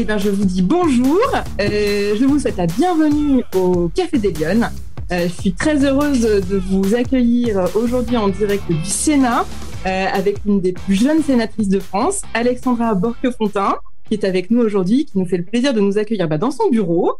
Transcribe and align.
eh 0.00 0.04
ben, 0.04 0.16
je 0.16 0.30
vous 0.30 0.44
dis 0.44 0.62
bonjour. 0.62 1.18
Euh, 1.60 2.14
je 2.14 2.24
vous 2.24 2.38
souhaite 2.38 2.56
la 2.56 2.66
bienvenue 2.66 3.42
au 3.52 3.88
Café 3.88 4.18
des 4.18 4.30
Lyonnes. 4.30 4.70
Euh, 5.10 5.26
je 5.26 5.32
suis 5.40 5.52
très 5.54 5.84
heureuse 5.84 6.20
de 6.20 6.56
vous 6.56 6.94
accueillir 6.94 7.68
aujourd'hui 7.74 8.16
en 8.16 8.28
direct 8.28 8.62
du 8.68 8.84
Sénat 8.84 9.44
euh, 9.86 10.06
avec 10.14 10.36
une 10.46 10.60
des 10.60 10.72
plus 10.72 10.94
jeunes 10.94 11.20
sénatrices 11.24 11.68
de 11.68 11.80
France, 11.80 12.22
Alexandra 12.32 12.94
Borquefontain, 12.94 13.74
qui 14.06 14.14
est 14.14 14.22
avec 14.22 14.52
nous 14.52 14.60
aujourd'hui, 14.60 15.04
qui 15.04 15.18
nous 15.18 15.26
fait 15.26 15.38
le 15.38 15.42
plaisir 15.42 15.74
de 15.74 15.80
nous 15.80 15.98
accueillir 15.98 16.28
bah, 16.28 16.38
dans 16.38 16.52
son 16.52 16.70
bureau. 16.70 17.14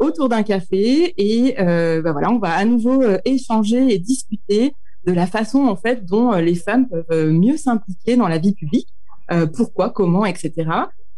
Autour 0.00 0.28
d'un 0.28 0.42
café 0.42 1.14
et 1.16 1.54
bah, 1.56 2.10
voilà, 2.10 2.32
on 2.32 2.40
va 2.40 2.50
à 2.50 2.64
nouveau 2.64 3.00
échanger 3.24 3.94
et 3.94 4.00
discuter 4.00 4.72
de 5.06 5.12
la 5.12 5.28
façon 5.28 5.66
en 5.66 5.76
fait 5.76 6.04
dont 6.04 6.32
les 6.32 6.56
femmes 6.56 6.88
peuvent 6.88 7.30
mieux 7.30 7.56
s'impliquer 7.56 8.16
dans 8.16 8.26
la 8.26 8.38
vie 8.38 8.54
publique, 8.54 8.88
pourquoi, 9.54 9.90
comment, 9.90 10.26
etc. 10.26 10.64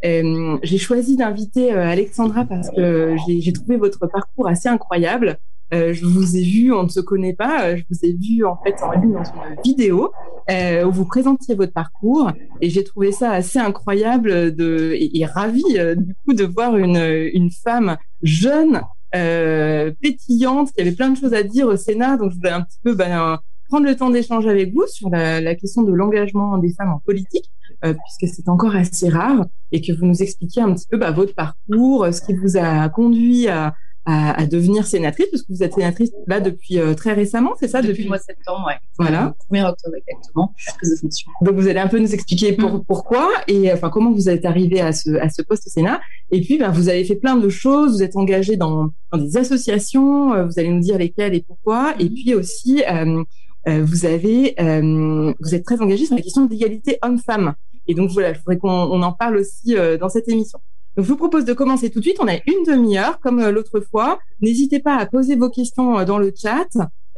j'ai 0.02 0.78
choisi 0.78 1.16
d'inviter 1.16 1.72
Alexandra 1.72 2.44
parce 2.44 2.70
que 2.70 3.16
j'ai 3.26 3.52
trouvé 3.52 3.76
votre 3.76 4.06
parcours 4.06 4.48
assez 4.48 4.68
incroyable. 4.68 5.38
Euh, 5.74 5.92
je 5.92 6.06
vous 6.06 6.34
ai 6.34 6.42
vu, 6.42 6.72
on 6.72 6.84
ne 6.84 6.88
se 6.88 7.00
connaît 7.00 7.34
pas, 7.34 7.64
euh, 7.64 7.76
je 7.76 7.84
vous 7.90 7.98
ai 8.02 8.14
vu 8.14 8.46
en 8.46 8.56
fait 8.56 8.74
en 8.82 8.92
ligne 8.92 9.12
dans 9.12 9.22
une 9.22 9.60
vidéo 9.62 10.12
euh, 10.50 10.84
où 10.86 10.92
vous 10.92 11.04
présentiez 11.04 11.54
votre 11.54 11.74
parcours 11.74 12.32
et 12.62 12.70
j'ai 12.70 12.84
trouvé 12.84 13.12
ça 13.12 13.32
assez 13.32 13.58
incroyable 13.58 14.54
de, 14.54 14.92
et, 14.94 15.18
et 15.18 15.26
ravie 15.26 15.78
du 15.96 16.14
coup 16.24 16.32
de 16.32 16.44
voir 16.44 16.78
une, 16.78 16.96
une 17.34 17.50
femme 17.50 17.98
jeune, 18.22 18.80
pétillante, 19.12 20.72
qui 20.72 20.80
avait 20.80 20.92
plein 20.92 21.10
de 21.10 21.18
choses 21.18 21.34
à 21.34 21.42
dire 21.42 21.66
au 21.66 21.76
Sénat. 21.76 22.16
Donc 22.16 22.30
je 22.30 22.36
voulais 22.36 22.50
un 22.50 22.62
petit 22.62 22.78
peu 22.82 22.94
ben, 22.94 23.38
prendre 23.68 23.84
le 23.84 23.94
temps 23.94 24.08
d'échanger 24.08 24.48
avec 24.48 24.72
vous 24.72 24.86
sur 24.86 25.10
la, 25.10 25.42
la 25.42 25.54
question 25.54 25.82
de 25.82 25.92
l'engagement 25.92 26.56
des 26.56 26.72
femmes 26.72 26.92
en 26.92 27.00
politique. 27.00 27.50
Puisque 27.82 28.34
c'est 28.34 28.48
encore 28.48 28.74
assez 28.74 29.08
rare, 29.08 29.46
et 29.72 29.80
que 29.80 29.92
vous 29.92 30.06
nous 30.06 30.22
expliquiez 30.22 30.62
un 30.62 30.74
petit 30.74 30.86
peu 30.90 30.96
bah, 30.96 31.10
votre 31.10 31.34
parcours, 31.34 32.06
ce 32.12 32.20
qui 32.20 32.34
vous 32.34 32.56
a 32.56 32.88
conduit 32.88 33.48
à, 33.48 33.74
à, 34.10 34.46
devenir 34.46 34.86
sénatrice, 34.86 35.26
parce 35.30 35.42
que 35.42 35.52
vous 35.52 35.62
êtes 35.62 35.74
sénatrice 35.74 36.10
là 36.26 36.40
depuis 36.40 36.78
euh, 36.78 36.94
très 36.94 37.12
récemment, 37.12 37.52
c'est 37.60 37.68
ça 37.68 37.82
Depuis, 37.82 38.04
le 38.04 38.08
mois 38.08 38.16
de 38.16 38.22
septembre, 38.22 38.64
ouais. 38.66 38.76
Voilà. 38.98 39.34
1er 39.52 39.68
octobre 39.68 39.96
exactement, 39.96 40.54
prise 40.78 40.92
de 40.92 40.96
fonction. 40.96 41.30
Donc 41.42 41.56
vous 41.56 41.68
allez 41.68 41.78
un 41.78 41.88
peu 41.88 41.98
nous 41.98 42.14
expliquer 42.14 42.52
pour, 42.52 42.72
mm. 42.72 42.84
pourquoi 42.86 43.28
et 43.48 43.70
enfin 43.70 43.90
comment 43.90 44.10
vous 44.10 44.30
êtes 44.30 44.46
arrivé 44.46 44.80
à 44.80 44.92
ce, 44.92 45.10
à 45.16 45.28
ce 45.28 45.42
poste 45.42 45.66
au 45.66 45.70
Sénat. 45.70 46.00
Et 46.30 46.40
puis 46.40 46.56
ben, 46.56 46.70
vous 46.70 46.88
avez 46.88 47.04
fait 47.04 47.16
plein 47.16 47.36
de 47.36 47.50
choses, 47.50 47.96
vous 47.96 48.02
êtes 48.02 48.16
engagé 48.16 48.56
dans, 48.56 48.90
dans 49.12 49.18
des 49.18 49.36
associations, 49.36 50.32
euh, 50.32 50.46
vous 50.46 50.58
allez 50.58 50.70
nous 50.70 50.80
dire 50.80 50.96
lesquelles 50.96 51.34
et 51.34 51.44
pourquoi. 51.46 51.94
Et 51.98 52.06
mm. 52.06 52.14
puis 52.14 52.34
aussi, 52.34 52.82
euh, 52.90 53.22
euh, 53.68 53.84
vous 53.84 54.06
avez, 54.06 54.54
euh, 54.60 55.32
vous 55.40 55.54
êtes 55.54 55.64
très 55.64 55.80
engagé 55.80 56.06
sur 56.06 56.16
la 56.16 56.22
question 56.22 56.46
d'égalité 56.46 56.98
homme-femme. 57.02 57.54
Et 57.88 57.94
donc 57.94 58.10
voilà, 58.10 58.32
je 58.32 58.38
voudrais 58.38 58.58
qu'on 58.58 58.68
on 58.68 59.02
en 59.02 59.12
parle 59.12 59.38
aussi 59.38 59.74
dans 59.98 60.08
cette 60.08 60.28
émission. 60.28 60.60
Donc, 60.98 61.04
je 61.04 61.12
vous 61.12 61.16
propose 61.16 61.44
de 61.44 61.52
commencer 61.52 61.90
tout 61.90 62.00
de 62.00 62.04
suite. 62.04 62.18
On 62.20 62.26
a 62.26 62.34
une 62.34 62.64
demi-heure, 62.66 63.20
comme 63.20 63.38
euh, 63.38 63.52
l'autre 63.52 63.78
fois. 63.78 64.18
N'hésitez 64.40 64.80
pas 64.80 64.96
à 64.96 65.06
poser 65.06 65.36
vos 65.36 65.48
questions 65.48 65.96
euh, 65.96 66.04
dans 66.04 66.18
le 66.18 66.32
chat 66.36 66.66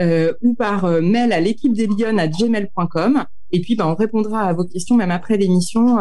euh, 0.02 0.34
ou 0.42 0.52
par 0.52 0.84
euh, 0.84 1.00
mail 1.00 1.32
à 1.32 1.40
l'équipe 1.40 1.72
des 1.72 1.86
Lyon 1.86 2.18
à 2.18 2.28
gmail.com. 2.28 3.24
Et 3.52 3.62
puis, 3.62 3.76
ben, 3.76 3.86
on 3.86 3.94
répondra 3.94 4.42
à 4.42 4.52
vos 4.52 4.66
questions 4.66 4.96
même 4.96 5.10
après 5.10 5.38
l'émission 5.38 5.96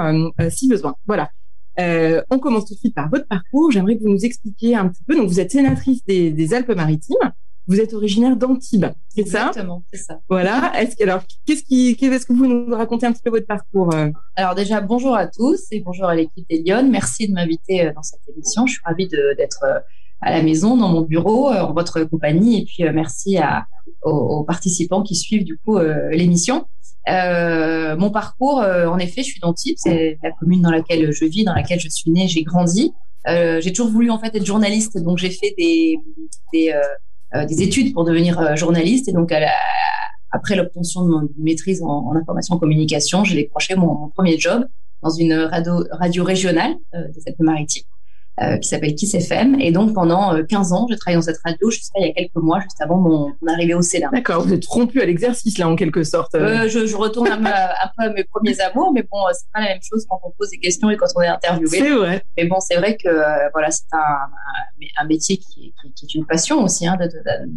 si 0.49 0.67
besoin. 0.67 0.93
Voilà. 1.07 1.29
on 2.29 2.37
commence 2.39 2.65
tout 2.65 2.73
de 2.73 2.79
suite 2.79 2.95
par 2.95 3.09
votre 3.09 3.27
parcours. 3.27 3.71
J'aimerais 3.71 3.97
que 3.97 4.03
vous 4.03 4.09
nous 4.09 4.25
expliquiez 4.25 4.75
un 4.75 4.89
petit 4.89 5.03
peu. 5.07 5.15
Donc, 5.15 5.29
vous 5.29 5.39
êtes 5.39 5.51
sénatrice 5.51 6.03
des 6.05 6.53
Alpes-Maritimes. 6.53 7.31
Vous 7.69 7.79
êtes 7.79 7.93
originaire 7.93 8.35
d'Antibes, 8.35 8.87
c'est 9.09 9.27
ça? 9.27 9.49
Exactement, 9.49 9.83
c'est 9.93 9.99
ça. 9.99 10.19
Voilà. 10.27 10.73
Est-ce 10.81 10.95
que 10.95 11.03
alors 11.03 11.21
qu'est-ce 11.45 11.61
qui 11.61 11.95
qu'est-ce 11.95 12.25
que 12.25 12.33
vous 12.33 12.47
nous 12.47 12.75
racontez 12.75 13.05
un 13.05 13.11
petit 13.11 13.21
peu 13.21 13.29
votre 13.29 13.45
parcours 13.45 13.93
euh? 13.93 14.09
Alors 14.35 14.55
déjà 14.55 14.81
bonjour 14.81 15.15
à 15.15 15.27
tous 15.27 15.67
et 15.69 15.79
bonjour 15.81 16.05
à 16.05 16.15
l'équipe 16.15 16.49
des 16.49 16.63
Lyon. 16.63 16.89
Merci 16.89 17.27
de 17.27 17.33
m'inviter 17.33 17.85
euh, 17.85 17.93
dans 17.93 18.01
cette 18.01 18.21
émission. 18.27 18.65
Je 18.65 18.73
suis 18.73 18.81
ravie 18.83 19.07
d'être 19.07 19.63
euh, 19.65 19.79
à 20.19 20.31
la 20.31 20.41
maison, 20.41 20.77
dans 20.77 20.89
mon 20.89 21.01
bureau, 21.01 21.49
en 21.51 21.71
votre 21.71 22.03
compagnie. 22.05 22.63
Et 22.63 22.65
puis 22.65 22.83
merci 22.91 23.37
à, 23.37 23.67
aux, 24.01 24.43
participants 24.43 25.03
qui 25.03 25.15
suivent 25.15 25.45
du 25.45 25.59
coup 25.59 25.77
l'émission. 26.11 26.65
Euh, 27.07 27.95
mon 27.95 28.09
parcours, 28.09 28.57
en 28.57 28.97
effet, 28.97 29.21
je 29.21 29.27
suis 29.27 29.39
d'Antibes, 29.39 29.77
c'est 29.77 30.17
la 30.21 30.31
commune 30.31 30.61
dans 30.61 30.71
laquelle 30.71 31.11
je 31.13 31.23
vis, 31.23 31.45
dans 31.45 31.53
laquelle 31.53 31.79
je 31.79 31.87
suis 31.87 32.11
née, 32.11 32.27
j'ai 32.27 32.43
grandi. 32.43 32.93
Euh, 33.27 33.59
j'ai 33.61 33.71
toujours 33.73 33.91
voulu 33.91 34.09
en 34.11 34.19
fait 34.19 34.33
être 34.35 34.45
journaliste, 34.45 34.97
donc 34.97 35.17
j'ai 35.17 35.29
fait 35.29 35.53
des, 35.57 35.99
des 36.53 36.71
euh, 36.71 36.79
des 37.33 37.61
études 37.61 37.93
pour 37.93 38.03
devenir 38.03 38.39
euh, 38.39 38.55
journaliste. 38.55 39.07
Et 39.07 39.13
donc, 39.13 39.33
après 40.31 40.55
l'obtention 40.55 41.03
de 41.05 41.09
mon 41.09 41.29
maîtrise 41.37 41.81
en, 41.81 41.87
en 41.87 42.15
information 42.15 42.57
communication, 42.57 43.23
j'ai 43.23 43.35
décroché 43.35 43.75
mon, 43.75 43.93
mon, 43.93 44.09
premier 44.09 44.37
job 44.37 44.65
dans 45.01 45.09
une 45.09 45.33
radio, 45.33 45.85
radio 45.91 46.23
régionale 46.23 46.75
euh, 46.93 47.07
des 47.13 47.21
Alpes-Maritimes. 47.27 47.83
Euh, 48.41 48.55
qui 48.57 48.69
s'appelle 48.69 48.95
Kiss 48.95 49.15
FM. 49.15 49.59
Et 49.59 49.73
donc, 49.73 49.93
pendant 49.93 50.33
15 50.41 50.71
euh, 50.71 50.75
ans, 50.75 50.87
j'ai 50.89 50.95
travaillé 50.95 51.17
dans 51.17 51.21
cette 51.21 51.41
radio 51.43 51.69
jusqu'à 51.69 51.99
il 51.99 52.07
y 52.07 52.09
a 52.09 52.13
quelques 52.13 52.35
mois, 52.35 52.61
juste 52.61 52.79
avant 52.79 52.95
mon, 52.95 53.33
arrivée 53.45 53.73
au 53.73 53.81
Sénat. 53.81 54.09
D'accord, 54.13 54.43
vous 54.43 54.53
êtes 54.53 54.65
rompu 54.65 55.01
à 55.01 55.05
l'exercice, 55.05 55.57
là, 55.57 55.67
en 55.67 55.75
quelque 55.75 56.03
sorte. 56.03 56.35
Euh, 56.35 56.69
je, 56.69 56.85
je, 56.85 56.95
retourne 56.95 57.27
un, 57.27 57.37
peu, 57.37 57.49
à 57.49 58.09
mes 58.11 58.23
premiers 58.23 58.57
amours, 58.61 58.93
mais 58.93 59.03
bon, 59.03 59.17
c'est 59.33 59.51
pas 59.53 59.59
la 59.59 59.73
même 59.73 59.81
chose 59.81 60.05
quand 60.09 60.21
on 60.23 60.31
pose 60.37 60.51
des 60.51 60.59
questions 60.59 60.89
et 60.89 60.95
quand 60.95 61.07
on 61.17 61.21
est 61.21 61.27
interviewé. 61.27 61.79
C'est 61.79 61.89
vrai. 61.89 62.23
Mais 62.37 62.45
bon, 62.45 62.61
c'est 62.61 62.77
vrai 62.77 62.95
que 62.95 63.09
voilà, 63.51 63.71
c'est 63.71 63.83
un, 63.91 65.01
un, 65.01 65.05
métier 65.05 65.35
qui, 65.35 65.73
qui, 65.81 65.91
qui, 65.93 66.05
est 66.05 66.15
une 66.15 66.25
passion 66.25 66.63
aussi, 66.63 66.87
hein, 66.87 66.97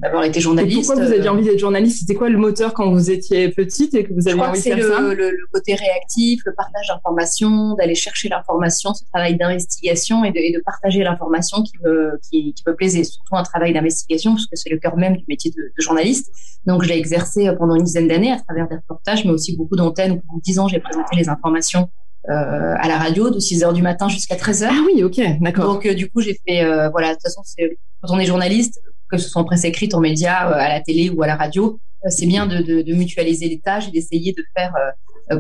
d'avoir 0.03 0.25
été 0.25 0.41
journaliste. 0.41 0.78
Et 0.78 0.87
pourquoi 0.87 1.04
vous 1.04 1.12
aviez 1.12 1.28
envie 1.28 1.44
d'être 1.44 1.60
journaliste? 1.60 2.00
C'était 2.00 2.14
quoi 2.14 2.28
le 2.28 2.38
moteur 2.38 2.75
quand 2.75 2.91
vous 2.91 3.09
étiez 3.09 3.50
petite 3.50 3.94
et 3.94 4.03
que 4.03 4.12
vous 4.12 4.26
avez 4.26 4.41
envie 4.41 4.59
de 4.59 4.64
faire 4.64 4.76
le, 4.76 4.82
ça 4.82 5.00
le, 5.00 5.31
le 5.31 5.47
côté 5.53 5.76
réactif, 5.76 6.43
le 6.44 6.54
partage 6.54 6.88
d'informations, 6.88 7.75
d'aller 7.75 7.94
chercher 7.94 8.28
l'information, 8.28 8.94
ce 8.94 9.04
travail 9.04 9.37
d'investigation 9.37 10.25
et 10.25 10.32
de, 10.32 10.38
et 10.38 10.50
de 10.50 10.60
partager 10.72 11.03
l'information 11.03 11.62
qui 11.62 11.75
me, 11.84 12.19
qui, 12.25 12.55
qui 12.55 12.62
me 12.66 12.75
plaisait, 12.75 13.05
surtout 13.05 13.37
un 13.37 13.43
travail 13.43 13.72
d'investigation, 13.72 14.33
parce 14.33 14.47
que 14.47 14.56
c'est 14.56 14.71
le 14.71 14.78
cœur 14.78 14.97
même 14.97 15.16
du 15.16 15.25
métier 15.28 15.50
de, 15.50 15.62
de 15.62 15.83
journaliste. 15.83 16.31
Donc, 16.66 16.83
je 16.83 16.88
l'ai 16.88 16.99
exercé 16.99 17.49
euh, 17.49 17.55
pendant 17.55 17.75
une 17.75 17.84
dizaine 17.84 18.09
d'années 18.09 18.33
à 18.33 18.38
travers 18.38 18.69
des 18.69 18.77
reportages, 18.77 19.25
mais 19.25 19.32
aussi 19.32 19.56
beaucoup 19.56 19.77
d'antennes. 19.77 20.21
Pendant 20.21 20.41
dix 20.43 20.59
ans, 20.59 20.69
j'ai 20.69 20.81
présenté 20.81 21.16
les 21.16 21.28
informations 21.28 21.88
euh, 22.28 22.75
à 22.78 22.87
la 22.87 22.99
radio 22.99 23.31
de 23.31 23.41
6 23.41 23.65
heures 23.65 23.72
du 23.72 23.82
matin 23.82 24.09
jusqu'à 24.09 24.37
13 24.37 24.62
heures. 24.62 24.72
Ah 24.72 24.82
oui, 24.87 25.03
ok, 25.03 25.21
d'accord. 25.41 25.65
Donc, 25.75 25.87
euh, 25.87 25.94
du 25.94 26.09
coup, 26.09 26.21
j'ai 26.21 26.38
fait, 26.47 26.65
euh, 26.65 26.88
voilà, 26.91 27.09
de 27.09 27.15
toute 27.15 27.22
façon, 27.22 27.43
quand 28.00 28.15
on 28.15 28.19
est 28.19 28.27
journaliste, 28.27 28.81
que 29.11 29.19
ce 29.19 29.28
soit 29.28 29.43
en 29.43 29.44
presse 29.44 29.65
écrite, 29.65 29.94
en 29.94 30.00
médias, 30.00 30.49
euh, 30.49 30.55
à 30.55 30.69
la 30.69 30.81
télé 30.81 31.11
ou 31.11 31.22
à 31.22 31.27
la 31.27 31.37
radio, 31.37 31.81
c'est 32.09 32.27
bien 32.27 32.47
de, 32.47 32.59
de, 32.62 32.82
de, 32.82 32.94
mutualiser 32.94 33.49
les 33.49 33.61
tâches 33.61 33.88
et 33.88 33.91
d'essayer 33.93 34.32
de 34.32 34.43
faire 34.56 34.72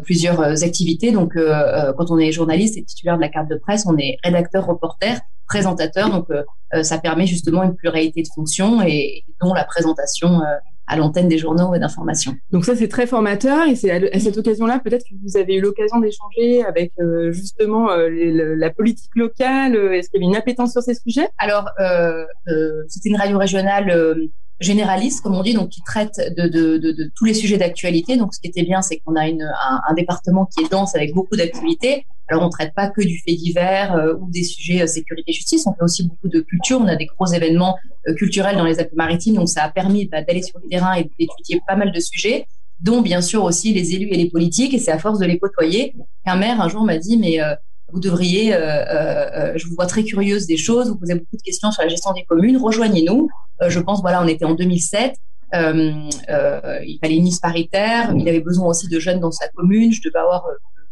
plusieurs 0.00 0.62
activités. 0.62 1.12
Donc, 1.12 1.34
quand 1.34 2.10
on 2.10 2.18
est 2.18 2.32
journaliste 2.32 2.76
et 2.78 2.84
titulaire 2.84 3.16
de 3.16 3.20
la 3.22 3.28
carte 3.28 3.48
de 3.48 3.56
presse, 3.56 3.84
on 3.86 3.96
est 3.98 4.16
rédacteur, 4.24 4.66
reporter 4.66 5.20
présentateur. 5.52 6.08
Donc, 6.10 6.26
euh, 6.30 6.42
euh, 6.74 6.82
ça 6.82 6.98
permet 6.98 7.26
justement 7.26 7.62
une 7.62 7.74
pluralité 7.74 8.22
de 8.22 8.28
fonctions 8.34 8.82
et, 8.82 9.24
dont 9.42 9.52
la 9.52 9.64
présentation 9.64 10.40
euh, 10.40 10.56
à 10.86 10.96
l'antenne 10.96 11.28
des 11.28 11.38
journaux 11.38 11.74
et 11.74 11.78
d'information. 11.78 12.34
Donc 12.50 12.64
ça, 12.64 12.74
c'est 12.74 12.88
très 12.88 13.06
formateur 13.06 13.68
et 13.68 13.76
c'est 13.76 13.90
à, 13.90 14.18
cette 14.18 14.36
occasion-là, 14.36 14.80
peut-être 14.82 15.04
que 15.04 15.14
vous 15.22 15.36
avez 15.36 15.54
eu 15.54 15.60
l'occasion 15.60 16.00
d'échanger 16.00 16.64
avec 16.64 16.92
justement 17.30 17.88
la 17.96 18.70
politique 18.70 19.14
locale. 19.14 19.76
Est-ce 19.76 20.10
qu'il 20.10 20.20
y 20.20 20.24
avait 20.24 20.30
une 20.32 20.36
appétence 20.36 20.72
sur 20.72 20.82
ces 20.82 20.94
sujets? 20.94 21.28
Alors, 21.38 21.66
euh, 21.78 22.24
euh, 22.48 22.82
c'était 22.88 23.10
une 23.10 23.16
radio 23.16 23.38
régionale 23.38 24.28
généraliste, 24.62 25.22
comme 25.22 25.34
on 25.34 25.42
dit, 25.42 25.54
donc 25.54 25.70
qui 25.70 25.82
traite 25.82 26.20
de, 26.36 27.10
tous 27.14 27.24
les 27.24 27.34
sujets 27.34 27.58
d'actualité. 27.58 28.16
Donc, 28.16 28.34
ce 28.34 28.40
qui 28.40 28.48
était 28.48 28.62
bien, 28.62 28.82
c'est 28.82 28.98
qu'on 28.98 29.16
a 29.16 29.24
un, 29.24 29.94
département 29.94 30.46
qui 30.46 30.64
est 30.64 30.70
dense 30.70 30.94
avec 30.94 31.12
beaucoup 31.14 31.36
d'activités. 31.36 32.06
Alors, 32.28 32.44
on 32.44 32.48
traite 32.48 32.72
pas 32.74 32.88
que 32.88 33.02
du 33.02 33.18
fait 33.18 33.34
divers 33.34 33.94
euh, 33.94 34.14
ou 34.18 34.30
des 34.30 34.44
sujets 34.44 34.82
euh, 34.82 34.86
sécurité-justice. 34.86 35.66
On 35.66 35.74
fait 35.74 35.82
aussi 35.82 36.08
beaucoup 36.08 36.28
de 36.28 36.40
culture. 36.40 36.80
On 36.80 36.86
a 36.86 36.96
des 36.96 37.06
gros 37.06 37.26
événements 37.26 37.76
euh, 38.08 38.14
culturels 38.14 38.56
dans 38.56 38.64
les 38.64 38.78
Alpes-Maritimes. 38.78 39.34
Donc, 39.34 39.48
ça 39.48 39.64
a 39.64 39.70
permis 39.70 40.06
bah, 40.06 40.22
d'aller 40.22 40.42
sur 40.42 40.58
le 40.62 40.68
terrain 40.68 40.94
et 40.94 41.10
d'étudier 41.18 41.60
pas 41.66 41.76
mal 41.76 41.92
de 41.92 42.00
sujets 42.00 42.46
dont 42.82 43.00
bien 43.00 43.20
sûr 43.20 43.44
aussi 43.44 43.72
les 43.72 43.94
élus 43.94 44.08
et 44.08 44.16
les 44.16 44.28
politiques. 44.28 44.74
Et 44.74 44.78
c'est 44.78 44.90
à 44.90 44.98
force 44.98 45.18
de 45.18 45.26
les 45.26 45.38
côtoyer 45.38 45.94
qu'un 46.24 46.36
maire 46.36 46.60
un 46.60 46.68
jour 46.68 46.84
m'a 46.84 46.98
dit, 46.98 47.16
mais 47.16 47.40
euh, 47.40 47.54
vous 47.92 48.00
devriez, 48.00 48.54
euh, 48.54 48.58
euh, 48.58 49.52
je 49.56 49.66
vous 49.66 49.74
vois 49.74 49.86
très 49.86 50.04
curieuse 50.04 50.46
des 50.46 50.56
choses, 50.56 50.88
vous 50.88 50.96
posez 50.96 51.14
beaucoup 51.14 51.36
de 51.36 51.42
questions 51.42 51.70
sur 51.70 51.82
la 51.82 51.88
gestion 51.88 52.12
des 52.12 52.24
communes, 52.24 52.56
rejoignez-nous. 52.56 53.28
Euh, 53.62 53.70
je 53.70 53.80
pense, 53.80 54.00
voilà, 54.00 54.22
on 54.22 54.26
était 54.26 54.44
en 54.44 54.54
2007. 54.54 55.14
Euh, 55.54 55.92
euh, 56.30 56.78
il 56.86 56.98
fallait 57.00 57.16
une 57.16 57.24
liste 57.24 57.42
paritaire. 57.42 58.14
Il 58.16 58.28
avait 58.28 58.40
besoin 58.40 58.68
aussi 58.68 58.88
de 58.88 58.98
jeunes 58.98 59.20
dans 59.20 59.30
sa 59.30 59.48
commune. 59.48 59.92
Je 59.92 60.00
devais 60.02 60.18
avoir 60.18 60.46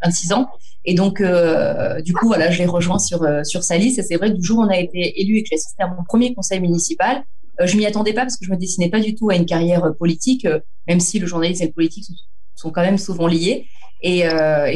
26 0.04 0.32
ans. 0.32 0.48
Et 0.84 0.94
donc, 0.94 1.20
euh, 1.20 2.00
du 2.02 2.12
coup, 2.12 2.26
voilà, 2.26 2.50
je 2.50 2.58
l'ai 2.58 2.66
rejoint 2.66 2.98
sur, 2.98 3.26
sur 3.44 3.62
sa 3.62 3.76
liste. 3.78 3.98
Et 3.98 4.02
c'est 4.02 4.16
vrai 4.16 4.30
que 4.30 4.36
du 4.36 4.44
jour 4.44 4.58
où 4.58 4.62
on 4.62 4.68
a 4.68 4.78
été 4.78 5.20
élu 5.20 5.38
et 5.38 5.42
que 5.42 5.48
j'ai 5.50 5.56
assisté 5.56 5.82
à 5.82 5.88
mon 5.88 6.04
premier 6.04 6.34
conseil 6.34 6.60
municipal, 6.60 7.24
euh, 7.60 7.66
je 7.66 7.76
m'y 7.76 7.86
attendais 7.86 8.12
pas 8.12 8.22
parce 8.22 8.36
que 8.36 8.44
je 8.44 8.50
me 8.50 8.56
dessinais 8.56 8.90
pas 8.90 9.00
du 9.00 9.14
tout 9.14 9.30
à 9.30 9.36
une 9.36 9.46
carrière 9.46 9.94
politique, 9.98 10.46
même 10.86 11.00
si 11.00 11.18
le 11.18 11.26
journalisme 11.26 11.62
et 11.62 11.66
le 11.66 11.72
politique 11.72 12.06
sont, 12.54 12.70
quand 12.70 12.82
même 12.82 12.98
souvent 12.98 13.26
liés. 13.26 13.66
Et 14.02 14.24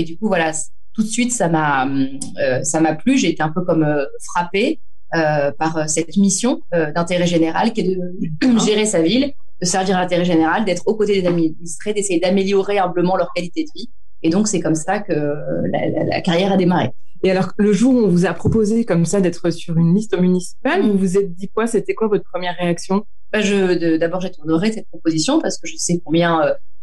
du 0.05 0.19
coup, 0.19 0.29
voilà, 0.29 0.53
tout 0.94 1.02
de 1.02 1.08
suite, 1.08 1.32
ça 1.32 1.49
m'a 1.49 1.87
euh, 1.87 2.62
ça 2.62 2.81
m'a 2.81 2.94
plu. 2.94 3.19
J'ai 3.19 3.31
été 3.31 3.43
un 3.43 3.50
peu 3.50 3.62
comme 3.62 3.82
euh, 3.82 4.05
frappée 4.32 4.81
euh, 5.14 5.50
par 5.52 5.88
cette 5.88 6.17
mission 6.17 6.62
d'intérêt 6.73 7.26
général 7.26 7.73
qui 7.73 7.81
est 7.81 7.96
de 7.96 8.58
gérer 8.64 8.87
sa 8.87 9.02
ville, 9.02 9.32
de 9.61 9.67
servir 9.67 9.99
l'intérêt 9.99 10.25
général, 10.25 10.64
d'être 10.64 10.82
aux 10.87 10.94
côtés 10.94 11.20
des 11.20 11.26
administrés, 11.26 11.93
d'essayer 11.93 12.20
d'améliorer 12.20 12.79
humblement 12.79 13.17
leur 13.17 13.32
qualité 13.32 13.64
de 13.64 13.70
vie. 13.75 13.91
Et 14.23 14.31
donc, 14.31 14.49
c'est 14.49 14.61
comme 14.61 14.75
ça 14.75 15.00
que 15.00 15.37
la, 15.70 16.20
carrière 16.23 16.52
a 16.52 16.56
démarré. 16.56 16.91
Et 17.23 17.31
alors, 17.31 17.52
le 17.58 17.73
jour 17.73 17.94
où 17.94 17.99
on 17.99 18.08
vous 18.08 18.26
a 18.26 18.32
proposé 18.32 18.85
comme 18.85 19.05
ça 19.05 19.20
d'être 19.20 19.50
sur 19.50 19.76
une 19.76 19.94
liste 19.94 20.19
municipale, 20.19 20.82
vous 20.82 20.97
vous 20.97 21.19
êtes 21.19 21.35
dit 21.35 21.49
quoi? 21.49 21.67
C'était 21.67 21.94
quoi 21.94 22.08
votre 22.08 22.25
première 22.25 22.56
réaction? 22.56 23.05
Bah, 23.32 23.40
je, 23.40 23.97
D'abord, 23.97 24.20
j'ai 24.20 24.31
honorée 24.43 24.73
cette 24.73 24.88
proposition 24.88 25.40
parce 25.40 25.58
que 25.58 25.67
je 25.67 25.76
sais 25.76 26.00
combien 26.05 26.40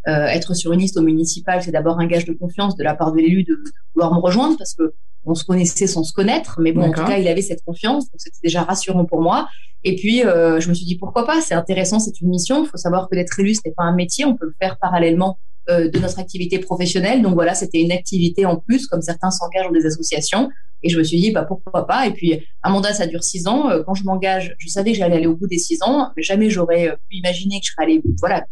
euh, 0.08 0.26
être 0.26 0.54
sur 0.54 0.72
une 0.72 0.80
liste 0.80 0.96
au 0.96 1.02
municipal, 1.02 1.62
c'est 1.62 1.70
d'abord 1.70 1.98
un 2.00 2.06
gage 2.06 2.24
de 2.24 2.32
confiance 2.32 2.76
de 2.76 2.84
la 2.84 2.94
part 2.94 3.12
de 3.12 3.18
l'élu 3.18 3.44
de, 3.44 3.54
de, 3.54 3.70
vouloir 3.94 4.12
me 4.14 4.20
rejoindre 4.20 4.56
parce 4.58 4.74
que 4.74 4.94
on 5.24 5.36
se 5.36 5.44
connaissait 5.44 5.86
sans 5.86 6.02
se 6.02 6.12
connaître, 6.12 6.58
mais 6.60 6.72
bon, 6.72 6.82
en 6.82 6.92
tout 6.92 7.04
cas, 7.04 7.16
il 7.16 7.28
avait 7.28 7.42
cette 7.42 7.62
confiance, 7.62 8.10
donc 8.10 8.16
c'était 8.18 8.40
déjà 8.42 8.62
rassurant 8.62 9.04
pour 9.04 9.20
moi. 9.20 9.46
Et 9.84 9.94
puis, 9.94 10.24
euh, 10.24 10.58
je 10.58 10.68
me 10.68 10.74
suis 10.74 10.84
dit 10.84 10.96
pourquoi 10.96 11.24
pas, 11.24 11.40
c'est 11.40 11.54
intéressant, 11.54 12.00
c'est 12.00 12.20
une 12.20 12.28
mission. 12.28 12.64
Il 12.64 12.68
faut 12.68 12.76
savoir 12.76 13.08
que 13.08 13.14
d'être 13.14 13.38
élu, 13.38 13.54
ce 13.54 13.60
n'est 13.64 13.72
pas 13.72 13.84
un 13.84 13.94
métier, 13.94 14.24
on 14.24 14.36
peut 14.36 14.46
le 14.46 14.54
faire 14.60 14.78
parallèlement 14.78 15.38
euh, 15.70 15.88
de 15.88 15.98
notre 16.00 16.18
activité 16.18 16.58
professionnelle. 16.58 17.22
Donc 17.22 17.34
voilà, 17.34 17.54
c'était 17.54 17.80
une 17.80 17.92
activité 17.92 18.44
en 18.46 18.56
plus, 18.56 18.88
comme 18.88 19.00
certains 19.00 19.30
s'engagent 19.30 19.66
dans 19.66 19.72
des 19.72 19.86
associations. 19.86 20.50
Et 20.82 20.88
je 20.88 20.98
me 20.98 21.04
suis 21.04 21.20
dit, 21.20 21.30
bah 21.30 21.44
pourquoi 21.44 21.86
pas. 21.86 22.04
Et 22.08 22.12
puis, 22.12 22.44
un 22.64 22.70
mandat, 22.70 22.92
ça 22.92 23.06
dure 23.06 23.22
six 23.22 23.46
ans. 23.46 23.70
Euh, 23.70 23.84
quand 23.86 23.94
je 23.94 24.02
m'engage, 24.02 24.56
je 24.58 24.68
savais 24.68 24.90
que 24.90 24.98
j'allais 24.98 25.18
aller 25.18 25.28
au 25.28 25.36
bout 25.36 25.46
des 25.46 25.58
six 25.58 25.80
ans. 25.82 26.10
Mais 26.16 26.24
jamais 26.24 26.50
j'aurais 26.50 26.88
euh, 26.88 26.96
pu 27.08 27.18
imaginer 27.18 27.60
que 27.60 27.66
je 27.66 27.70
serais 27.70 27.84
allée, 27.84 28.02
voilà, 28.18 28.44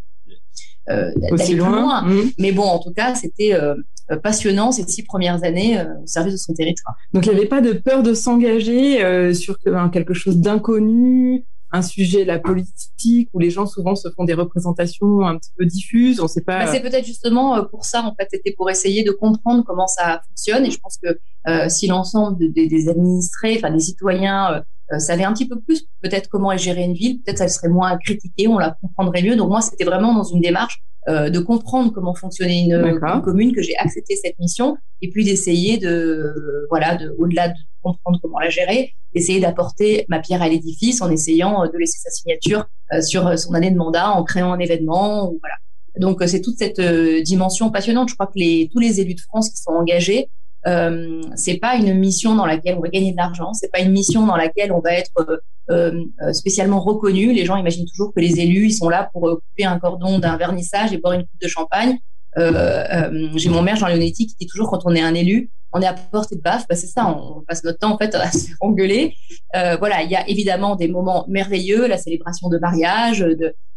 d'aller 1.16 1.44
plus 1.44 1.56
loin. 1.56 2.02
Mmh. 2.02 2.30
Mais 2.38 2.52
bon, 2.52 2.62
en 2.62 2.78
tout 2.78 2.92
cas, 2.92 3.14
c'était 3.14 3.54
euh, 3.54 3.74
passionnant 4.22 4.72
ces 4.72 4.82
six 4.82 5.02
premières 5.02 5.44
années 5.44 5.78
euh, 5.78 5.84
au 6.02 6.06
service 6.06 6.32
de 6.32 6.38
son 6.38 6.52
territoire. 6.52 6.96
Donc, 7.12 7.26
il 7.26 7.32
n'y 7.32 7.38
avait 7.38 7.46
pas 7.46 7.60
de 7.60 7.72
peur 7.72 8.02
de 8.02 8.14
s'engager 8.14 9.34
sur 9.34 9.56
quelque 9.92 10.14
chose 10.14 10.38
d'inconnu, 10.38 11.44
un 11.72 11.82
sujet, 11.82 12.24
la 12.24 12.40
politique, 12.40 13.28
où 13.32 13.38
les 13.38 13.50
gens 13.50 13.66
souvent 13.66 13.94
se 13.94 14.08
font 14.10 14.24
des 14.24 14.34
représentations 14.34 15.20
un 15.20 15.38
petit 15.38 15.52
peu 15.56 15.64
diffuses. 15.64 16.20
On 16.20 16.26
sait 16.26 16.40
pas. 16.40 16.64
Bah, 16.64 16.72
c'est 16.72 16.80
peut-être 16.80 17.06
justement 17.06 17.64
pour 17.64 17.84
ça, 17.84 18.02
en 18.02 18.14
fait, 18.14 18.28
c'était 18.32 18.52
pour 18.56 18.68
essayer 18.70 19.04
de 19.04 19.12
comprendre 19.12 19.62
comment 19.64 19.86
ça 19.86 20.22
fonctionne. 20.28 20.66
Et 20.66 20.70
je 20.70 20.78
pense 20.78 20.98
que 21.00 21.68
si 21.68 21.86
l'ensemble 21.86 22.52
des 22.52 22.88
administrés, 22.88 23.56
enfin 23.58 23.70
des 23.70 23.80
citoyens 23.80 24.62
euh, 24.92 24.98
savait 24.98 25.24
un 25.24 25.32
petit 25.32 25.46
peu 25.46 25.60
plus 25.60 25.86
peut-être 26.02 26.28
comment 26.28 26.50
est 26.50 26.58
gérée 26.58 26.82
une 26.82 26.94
ville, 26.94 27.20
peut-être 27.22 27.40
elle 27.42 27.50
serait 27.50 27.68
moins 27.68 27.96
critiquée, 27.98 28.48
on 28.48 28.58
la 28.58 28.76
comprendrait 28.80 29.22
mieux. 29.22 29.36
Donc 29.36 29.48
moi, 29.48 29.60
c'était 29.60 29.84
vraiment 29.84 30.12
dans 30.14 30.24
une 30.24 30.40
démarche 30.40 30.82
euh, 31.08 31.30
de 31.30 31.38
comprendre 31.38 31.92
comment 31.92 32.14
fonctionnait 32.14 32.62
une, 32.62 33.00
commune 33.24 33.54
que 33.54 33.62
j'ai 33.62 33.76
accepté 33.76 34.16
cette 34.16 34.38
mission 34.38 34.76
et 35.00 35.10
puis 35.10 35.24
d'essayer 35.24 35.78
de 35.78 36.66
voilà 36.68 36.96
de 36.96 37.14
au-delà 37.18 37.48
de 37.48 37.54
comprendre 37.82 38.18
comment 38.20 38.38
la 38.38 38.50
gérer, 38.50 38.92
d'essayer 39.14 39.40
d'apporter 39.40 40.04
ma 40.08 40.18
pierre 40.18 40.42
à 40.42 40.48
l'édifice 40.48 41.00
en 41.00 41.10
essayant 41.10 41.64
de 41.66 41.78
laisser 41.78 41.98
sa 41.98 42.10
signature 42.10 42.66
euh, 42.92 43.00
sur 43.00 43.38
son 43.38 43.54
année 43.54 43.70
de 43.70 43.76
mandat 43.76 44.10
en 44.10 44.24
créant 44.24 44.52
un 44.52 44.58
événement 44.58 45.30
ou 45.30 45.38
voilà. 45.40 45.54
Donc 45.98 46.22
c'est 46.26 46.40
toute 46.40 46.56
cette 46.56 46.80
dimension 47.22 47.70
passionnante. 47.70 48.08
Je 48.08 48.14
crois 48.14 48.26
que 48.26 48.38
les, 48.38 48.70
tous 48.72 48.78
les 48.78 49.00
élus 49.00 49.14
de 49.14 49.20
France 49.20 49.50
qui 49.50 49.56
sont 49.56 49.72
engagés 49.72 50.28
euh, 50.66 51.22
c'est 51.36 51.56
pas 51.58 51.76
une 51.76 51.94
mission 51.94 52.34
dans 52.34 52.46
laquelle 52.46 52.76
on 52.76 52.80
va 52.80 52.88
gagner 52.88 53.12
de 53.12 53.16
l'argent, 53.16 53.52
c'est 53.54 53.70
pas 53.72 53.80
une 53.80 53.92
mission 53.92 54.26
dans 54.26 54.36
laquelle 54.36 54.72
on 54.72 54.80
va 54.80 54.92
être 54.92 55.40
euh, 55.70 56.04
euh, 56.22 56.32
spécialement 56.32 56.80
reconnu. 56.80 57.32
Les 57.32 57.44
gens 57.44 57.56
imaginent 57.56 57.86
toujours 57.86 58.12
que 58.12 58.20
les 58.20 58.40
élus 58.40 58.66
ils 58.66 58.72
sont 58.72 58.88
là 58.88 59.08
pour 59.12 59.28
euh, 59.28 59.36
couper 59.36 59.64
un 59.64 59.78
cordon 59.78 60.18
d'un 60.18 60.36
vernissage 60.36 60.92
et 60.92 60.98
boire 60.98 61.12
une 61.12 61.22
coupe 61.22 61.40
de 61.40 61.48
champagne. 61.48 61.96
J'ai 62.36 63.48
mon 63.48 63.62
maire 63.62 63.76
Jean 63.76 63.88
Leonetti 63.88 64.26
qui 64.26 64.34
dit 64.40 64.46
toujours 64.46 64.68
quand 64.68 64.80
on 64.84 64.94
est 64.94 65.00
un 65.00 65.14
élu, 65.14 65.50
on 65.72 65.80
est 65.80 65.86
à 65.86 65.94
portée 65.94 66.36
de 66.36 66.40
baffe. 66.40 66.66
Bah, 66.68 66.74
c'est 66.74 66.88
ça, 66.88 67.06
on 67.06 67.42
passe 67.42 67.62
notre 67.62 67.78
temps 67.78 67.92
en 67.92 67.98
fait 67.98 68.14
à 68.14 68.30
se 68.32 68.48
engueuler. 68.60 69.14
voilà, 69.52 70.02
il 70.02 70.10
y 70.10 70.16
a 70.16 70.28
évidemment 70.28 70.74
des 70.74 70.88
moments 70.88 71.24
merveilleux, 71.28 71.86
la 71.86 71.98
célébration 71.98 72.48
de 72.48 72.58
mariage, 72.58 73.24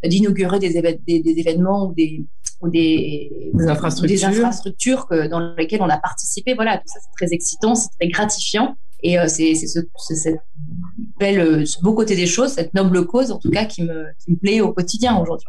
d'inaugurer 0.03 0.59
des, 0.59 0.77
événements 0.77 1.88
ou 1.88 1.94
des 1.94 2.25
ou 2.61 2.69
des, 2.69 3.51
infrastructures, 3.67 4.17
des 4.17 4.25
infrastructures 4.25 5.07
que, 5.07 5.27
dans 5.27 5.53
lesquelles 5.55 5.81
on 5.81 5.89
a 5.89 5.97
participé. 5.97 6.53
Voilà, 6.53 6.77
tout 6.77 6.88
ça 6.88 7.00
c'est 7.01 7.25
très 7.25 7.33
excitant, 7.33 7.75
c'est 7.75 7.89
très 8.00 8.07
gratifiant. 8.07 8.75
Et 9.05 9.19
euh, 9.19 9.27
c'est 9.27 9.55
ce, 9.55 9.79
cette 9.97 10.39
belle, 11.19 11.39
euh, 11.39 11.65
ce 11.65 11.81
beau 11.81 11.94
côté 11.94 12.15
des 12.15 12.25
choses, 12.25 12.53
cette 12.53 12.73
noble 12.73 13.05
cause 13.05 13.31
en 13.31 13.38
tout 13.38 13.51
cas 13.51 13.65
qui 13.65 13.83
me, 13.83 14.05
qui 14.23 14.31
me 14.31 14.38
plaît 14.38 14.61
au 14.61 14.71
quotidien 14.71 15.17
aujourd'hui. 15.19 15.47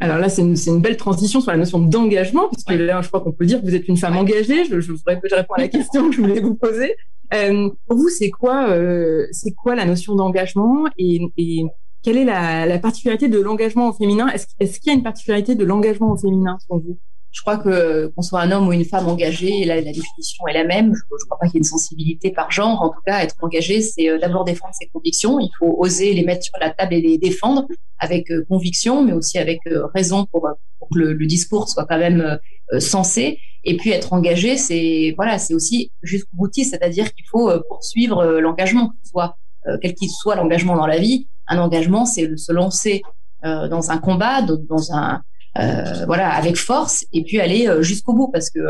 Alors 0.00 0.18
là, 0.18 0.28
c'est 0.28 0.42
une, 0.42 0.56
une, 0.66 0.80
belle 0.80 0.96
transition 0.96 1.40
sur 1.40 1.50
la 1.50 1.56
notion 1.56 1.78
d'engagement, 1.78 2.48
puisque 2.48 2.70
là, 2.70 3.00
je 3.00 3.08
crois 3.08 3.20
qu'on 3.20 3.32
peut 3.32 3.46
dire 3.46 3.60
que 3.60 3.66
vous 3.66 3.74
êtes 3.74 3.88
une 3.88 3.96
femme 3.96 4.16
engagée. 4.16 4.64
Je, 4.64 4.80
je, 4.80 4.92
voudrais 4.92 5.20
je 5.22 5.34
réponds 5.34 5.54
à 5.54 5.60
la 5.60 5.68
question 5.76 6.08
que 6.08 6.16
je 6.16 6.20
voulais 6.20 6.40
vous 6.40 6.54
poser. 6.54 6.96
Euh, 7.32 7.70
pour 7.86 7.96
vous, 7.96 8.08
c'est 8.08 8.30
quoi, 8.30 8.68
euh, 8.70 9.26
c'est 9.32 9.52
quoi 9.52 9.74
la 9.74 9.86
notion 9.86 10.14
d'engagement 10.14 10.84
et, 10.98 11.20
et 11.36 11.64
quelle 12.04 12.18
est 12.18 12.24
la, 12.24 12.66
la 12.66 12.78
particularité 12.78 13.28
de 13.28 13.40
l'engagement 13.40 13.88
au 13.88 13.92
féminin? 13.92 14.28
Est-ce 14.28 14.46
est 14.60 14.78
qu'il 14.78 14.92
y 14.92 14.94
a 14.94 14.94
une 14.94 15.02
particularité 15.02 15.54
de 15.54 15.64
l'engagement 15.64 16.12
au 16.12 16.16
féminin 16.16 16.58
pour 16.68 16.78
vous? 16.78 16.98
Je 17.32 17.40
crois 17.40 17.56
que 17.56 18.06
qu'on 18.14 18.22
soit 18.22 18.42
un 18.42 18.52
homme 18.52 18.68
ou 18.68 18.72
une 18.72 18.84
femme 18.84 19.08
engagée, 19.08 19.64
la, 19.64 19.76
la 19.76 19.92
définition 19.92 20.46
est 20.46 20.52
la 20.52 20.64
même. 20.64 20.94
Je 20.94 21.00
ne 21.10 21.24
crois 21.26 21.38
pas 21.40 21.46
qu'il 21.46 21.54
y 21.54 21.56
ait 21.56 21.60
une 21.60 21.64
sensibilité 21.64 22.30
par 22.30 22.50
genre. 22.52 22.80
En 22.80 22.90
tout 22.90 23.00
cas, 23.04 23.24
être 23.24 23.34
engagé, 23.40 23.80
c'est 23.80 24.08
euh, 24.08 24.18
d'abord 24.18 24.44
défendre 24.44 24.72
ses 24.78 24.86
convictions. 24.86 25.40
Il 25.40 25.50
faut 25.58 25.74
oser 25.78 26.12
les 26.12 26.22
mettre 26.22 26.44
sur 26.44 26.54
la 26.60 26.70
table 26.70 26.94
et 26.94 27.00
les 27.00 27.18
défendre 27.18 27.66
avec 27.98 28.30
euh, 28.30 28.44
conviction, 28.48 29.02
mais 29.02 29.12
aussi 29.12 29.38
avec 29.38 29.58
euh, 29.66 29.86
raison 29.94 30.26
pour, 30.26 30.48
pour 30.78 30.88
que 30.90 30.98
le, 30.98 31.12
le, 31.14 31.26
discours 31.26 31.68
soit 31.68 31.86
quand 31.86 31.98
même 31.98 32.38
sensé. 32.78 33.38
Et 33.64 33.76
puis 33.76 33.90
être 33.90 34.12
engagé, 34.12 34.56
c'est 34.56 35.14
voilà, 35.16 35.38
c'est 35.38 35.54
aussi 35.54 35.90
jusqu'au 36.02 36.36
boutiste, 36.36 36.70
c'est-à-dire 36.70 37.12
qu'il 37.14 37.24
faut 37.30 37.50
poursuivre 37.68 38.24
l'engagement, 38.24 38.92
soit 39.02 39.36
quel 39.80 39.94
qu'il 39.94 40.10
soit 40.10 40.36
l'engagement 40.36 40.76
dans 40.76 40.86
la 40.86 40.98
vie, 40.98 41.26
un 41.48 41.58
engagement, 41.58 42.06
c'est 42.06 42.36
se 42.36 42.52
lancer 42.52 43.02
euh, 43.44 43.68
dans 43.68 43.90
un 43.90 43.98
combat, 43.98 44.42
dans 44.42 44.92
un 44.92 45.22
euh, 45.58 46.04
voilà 46.06 46.30
avec 46.30 46.56
force, 46.56 47.04
et 47.12 47.22
puis 47.24 47.40
aller 47.40 47.68
euh, 47.68 47.82
jusqu'au 47.82 48.12
bout, 48.14 48.28
parce 48.28 48.50
que 48.50 48.60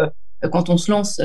quand 0.50 0.68
on 0.68 0.76
se 0.76 0.90
lance 0.90 1.18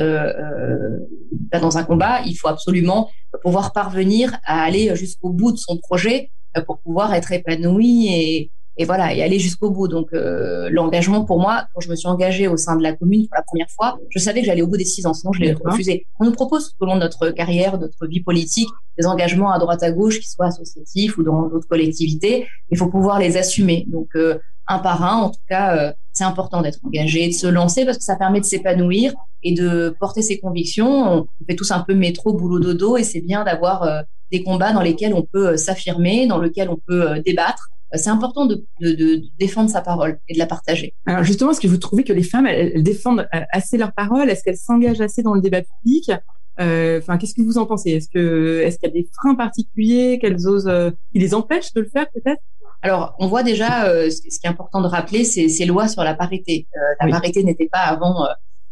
dans 1.52 1.76
un 1.76 1.84
combat, 1.84 2.22
il 2.24 2.34
faut 2.36 2.48
absolument 2.48 3.10
pouvoir 3.42 3.74
parvenir 3.74 4.38
à 4.46 4.62
aller 4.62 4.96
jusqu'au 4.96 5.28
bout 5.28 5.52
de 5.52 5.58
son 5.58 5.76
projet 5.76 6.30
pour 6.66 6.80
pouvoir 6.80 7.12
être 7.12 7.30
épanoui 7.30 8.08
et, 8.08 8.50
et 8.76 8.84
voilà 8.84 9.14
et 9.14 9.22
aller 9.22 9.38
jusqu'au 9.38 9.70
bout. 9.70 9.88
Donc 9.88 10.08
euh, 10.12 10.68
l'engagement 10.70 11.24
pour 11.24 11.40
moi, 11.40 11.66
quand 11.74 11.80
je 11.80 11.90
me 11.90 11.96
suis 11.96 12.08
engagée 12.08 12.48
au 12.48 12.56
sein 12.56 12.76
de 12.76 12.82
la 12.82 12.92
commune 12.94 13.26
pour 13.28 13.36
la 13.36 13.42
première 13.42 13.70
fois, 13.70 13.98
je 14.08 14.18
savais 14.18 14.40
que 14.40 14.46
j'allais 14.46 14.62
au 14.62 14.66
bout 14.66 14.76
des 14.76 14.84
six 14.84 15.06
ans, 15.06 15.14
sinon 15.14 15.32
je 15.32 15.40
l'ai 15.40 15.52
refusé. 15.52 16.06
On 16.18 16.24
nous 16.24 16.32
propose 16.32 16.70
tout 16.70 16.76
au 16.80 16.86
long 16.86 16.94
de 16.94 17.00
notre 17.00 17.30
carrière, 17.30 17.78
de 17.78 17.84
notre 17.84 18.06
vie 18.06 18.22
politique, 18.22 18.68
des 18.98 19.06
engagements 19.06 19.52
à 19.52 19.58
droite 19.58 19.82
à 19.82 19.90
gauche, 19.90 20.20
qui 20.20 20.28
soient 20.28 20.46
associatifs 20.46 21.18
ou 21.18 21.22
dans 21.22 21.48
d'autres 21.48 21.68
collectivités. 21.68 22.46
Il 22.70 22.78
faut 22.78 22.88
pouvoir 22.88 23.18
les 23.18 23.36
assumer. 23.36 23.84
Donc 23.88 24.08
euh, 24.16 24.38
un 24.66 24.78
par 24.78 25.02
un, 25.04 25.16
en 25.22 25.30
tout 25.30 25.40
cas, 25.48 25.76
euh, 25.76 25.92
c'est 26.12 26.24
important 26.24 26.62
d'être 26.62 26.78
engagé, 26.84 27.28
de 27.28 27.32
se 27.32 27.46
lancer 27.46 27.84
parce 27.84 27.98
que 27.98 28.04
ça 28.04 28.16
permet 28.16 28.40
de 28.40 28.44
s'épanouir 28.44 29.12
et 29.42 29.52
de 29.52 29.94
porter 29.98 30.22
ses 30.22 30.38
convictions. 30.38 31.12
On 31.12 31.26
fait 31.48 31.56
tous 31.56 31.70
un 31.70 31.80
peu 31.80 31.94
métro, 31.94 32.32
boulot, 32.32 32.60
dodo, 32.60 32.96
et 32.96 33.04
c'est 33.04 33.20
bien 33.20 33.44
d'avoir 33.44 34.04
des 34.30 34.42
combats 34.42 34.72
dans 34.72 34.82
lesquels 34.82 35.14
on 35.14 35.22
peut 35.22 35.56
s'affirmer, 35.56 36.26
dans 36.26 36.38
lesquels 36.38 36.68
on 36.68 36.78
peut 36.86 37.20
débattre 37.24 37.70
euh, 37.70 37.79
c'est 37.94 38.10
important 38.10 38.46
de, 38.46 38.64
de, 38.80 38.92
de, 38.92 39.22
défendre 39.38 39.70
sa 39.70 39.80
parole 39.80 40.18
et 40.28 40.34
de 40.34 40.38
la 40.38 40.46
partager. 40.46 40.94
Alors 41.06 41.24
justement, 41.24 41.50
est-ce 41.50 41.60
que 41.60 41.66
vous 41.66 41.76
trouvez 41.76 42.04
que 42.04 42.12
les 42.12 42.22
femmes, 42.22 42.46
elles, 42.46 42.82
défendent 42.82 43.26
euh, 43.34 43.40
assez 43.50 43.78
leur 43.78 43.92
parole? 43.92 44.30
Est-ce 44.30 44.44
qu'elles 44.44 44.56
s'engagent 44.56 45.00
assez 45.00 45.22
dans 45.22 45.34
le 45.34 45.40
débat 45.40 45.62
public? 45.62 46.12
Euh, 46.60 46.98
Enfin, 47.00 47.18
qu'est-ce 47.18 47.34
que 47.34 47.42
vous 47.42 47.58
en 47.58 47.66
pensez? 47.66 47.90
Est-ce 47.90 48.08
que 48.08 48.60
est-ce 48.60 48.78
qu'il 48.78 48.88
y 48.88 48.92
a 48.92 48.94
des 48.94 49.08
freins 49.14 49.34
particuliers 49.34 50.18
qu'elles 50.20 50.46
osent, 50.46 50.68
euh, 50.68 50.90
qui 51.12 51.18
les 51.18 51.34
empêchent 51.34 51.72
de 51.72 51.80
le 51.80 51.88
faire 51.88 52.06
peut-être? 52.12 52.42
Alors, 52.82 53.14
on 53.18 53.26
voit 53.26 53.42
déjà, 53.42 53.86
euh, 53.88 54.08
ce 54.08 54.20
qui 54.20 54.28
est 54.44 54.48
important 54.48 54.80
de 54.80 54.86
rappeler, 54.86 55.24
c'est 55.24 55.48
ces 55.48 55.66
lois 55.66 55.88
sur 55.88 56.02
la 56.02 56.14
parité. 56.14 56.66
la 57.00 57.08
parité 57.08 57.42
n'était 57.44 57.68
pas 57.68 57.80
avant 57.80 58.26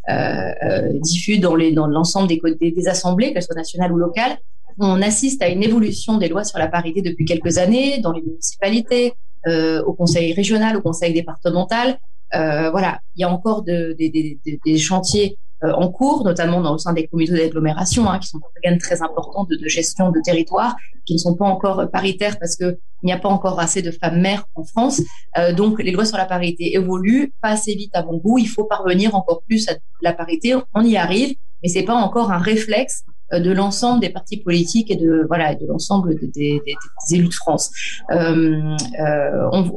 euh, 0.08 0.92
diffuse 1.00 1.40
dans 1.40 1.54
les 1.54 1.72
dans 1.72 1.86
l'ensemble 1.86 2.28
des, 2.28 2.40
des, 2.60 2.70
des 2.70 2.88
assemblées, 2.88 3.32
qu'elles 3.32 3.42
soient 3.42 3.54
nationales 3.54 3.92
ou 3.92 3.96
locales 3.96 4.38
on 4.78 5.02
assiste 5.02 5.42
à 5.42 5.48
une 5.48 5.62
évolution 5.62 6.18
des 6.18 6.28
lois 6.28 6.44
sur 6.44 6.58
la 6.58 6.68
parité 6.68 7.02
depuis 7.02 7.24
quelques 7.24 7.58
années 7.58 7.98
dans 7.98 8.12
les 8.12 8.22
municipalités, 8.22 9.12
euh, 9.46 9.82
au 9.84 9.92
conseil 9.92 10.32
régional, 10.32 10.76
au 10.76 10.82
conseil 10.82 11.12
départemental. 11.12 11.98
Euh, 12.34 12.70
voilà, 12.70 13.00
il 13.16 13.22
y 13.22 13.24
a 13.24 13.30
encore 13.30 13.62
de, 13.62 13.96
des 13.98 14.78
chantiers 14.78 15.38
euh, 15.64 15.72
en 15.72 15.88
cours, 15.88 16.24
notamment 16.24 16.60
dans, 16.60 16.74
au 16.74 16.78
sein 16.78 16.92
des 16.92 17.08
communautés 17.08 17.42
d'agglomération, 17.42 18.08
hein, 18.08 18.20
qui 18.20 18.28
sont 18.28 18.38
des 18.38 18.44
organes 18.56 18.78
très 18.78 19.02
importants 19.02 19.44
de, 19.44 19.56
de, 19.56 19.68
gestion 19.68 20.12
de 20.12 20.20
territoire, 20.22 20.76
qui 21.04 21.14
ne 21.14 21.18
sont 21.18 21.34
pas 21.34 21.46
encore 21.46 21.90
paritaires 21.90 22.38
parce 22.38 22.54
que 22.54 22.78
il 23.02 23.06
n'y 23.06 23.12
a 23.12 23.18
pas 23.18 23.28
encore 23.28 23.60
assez 23.60 23.82
de 23.82 23.90
femmes 23.90 24.20
mères 24.20 24.44
en 24.54 24.64
France. 24.64 25.02
Euh, 25.36 25.52
donc, 25.52 25.82
les 25.82 25.90
lois 25.90 26.04
sur 26.04 26.16
la 26.16 26.26
parité 26.26 26.74
évoluent, 26.74 27.32
pas 27.40 27.50
assez 27.50 27.74
vite 27.74 27.90
à 27.94 28.02
bon 28.02 28.18
goût. 28.18 28.38
Il 28.38 28.48
faut 28.48 28.64
parvenir 28.64 29.14
encore 29.14 29.42
plus 29.42 29.68
à 29.68 29.74
la 30.02 30.12
parité. 30.12 30.54
On 30.74 30.82
y 30.82 30.96
arrive, 30.96 31.34
mais 31.62 31.68
c'est 31.68 31.84
pas 31.84 31.94
encore 31.94 32.32
un 32.32 32.38
réflexe 32.38 33.02
euh, 33.07 33.07
de 33.32 33.50
l'ensemble 33.50 34.00
des 34.00 34.08
partis 34.08 34.38
politiques 34.38 34.90
et 34.90 34.96
de 34.96 35.24
voilà 35.28 35.54
de 35.54 35.66
l'ensemble 35.66 36.18
des, 36.18 36.28
des, 36.28 36.62
des, 36.64 37.14
élus 37.14 37.28
de 37.28 37.34
France. 37.34 37.70
Euh, 38.10 38.76
euh, 39.00 39.48
on, 39.52 39.70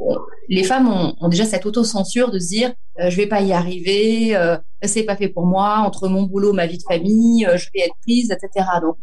les 0.48 0.64
femmes 0.64 0.88
ont, 0.88 1.14
ont, 1.20 1.28
déjà 1.28 1.44
cette 1.44 1.66
autocensure 1.66 2.30
de 2.30 2.38
se 2.38 2.48
dire 2.48 2.72
euh, 3.00 3.10
je 3.10 3.16
vais 3.16 3.26
pas 3.26 3.40
y 3.42 3.52
arriver, 3.52 4.36
euh, 4.36 4.56
c'est 4.82 5.02
pas 5.04 5.16
fait 5.16 5.28
pour 5.28 5.46
moi, 5.46 5.78
entre 5.78 6.08
mon 6.08 6.22
boulot, 6.22 6.52
ma 6.52 6.66
vie 6.66 6.78
de 6.78 6.82
famille, 6.82 7.46
je 7.54 7.66
vais 7.74 7.80
être 7.80 7.94
prise, 8.02 8.30
etc. 8.30 8.66
Donc 8.80 8.96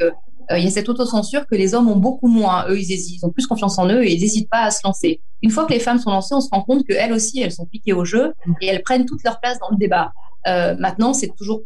il 0.52 0.64
y 0.64 0.68
a 0.68 0.72
cette 0.72 0.90
autocensure 0.90 1.46
que 1.46 1.56
les 1.56 1.76
hommes 1.76 1.90
ont 1.90 1.98
beaucoup 1.98 2.28
moins. 2.28 2.66
Eux, 2.70 2.80
ils 2.80 2.92
hésitent, 2.92 3.22
ils 3.22 3.26
ont 3.26 3.30
plus 3.30 3.46
confiance 3.46 3.78
en 3.78 3.88
eux 3.88 4.04
et 4.04 4.14
ils 4.14 4.22
n'hésitent 4.22 4.50
pas 4.50 4.64
à 4.64 4.72
se 4.72 4.80
lancer. 4.84 5.22
Une 5.44 5.52
fois 5.52 5.66
que 5.66 5.74
les 5.74 5.80
femmes 5.80 6.00
sont 6.00 6.10
lancées, 6.10 6.34
on 6.34 6.42
se 6.42 6.50
rend 6.52 6.64
compte 6.64 6.86
qu'elles 6.88 7.14
aussi, 7.14 7.40
elles 7.40 7.52
sont 7.52 7.66
piquées 7.66 7.94
au 7.94 8.04
jeu 8.04 8.34
et 8.62 8.68
elles 8.68 8.82
prennent 8.82 9.06
toute 9.06 9.24
leur 9.24 9.40
place 9.40 9.60
dans 9.60 9.70
le 9.70 9.78
débat. 9.78 10.12
maintenant, 10.80 11.14
c'est 11.14 11.34
toujours 11.38 11.62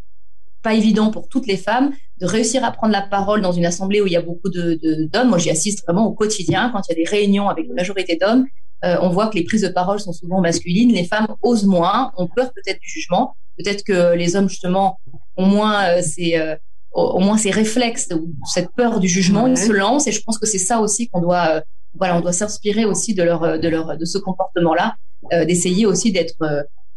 pas 0.64 0.74
évident 0.74 1.12
pour 1.12 1.28
toutes 1.28 1.46
les 1.46 1.58
femmes 1.58 1.92
de 2.20 2.26
réussir 2.26 2.64
à 2.64 2.72
prendre 2.72 2.94
la 2.94 3.02
parole 3.02 3.42
dans 3.42 3.52
une 3.52 3.66
assemblée 3.66 4.02
où 4.02 4.08
il 4.08 4.14
y 4.14 4.18
a 4.18 4.22
beaucoup 4.22 4.50
de, 4.50 4.80
d'hommes. 5.12 5.30
Moi, 5.30 5.38
j'y 5.38 5.50
assiste 5.50 5.84
vraiment 5.84 6.08
au 6.08 6.14
quotidien 6.14 6.72
quand 6.72 6.82
il 6.88 6.98
y 6.98 7.02
a 7.02 7.04
des 7.04 7.10
réunions 7.10 7.50
avec 7.50 7.66
une 7.66 7.74
majorité 7.74 8.16
d'hommes. 8.16 8.46
Euh, 8.86 8.98
on 9.02 9.10
voit 9.10 9.28
que 9.28 9.36
les 9.36 9.44
prises 9.44 9.62
de 9.62 9.70
parole 9.70 10.00
sont 10.00 10.14
souvent 10.14 10.42
masculines. 10.42 10.92
Les 10.92 11.06
femmes 11.06 11.28
osent 11.42 11.66
moins, 11.66 12.12
ont 12.18 12.28
peur 12.28 12.52
peut-être 12.54 12.80
du 12.80 12.90
jugement. 12.90 13.36
Peut-être 13.58 13.84
que 13.84 14.16
les 14.16 14.36
hommes 14.36 14.50
justement 14.50 15.00
ont 15.38 15.46
moins 15.46 15.84
euh, 15.86 16.02
ces 16.02 16.36
euh, 16.38 16.56
au 16.94 17.20
moins 17.20 17.38
ces 17.38 17.50
réflexes 17.50 18.10
ou 18.14 18.34
cette 18.46 18.70
peur 18.72 19.00
du 19.00 19.08
jugement. 19.08 19.48
Ils 19.48 19.58
se 19.58 19.72
lancent 19.72 20.08
et 20.08 20.12
je 20.12 20.22
pense 20.22 20.38
que 20.38 20.46
c'est 20.46 20.60
ça 20.60 20.80
aussi 20.80 21.08
qu'on 21.08 21.22
doit 21.22 21.64
voilà 21.98 22.18
on 22.18 22.22
doit 22.22 22.34
s'inspirer 22.34 22.86
aussi 22.86 23.16
de 23.16 23.24
leur 23.24 23.60
de 23.60 23.68
leur 23.68 23.98
de 23.98 24.06
ce 24.06 24.20
comportement 24.20 24.76
là, 24.76 24.96
d'essayer 25.32 25.88
aussi 25.88 26.12
d'être 26.12 26.36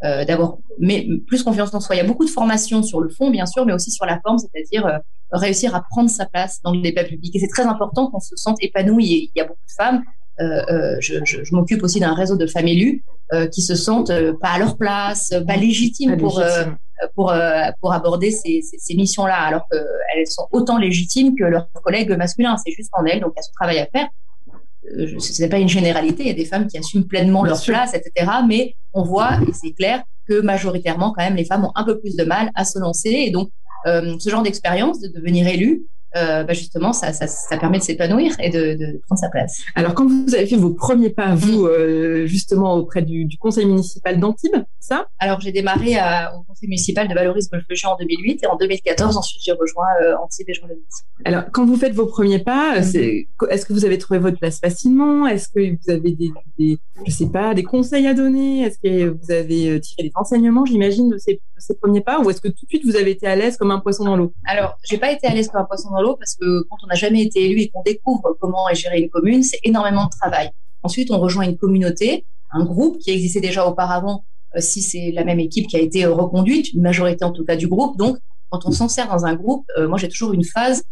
euh, 0.05 0.25
d'avoir 0.25 0.59
mais 0.79 1.07
plus 1.27 1.43
confiance 1.43 1.73
en 1.73 1.81
soi. 1.81 1.95
Il 1.97 1.99
y 1.99 2.03
a 2.03 2.05
beaucoup 2.05 2.25
de 2.25 2.31
formations 2.31 2.83
sur 2.83 3.01
le 3.01 3.09
fond, 3.09 3.31
bien 3.31 3.47
sûr, 3.47 3.65
mais 3.65 3.73
aussi 3.73 3.91
sur 3.91 4.05
la 4.05 4.21
forme, 4.21 4.39
c'est-à-dire 4.39 4.87
euh, 4.87 4.99
réussir 5.33 5.75
à 5.75 5.83
prendre 5.91 6.11
sa 6.11 6.27
place 6.27 6.61
dans 6.63 6.73
le 6.73 6.81
débat 6.83 7.05
public. 7.05 7.35
Et 7.35 7.39
c'est 7.39 7.49
très 7.49 7.65
important 7.65 8.11
qu'on 8.11 8.21
se 8.21 8.37
sente 8.37 8.59
épanoui. 8.61 9.13
Et 9.13 9.31
il 9.35 9.39
y 9.39 9.41
a 9.41 9.45
beaucoup 9.45 9.59
de 9.67 9.75
femmes. 9.85 10.03
Euh, 10.39 10.97
je, 11.01 11.15
je, 11.25 11.45
je 11.45 11.55
m'occupe 11.55 11.83
aussi 11.83 11.99
d'un 11.99 12.13
réseau 12.15 12.37
de 12.37 12.47
femmes 12.47 12.69
élues 12.69 13.03
qui 13.51 13.63
se 13.63 13.75
sentent 13.75 14.13
pas 14.41 14.51
à 14.51 14.59
leur 14.59 14.77
place, 14.77 15.33
pas 15.49 15.57
légitimes 15.57 16.17
pour 16.17 16.41
pour 17.17 17.35
pour 17.81 17.93
aborder 17.93 18.31
ces, 18.31 18.63
ces, 18.63 18.79
ces 18.79 18.95
missions-là, 18.95 19.35
alors 19.35 19.67
qu'elles 19.69 20.27
sont 20.29 20.47
autant 20.53 20.79
légitimes 20.79 21.35
que 21.37 21.43
leurs 21.43 21.69
collègues 21.73 22.13
masculins. 22.13 22.57
C'est 22.65 22.73
juste 22.73 22.91
en 22.93 23.05
elles, 23.05 23.21
donc 23.21 23.33
il 23.35 23.39
y 23.39 23.41
a 23.41 23.43
ce 23.43 23.51
travail 23.53 23.79
à 23.79 23.87
faire. 23.87 24.07
Euh, 24.99 25.19
ce 25.19 25.43
n'est 25.43 25.49
pas 25.49 25.59
une 25.59 25.69
généralité, 25.69 26.23
il 26.25 26.29
y 26.29 26.31
a 26.31 26.35
des 26.35 26.45
femmes 26.45 26.67
qui 26.67 26.79
assument 26.79 27.05
pleinement 27.05 27.45
leur 27.45 27.63
place, 27.63 27.95
etc. 27.95 28.31
Mais 28.47 28.75
on 28.93 29.03
voit, 29.03 29.39
et 29.49 29.53
c'est 29.53 29.73
clair, 29.73 30.03
que 30.29 30.41
majoritairement, 30.41 31.13
quand 31.17 31.25
même, 31.25 31.37
les 31.37 31.45
femmes 31.45 31.65
ont 31.65 31.73
un 31.75 31.85
peu 31.85 31.99
plus 31.99 32.17
de 32.17 32.25
mal 32.25 32.51
à 32.55 32.65
se 32.65 32.79
lancer. 32.79 33.11
Et 33.11 33.31
donc, 33.31 33.51
euh, 33.87 34.17
ce 34.19 34.29
genre 34.29 34.43
d'expérience 34.43 35.01
de 35.01 35.09
devenir 35.09 35.47
élue, 35.47 35.83
euh, 36.15 36.45
bah 36.45 36.53
justement, 36.55 36.93
ça, 36.93 37.13
ça, 37.13 37.27
ça, 37.27 37.59
permet 37.59 37.79
de 37.79 37.83
s'épanouir 37.83 38.33
et 38.39 38.49
de, 38.49 38.75
de, 38.75 39.01
prendre 39.07 39.21
sa 39.21 39.29
place. 39.29 39.61
Alors, 39.75 39.93
quand 39.93 40.07
vous 40.07 40.35
avez 40.35 40.47
fait 40.47 40.57
vos 40.57 40.71
premiers 40.71 41.11
pas, 41.11 41.35
vous, 41.35 41.65
mm. 41.65 41.67
euh, 41.67 42.27
justement, 42.27 42.75
auprès 42.75 43.03
du, 43.03 43.27
du, 43.27 43.37
conseil 43.37 43.67
municipal 43.67 44.19
d'Antibes, 44.19 44.65
ça? 44.81 45.09
Alors, 45.19 45.41
j'ai 45.41 45.53
démarré 45.53 45.97
à, 45.97 46.35
au 46.35 46.43
conseil 46.45 46.69
municipal 46.69 47.09
de 47.09 47.15
Valoris 47.15 47.51
Golfe 47.51 47.65
en 47.85 47.97
2008 47.97 48.45
et 48.45 48.47
en 48.47 48.57
2014, 48.57 49.17
ensuite, 49.17 49.43
j'ai 49.45 49.53
rejoint 49.53 49.87
euh, 50.03 50.15
Antibes 50.23 50.49
et 50.49 50.55
Jean 50.55 50.67
Alors, 51.25 51.43
quand 51.53 51.67
vous 51.67 51.77
faites 51.77 51.93
vos 51.93 52.07
premiers 52.07 52.39
pas, 52.39 52.81
mm. 52.81 52.83
est-ce 53.51 53.67
que 53.67 53.73
vous 53.73 53.85
avez 53.85 53.99
trouvé 53.99 54.19
votre 54.19 54.39
place 54.39 54.59
facilement? 54.59 55.27
Est-ce 55.27 55.49
que 55.49 55.71
vous 55.71 55.91
avez 55.91 56.13
des, 56.13 56.31
des, 56.59 56.79
je 57.05 57.13
sais 57.13 57.29
pas, 57.29 57.53
des 57.53 57.65
conseils 57.65 58.07
à 58.07 58.15
donner? 58.15 58.63
Est-ce 58.63 58.79
que 58.79 59.09
vous 59.11 59.31
avez 59.31 59.81
tiré 59.81 60.05
des 60.05 60.13
enseignements, 60.15 60.65
j'imagine, 60.65 61.11
de 61.11 61.19
ces, 61.19 61.35
de 61.35 61.41
ces 61.59 61.77
premiers 61.77 62.01
pas? 62.01 62.21
Ou 62.21 62.31
est-ce 62.31 62.41
que 62.41 62.49
tout 62.49 62.65
de 62.65 62.69
suite, 62.69 62.87
vous 62.87 62.97
avez 62.97 63.11
été 63.11 63.27
à 63.27 63.37
l'aise 63.37 63.59
comme 63.59 63.71
un 63.71 63.81
poisson 63.81 64.05
dans 64.05 64.17
l'eau? 64.17 64.33
Alors, 64.47 64.79
j'ai 64.83 64.97
pas 64.97 65.13
été 65.13 65.27
à 65.27 65.35
l'aise 65.35 65.49
comme 65.49 65.61
un 65.61 65.65
poisson 65.65 65.91
dans 65.91 66.01
l'eau 66.01 66.06
parce 66.15 66.35
que 66.35 66.63
quand 66.69 66.77
on 66.85 66.87
n'a 66.87 66.95
jamais 66.95 67.23
été 67.23 67.45
élu 67.45 67.61
et 67.61 67.69
qu'on 67.69 67.83
découvre 67.83 68.37
comment 68.41 68.69
est 68.69 68.75
gérée 68.75 69.01
une 69.01 69.11
commune, 69.11 69.43
c'est 69.43 69.61
énormément 69.65 70.05
de 70.05 70.11
travail. 70.11 70.51
Ensuite, 70.83 71.11
on 71.11 71.19
rejoint 71.19 71.45
une 71.45 71.57
communauté, 71.57 72.25
un 72.53 72.65
groupe 72.65 72.99
qui 72.99 73.11
existait 73.11 73.41
déjà 73.41 73.67
auparavant, 73.67 74.25
euh, 74.57 74.61
si 74.61 74.83
c'est 74.83 75.11
la 75.13 75.25
même 75.25 75.41
équipe 75.41 75.67
qui 75.69 75.77
a 75.77 75.81
été 75.81 76.05
euh, 76.05 76.13
reconduite, 76.13 76.73
une 76.73 76.83
majorité 76.83 77.25
en 77.25 77.33
tout 77.33 77.45
cas 77.45 77.57
du 77.57 77.69
groupe. 77.69 77.97
Donc, 77.99 78.19
quand 78.51 78.67
on 78.67 78.71
s'en 78.71 78.89
sert 78.89 79.09
dans 79.09 79.27
un 79.27 79.35
groupe, 79.35 79.67
euh, 79.77 79.89
moi 79.89 79.99
j'ai 79.99 80.09
toujours 80.09 80.33
une 80.33 80.45
phase 80.45 80.83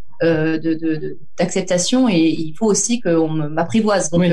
d'acceptation 1.39 2.09
et 2.09 2.17
il 2.17 2.55
faut 2.57 2.65
aussi 2.65 2.99
qu'on 2.99 3.29
m'apprivoise. 3.29 4.09
Donc, 4.09 4.25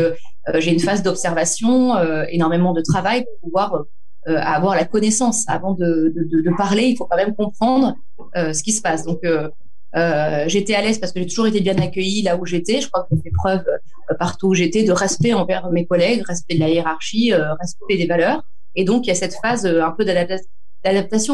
j'ai 0.59 0.71
une 0.71 0.79
phase 0.79 1.03
d'observation, 1.03 1.97
énormément 2.29 2.71
de 2.71 2.81
travail 2.81 3.25
pour 3.25 3.49
pouvoir 3.49 3.83
avoir 4.25 4.75
la 4.75 4.85
connaissance. 4.85 5.43
Avant 5.49 5.73
de, 5.73 6.13
de, 6.15 6.55
parler, 6.55 6.83
il 6.83 6.95
faut 6.95 7.07
quand 7.07 7.17
même 7.17 7.35
comprendre 7.35 7.95
ce 8.35 8.63
qui 8.63 8.71
se 8.71 8.81
passe. 8.81 9.03
Donc, 9.03 9.19
euh, 9.25 9.49
j'étais 10.47 10.75
à 10.75 10.81
l'aise 10.81 10.99
parce 10.99 11.11
que 11.11 11.19
j'ai 11.19 11.27
toujours 11.27 11.47
été 11.47 11.61
bien 11.61 11.77
accueillie 11.77 12.21
là 12.21 12.37
où 12.37 12.45
j'étais. 12.45 12.81
Je 12.81 12.89
crois 12.89 13.03
que 13.03 13.15
j'ai 13.15 13.21
fait 13.21 13.31
preuve 13.31 13.63
euh, 14.11 14.15
partout 14.15 14.47
où 14.47 14.53
j'étais 14.53 14.83
de 14.83 14.91
respect 14.91 15.33
envers 15.33 15.69
mes 15.71 15.85
collègues, 15.85 16.23
respect 16.27 16.55
de 16.55 16.59
la 16.59 16.69
hiérarchie, 16.69 17.33
euh, 17.33 17.53
respect 17.55 17.97
des 17.97 18.07
valeurs. 18.07 18.43
Et 18.75 18.83
donc, 18.83 19.05
il 19.05 19.09
y 19.09 19.11
a 19.11 19.15
cette 19.15 19.35
phase 19.41 19.65
un 19.65 19.91
peu 19.91 20.05
d'adaptation, 20.05 20.47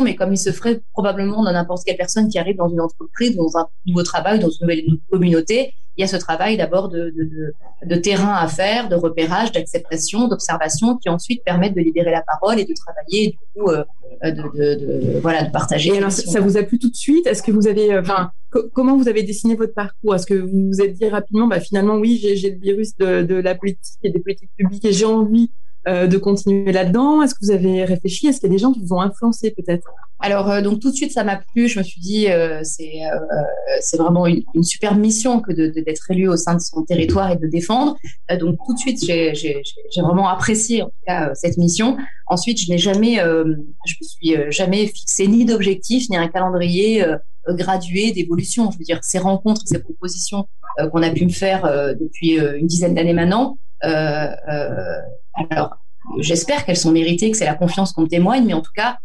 mais 0.03 0.15
comme 0.15 0.33
il 0.33 0.37
se 0.37 0.51
ferait 0.51 0.81
probablement 0.93 1.43
dans 1.43 1.51
n'importe 1.51 1.83
quelle 1.85 1.97
personne 1.97 2.29
qui 2.29 2.39
arrive 2.39 2.57
dans 2.57 2.69
une 2.69 2.81
entreprise, 2.81 3.35
dans 3.35 3.57
un 3.57 3.67
nouveau 3.85 4.03
travail, 4.03 4.39
dans 4.39 4.49
une 4.49 4.57
nouvelle 4.61 4.83
communauté, 5.09 5.73
il 5.97 6.01
y 6.01 6.03
a 6.03 6.07
ce 6.07 6.17
travail 6.17 6.57
d'abord 6.57 6.89
de, 6.89 7.09
de, 7.09 7.23
de, 7.23 7.53
de, 7.85 7.95
terrain 7.95 8.35
à 8.35 8.47
faire, 8.47 8.87
de 8.87 8.95
repérage, 8.95 9.51
d'acceptation, 9.51 10.27
d'observation, 10.27 10.97
qui 10.97 11.09
ensuite 11.09 11.43
permettent 11.43 11.73
de 11.73 11.81
libérer 11.81 12.11
la 12.11 12.21
parole 12.21 12.59
et 12.59 12.65
de 12.65 12.73
travailler, 12.73 13.31
du 13.31 13.37
coup, 13.55 13.71
euh, 13.71 13.83
de, 14.23 14.75
de, 14.75 15.19
voilà, 15.19 15.43
de 15.43 15.51
partager. 15.51 15.95
Et 15.95 15.97
alors, 15.97 16.11
ça 16.11 16.39
vous 16.39 16.55
a 16.55 16.63
plu 16.63 16.77
tout 16.77 16.91
de 16.91 16.95
suite? 16.95 17.25
Est-ce 17.25 17.41
que 17.41 17.51
vous 17.51 17.67
avez, 17.67 17.97
enfin, 17.97 18.31
comment 18.73 18.95
vous 18.95 19.07
avez 19.07 19.23
dessiné 19.23 19.55
votre 19.55 19.73
parcours? 19.73 20.13
Est-ce 20.13 20.27
que 20.27 20.35
vous 20.35 20.67
vous 20.67 20.81
êtes 20.81 20.93
dit 20.93 21.09
rapidement, 21.09 21.47
bah 21.47 21.59
finalement, 21.59 21.95
oui, 21.95 22.19
j'ai 22.21 22.51
le 22.51 22.59
virus 22.59 22.95
de, 22.97 23.23
de 23.23 23.35
la 23.35 23.55
politique 23.55 23.99
et 24.03 24.11
des 24.11 24.19
politiques 24.19 24.51
publiques 24.55 24.85
et 24.85 24.93
j'ai 24.93 25.05
envie 25.05 25.49
euh, 25.49 25.66
de 25.87 26.17
continuer 26.17 26.71
là-dedans? 26.71 27.21
Est-ce 27.21 27.33
que 27.33 27.39
vous 27.41 27.51
avez 27.51 27.85
réfléchi? 27.85 28.27
Est-ce 28.27 28.39
qu'il 28.39 28.49
y 28.49 28.51
a 28.51 28.55
des 28.55 28.61
gens 28.61 28.73
qui 28.73 28.81
vous 28.81 28.93
ont 28.93 29.01
influencé 29.01 29.51
peut-être? 29.51 29.87
Alors 30.19 30.49
euh, 30.49 30.61
donc 30.61 30.79
tout 30.79 30.89
de 30.89 30.95
suite 30.95 31.11
ça 31.11 31.23
m'a 31.23 31.37
plu. 31.37 31.67
Je 31.67 31.79
me 31.79 31.83
suis 31.83 32.01
dit 32.01 32.27
euh, 32.29 32.61
c'est 32.63 33.97
vraiment 33.97 34.25
une, 34.25 34.43
une, 34.55 34.63
super 34.63 34.95
mission 34.95 35.41
que 35.41 35.51
d'être 35.51 36.11
élu 36.11 36.27
au 36.27 36.37
sein 36.37 36.55
de 36.55 36.59
son 36.59 36.83
territoire 36.83 37.31
et 37.31 37.35
de 37.35 37.47
défendre. 37.47 37.97
donc 38.39 38.57
tout 38.65 38.73
de 38.73 38.79
suite 38.79 39.03
j'ai 39.05 40.01
vraiment 40.01 40.27
apprécié 40.27 40.81
en 40.81 40.87
tout 40.87 41.05
cas 41.05 41.33
cette 41.35 41.57
mission. 41.57 41.97
Ensuite 42.25 42.59
je 42.59 42.69
n'ai 42.69 42.77
jamais 42.77 43.17
je 43.17 43.95
me 44.01 44.07
suis 44.07 44.35
jamais 44.51 44.87
fixé 44.87 45.27
ni 45.27 45.45
d'objectif 45.45 46.09
ni 46.09 46.17
un 46.17 46.27
calendrier 46.27 47.05
gradué 47.49 48.11
d'évolution. 48.11 48.71
Je 48.71 48.77
veux 48.79 48.83
dire 48.83 48.99
ces 49.03 49.19
rencontres, 49.19 49.61
ces 49.65 49.79
propositions 49.79 50.47
qu'on 50.91 51.03
a 51.03 51.11
pu 51.11 51.25
me 51.25 51.31
faire 51.31 51.63
depuis 51.99 52.37
une 52.37 52.65
dizaine 52.65 52.95
d'années 52.95 53.13
maintenant. 53.13 53.57
Euh, 53.83 54.29
alors, 55.49 55.77
j'espère 56.19 56.65
qu'elles 56.65 56.77
sont 56.77 56.91
méritées, 56.91 57.31
que 57.31 57.37
c'est 57.37 57.45
la 57.45 57.55
confiance 57.55 57.93
qu'on 57.93 58.03
me 58.03 58.07
témoigne, 58.07 58.45
mais 58.45 58.53
en 58.53 58.61
tout 58.61 58.71
cas, 58.75 58.97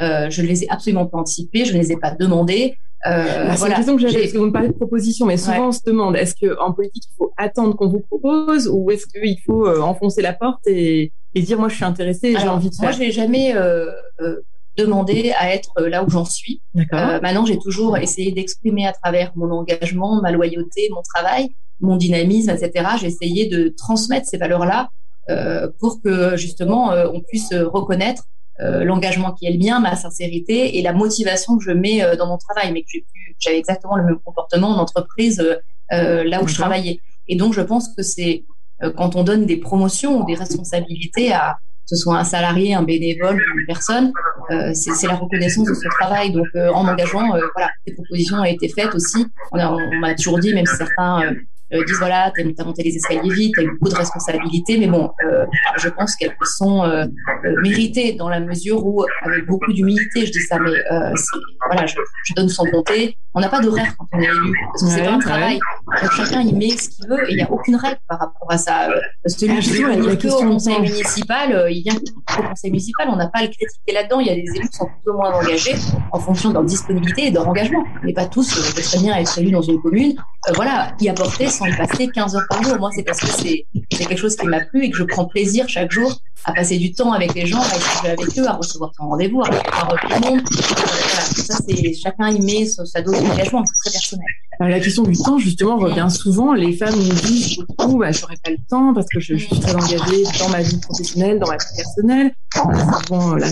euh, 0.00 0.30
je 0.30 0.42
ne 0.42 0.46
les 0.46 0.64
ai 0.64 0.70
absolument 0.70 1.06
pas 1.06 1.18
anticipées, 1.18 1.64
je 1.64 1.74
ne 1.74 1.78
les 1.78 1.92
ai 1.92 1.96
pas 1.96 2.10
demandées. 2.12 2.76
Euh, 3.06 3.46
bah, 3.46 3.56
c'est 3.56 3.66
une 3.66 3.74
question 3.74 3.96
que 3.96 4.02
j'avais, 4.02 4.20
parce 4.20 4.32
que 4.32 4.38
vous 4.38 4.46
me 4.46 4.52
parlez 4.52 4.68
de 4.68 4.74
propositions, 4.74 5.26
mais 5.26 5.36
souvent 5.36 5.68
on 5.68 5.72
se 5.72 5.80
demande, 5.84 6.16
est-ce 6.16 6.34
qu'en 6.34 6.72
politique, 6.72 7.04
il 7.10 7.16
faut 7.16 7.32
attendre 7.36 7.74
qu'on 7.76 7.88
vous 7.88 8.00
propose 8.00 8.68
ou 8.68 8.90
est-ce 8.90 9.06
qu'il 9.06 9.40
faut 9.44 9.66
euh, 9.66 9.80
enfoncer 9.80 10.22
la 10.22 10.32
porte 10.32 10.66
et, 10.66 11.12
et, 11.34 11.42
dire, 11.42 11.58
moi, 11.58 11.68
je 11.68 11.76
suis 11.76 11.84
intéressée, 11.84 12.36
j'ai 12.38 12.48
envie 12.48 12.70
de 12.70 12.74
faire? 12.74 12.84
Moi, 12.84 12.92
je 12.92 13.00
n'ai 13.00 13.10
jamais 13.10 13.56
euh, 13.56 13.90
euh, 14.20 14.40
demandé 14.76 15.32
à 15.36 15.52
être 15.52 15.80
là 15.80 16.04
où 16.04 16.10
j'en 16.10 16.24
suis. 16.24 16.62
Euh, 16.76 17.20
maintenant, 17.20 17.44
j'ai 17.44 17.58
toujours 17.58 17.98
essayé 17.98 18.32
d'exprimer 18.32 18.86
à 18.86 18.92
travers 18.92 19.32
mon 19.34 19.50
engagement, 19.50 20.20
ma 20.22 20.30
loyauté, 20.30 20.88
mon 20.92 21.02
travail, 21.02 21.54
mon 21.82 21.96
dynamisme, 21.96 22.50
etc. 22.50 22.90
J'ai 23.00 23.08
essayé 23.08 23.46
de 23.48 23.68
transmettre 23.68 24.26
ces 24.26 24.38
valeurs-là 24.38 24.88
euh, 25.30 25.68
pour 25.78 26.00
que 26.02 26.36
justement 26.36 26.92
euh, 26.92 27.08
on 27.12 27.20
puisse 27.20 27.52
reconnaître 27.52 28.24
euh, 28.60 28.84
l'engagement 28.84 29.32
qui 29.32 29.46
est 29.46 29.52
le 29.52 29.58
mien, 29.58 29.80
ma 29.80 29.96
sincérité 29.96 30.78
et 30.78 30.82
la 30.82 30.92
motivation 30.92 31.58
que 31.58 31.64
je 31.64 31.70
mets 31.72 32.16
dans 32.16 32.26
mon 32.26 32.38
travail, 32.38 32.72
mais 32.72 32.82
que 32.82 32.98
j'avais 33.38 33.58
exactement 33.58 33.96
le 33.96 34.04
même 34.04 34.18
comportement 34.24 34.68
en 34.68 34.78
entreprise 34.78 35.42
là 35.90 36.42
où 36.42 36.48
je 36.48 36.54
travaillais. 36.54 36.98
Et 37.28 37.36
donc 37.36 37.52
je 37.52 37.60
pense 37.60 37.88
que 37.94 38.02
c'est 38.02 38.44
quand 38.96 39.14
on 39.14 39.22
donne 39.22 39.46
des 39.46 39.58
promotions 39.58 40.20
ou 40.20 40.26
des 40.26 40.34
responsabilités 40.34 41.32
à 41.32 41.56
que 41.82 41.96
ce 41.96 42.02
soit 42.02 42.16
un 42.16 42.24
salarié, 42.24 42.74
un 42.74 42.82
bénévole 42.82 43.36
ou 43.36 43.58
une 43.58 43.66
personne, 43.66 44.12
euh, 44.50 44.70
c'est 44.74 45.06
la 45.06 45.16
reconnaissance 45.16 45.68
de 45.68 45.74
son 45.74 45.88
travail. 46.00 46.32
Donc, 46.32 46.46
euh, 46.54 46.70
en 46.70 46.86
engageant, 46.86 47.34
euh, 47.34 47.40
voilà, 47.54 47.70
des 47.86 47.94
propositions 47.94 48.38
ont 48.38 48.44
été 48.44 48.68
faites 48.68 48.94
aussi. 48.94 49.26
On 49.52 49.98
m'a 50.00 50.14
toujours 50.14 50.38
dit, 50.38 50.54
même 50.54 50.66
si 50.66 50.76
certains 50.76 51.34
euh, 51.72 51.84
disent 51.84 51.98
voilà, 51.98 52.30
tu 52.36 52.54
as 52.58 52.64
monté 52.64 52.82
les 52.82 52.94
escaliers 52.96 53.32
vite, 53.32 53.54
tu 53.54 53.60
as 53.60 53.62
eu 53.64 53.70
beaucoup 53.72 53.92
de 53.92 53.98
responsabilités, 53.98 54.78
mais 54.78 54.86
bon, 54.86 55.10
euh, 55.24 55.46
je 55.78 55.88
pense 55.88 56.16
qu'elles 56.16 56.36
sont 56.42 56.84
euh, 56.84 57.06
méritées 57.62 58.12
dans 58.12 58.28
la 58.28 58.40
mesure 58.40 58.84
où, 58.84 59.04
avec 59.22 59.46
beaucoup 59.46 59.72
d'humilité, 59.72 60.26
je 60.26 60.32
dis 60.32 60.40
ça, 60.40 60.58
mais 60.58 60.72
voilà, 61.66 61.86
je, 61.86 61.96
je, 62.24 62.34
donne 62.34 62.48
sans 62.48 62.64
bonté. 62.70 63.16
On 63.34 63.40
n'a 63.40 63.48
pas 63.48 63.58
règle 63.58 63.94
quand 63.98 64.06
on 64.12 64.20
est 64.20 64.24
élu, 64.24 64.52
parce 64.72 64.84
que 64.84 64.90
c'est 64.90 65.04
pas 65.04 65.12
un 65.12 65.18
travail. 65.18 65.58
Chacun 66.16 66.42
il 66.42 66.54
met 66.56 66.68
ce 66.70 66.90
qu'il 66.90 67.08
veut 67.08 67.28
et 67.28 67.32
il 67.32 67.36
n'y 67.36 67.42
a 67.42 67.50
aucune 67.50 67.76
règle 67.76 67.98
par 68.06 68.18
rapport 68.18 68.50
à 68.50 68.58
ça. 68.58 68.88
Celui 69.26 69.58
qui 69.60 69.70
veut 69.70 69.92
venir 69.92 70.18
que 70.18 70.28
au 70.28 70.42
conseil 70.42 70.80
municipal, 70.80 71.66
il 71.70 71.82
vient 71.82 71.94
au 72.38 72.42
conseil 72.42 72.70
municipal, 72.70 73.08
on 73.10 73.16
n'a 73.16 73.28
pas 73.28 73.38
à 73.38 73.42
le 73.42 73.48
critiquer 73.48 73.92
là-dedans. 73.92 74.20
Il 74.20 74.26
y 74.26 74.30
a 74.30 74.34
des 74.34 74.44
élus 74.56 74.68
qui 74.68 74.76
sont 74.76 74.88
plus 75.02 75.12
ou 75.12 75.16
moins 75.16 75.32
engagés 75.32 75.74
en 76.10 76.18
fonction 76.18 76.50
de 76.50 76.54
leur 76.54 76.64
disponibilité 76.64 77.26
et 77.26 77.30
de 77.30 77.36
leur 77.36 77.48
engagement. 77.48 77.84
N'est 78.04 78.12
pas 78.12 78.26
tous 78.26 78.48
très 78.74 78.98
bien 78.98 79.16
être 79.16 79.38
élus 79.38 79.50
dans 79.50 79.62
une 79.62 79.80
commune, 79.80 80.14
voilà, 80.54 80.92
y 81.00 81.08
apporter 81.08 81.46
y 81.66 81.76
passer 81.76 82.08
15 82.08 82.36
heures 82.36 82.46
par 82.48 82.62
jour. 82.62 82.76
Moi, 82.78 82.90
c'est 82.94 83.02
parce 83.02 83.20
que 83.20 83.26
c'est 83.26 83.66
quelque 83.90 84.16
chose 84.16 84.36
qui 84.36 84.46
m'a 84.46 84.60
plu 84.60 84.84
et 84.84 84.90
que 84.90 84.96
je 84.96 85.04
prends 85.04 85.26
plaisir 85.26 85.68
chaque 85.68 85.90
jour 85.90 86.20
à 86.44 86.52
passer 86.52 86.78
du 86.78 86.92
temps 86.92 87.12
avec 87.12 87.34
les 87.34 87.46
gens, 87.46 87.60
à 87.60 87.76
échanger 87.76 88.08
avec 88.08 88.38
eux, 88.38 88.46
à 88.46 88.54
recevoir 88.54 88.92
son 88.96 89.08
rendez-vous, 89.08 89.42
à 89.42 89.44
recevoir 89.44 89.88
tout. 90.00 90.08
Voilà, 90.08 91.22
ça, 91.22 91.58
chacun 92.02 92.30
y 92.30 92.40
met 92.40 92.66
sa 92.66 93.00
dose 93.02 93.22
d'engagement, 93.22 93.64
c'est 93.64 93.90
très 93.90 93.92
personnel. 93.92 94.26
la 94.60 94.80
question 94.80 95.02
du 95.04 95.16
temps, 95.16 95.38
justement, 95.38 95.76
revient 95.76 96.08
souvent. 96.10 96.54
Les 96.54 96.72
femmes 96.72 96.96
nous 96.96 97.14
disent 97.14 97.58
beaucoup, 97.58 97.98
bah, 97.98 98.10
j'aurais 98.10 98.36
pas 98.42 98.50
le 98.50 98.58
temps 98.68 98.92
parce 98.92 99.06
que 99.06 99.20
je, 99.20 99.36
suis 99.36 99.60
très 99.60 99.74
engagée 99.74 100.24
dans 100.40 100.48
ma 100.48 100.62
vie 100.62 100.78
professionnelle, 100.78 101.38
dans 101.38 101.48
ma 101.48 101.56
vie 101.56 101.76
personnelle. 101.76 102.32
On 102.64 102.70
a 102.70 103.02
souvent 103.02 103.34
la 103.34 103.48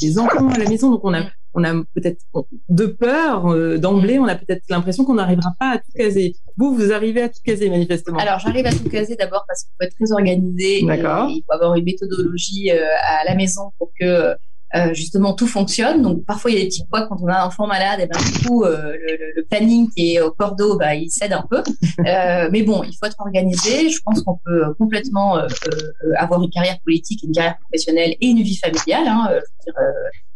des 0.00 0.18
enfants 0.18 0.48
à 0.48 0.58
la 0.58 0.68
maison, 0.68 0.90
donc 0.90 1.00
on 1.04 1.14
a 1.14 1.22
on 1.54 1.64
a 1.64 1.72
peut-être 1.94 2.20
de 2.68 2.86
peur 2.86 3.78
d'emblée, 3.78 4.18
on 4.18 4.26
a 4.26 4.34
peut-être 4.34 4.62
l'impression 4.68 5.04
qu'on 5.04 5.14
n'arrivera 5.14 5.54
pas 5.58 5.72
à 5.72 5.78
tout 5.78 5.92
caser. 5.94 6.36
Vous, 6.56 6.74
vous 6.74 6.92
arrivez 6.92 7.22
à 7.22 7.28
tout 7.28 7.40
caser 7.44 7.70
manifestement. 7.70 8.18
Alors 8.18 8.38
j'arrive 8.38 8.66
à 8.66 8.72
tout 8.72 8.88
caser 8.88 9.16
d'abord 9.16 9.44
parce 9.48 9.64
qu'il 9.64 9.72
faut 9.78 9.86
être 9.86 9.94
très 9.96 10.12
organisé. 10.12 10.84
D'accord. 10.86 11.28
Il 11.28 11.42
faut 11.46 11.52
avoir 11.52 11.74
une 11.74 11.84
méthodologie 11.84 12.70
à 12.70 13.24
la 13.26 13.34
maison 13.34 13.72
pour 13.78 13.90
que 13.98 14.34
euh, 14.76 14.94
justement 14.94 15.32
tout 15.32 15.48
fonctionne. 15.48 16.00
Donc 16.00 16.24
parfois 16.24 16.52
il 16.52 16.58
y 16.58 16.60
a 16.60 16.62
des 16.62 16.68
petits 16.68 16.86
poids 16.86 17.06
quand 17.08 17.16
on 17.20 17.26
a 17.26 17.40
un 17.40 17.46
enfant 17.46 17.66
malade, 17.66 17.98
et 17.98 18.06
ben 18.06 18.20
du 18.20 18.46
coup 18.46 18.62
euh, 18.62 18.92
le, 18.92 19.32
le, 19.34 19.44
planning 19.44 19.90
qui 19.90 20.14
est 20.14 20.20
au 20.20 20.30
cordeau, 20.30 20.78
bah, 20.78 20.94
il 20.94 21.10
cède 21.10 21.32
un 21.32 21.44
peu. 21.48 21.62
Euh, 22.06 22.48
mais 22.50 22.62
bon, 22.62 22.82
il 22.82 22.94
faut 22.96 23.06
être 23.06 23.16
organisé. 23.18 23.90
Je 23.90 24.00
pense 24.04 24.22
qu'on 24.22 24.38
peut 24.44 24.74
complètement 24.78 25.36
euh, 25.36 25.46
euh, 25.46 26.12
avoir 26.16 26.42
une 26.42 26.48
carrière 26.50 26.78
politique, 26.80 27.22
une 27.22 27.32
carrière 27.32 27.58
professionnelle 27.58 28.14
et 28.20 28.26
une 28.26 28.40
vie 28.42 28.56
familiale. 28.56 29.06
Hein, 29.06 29.28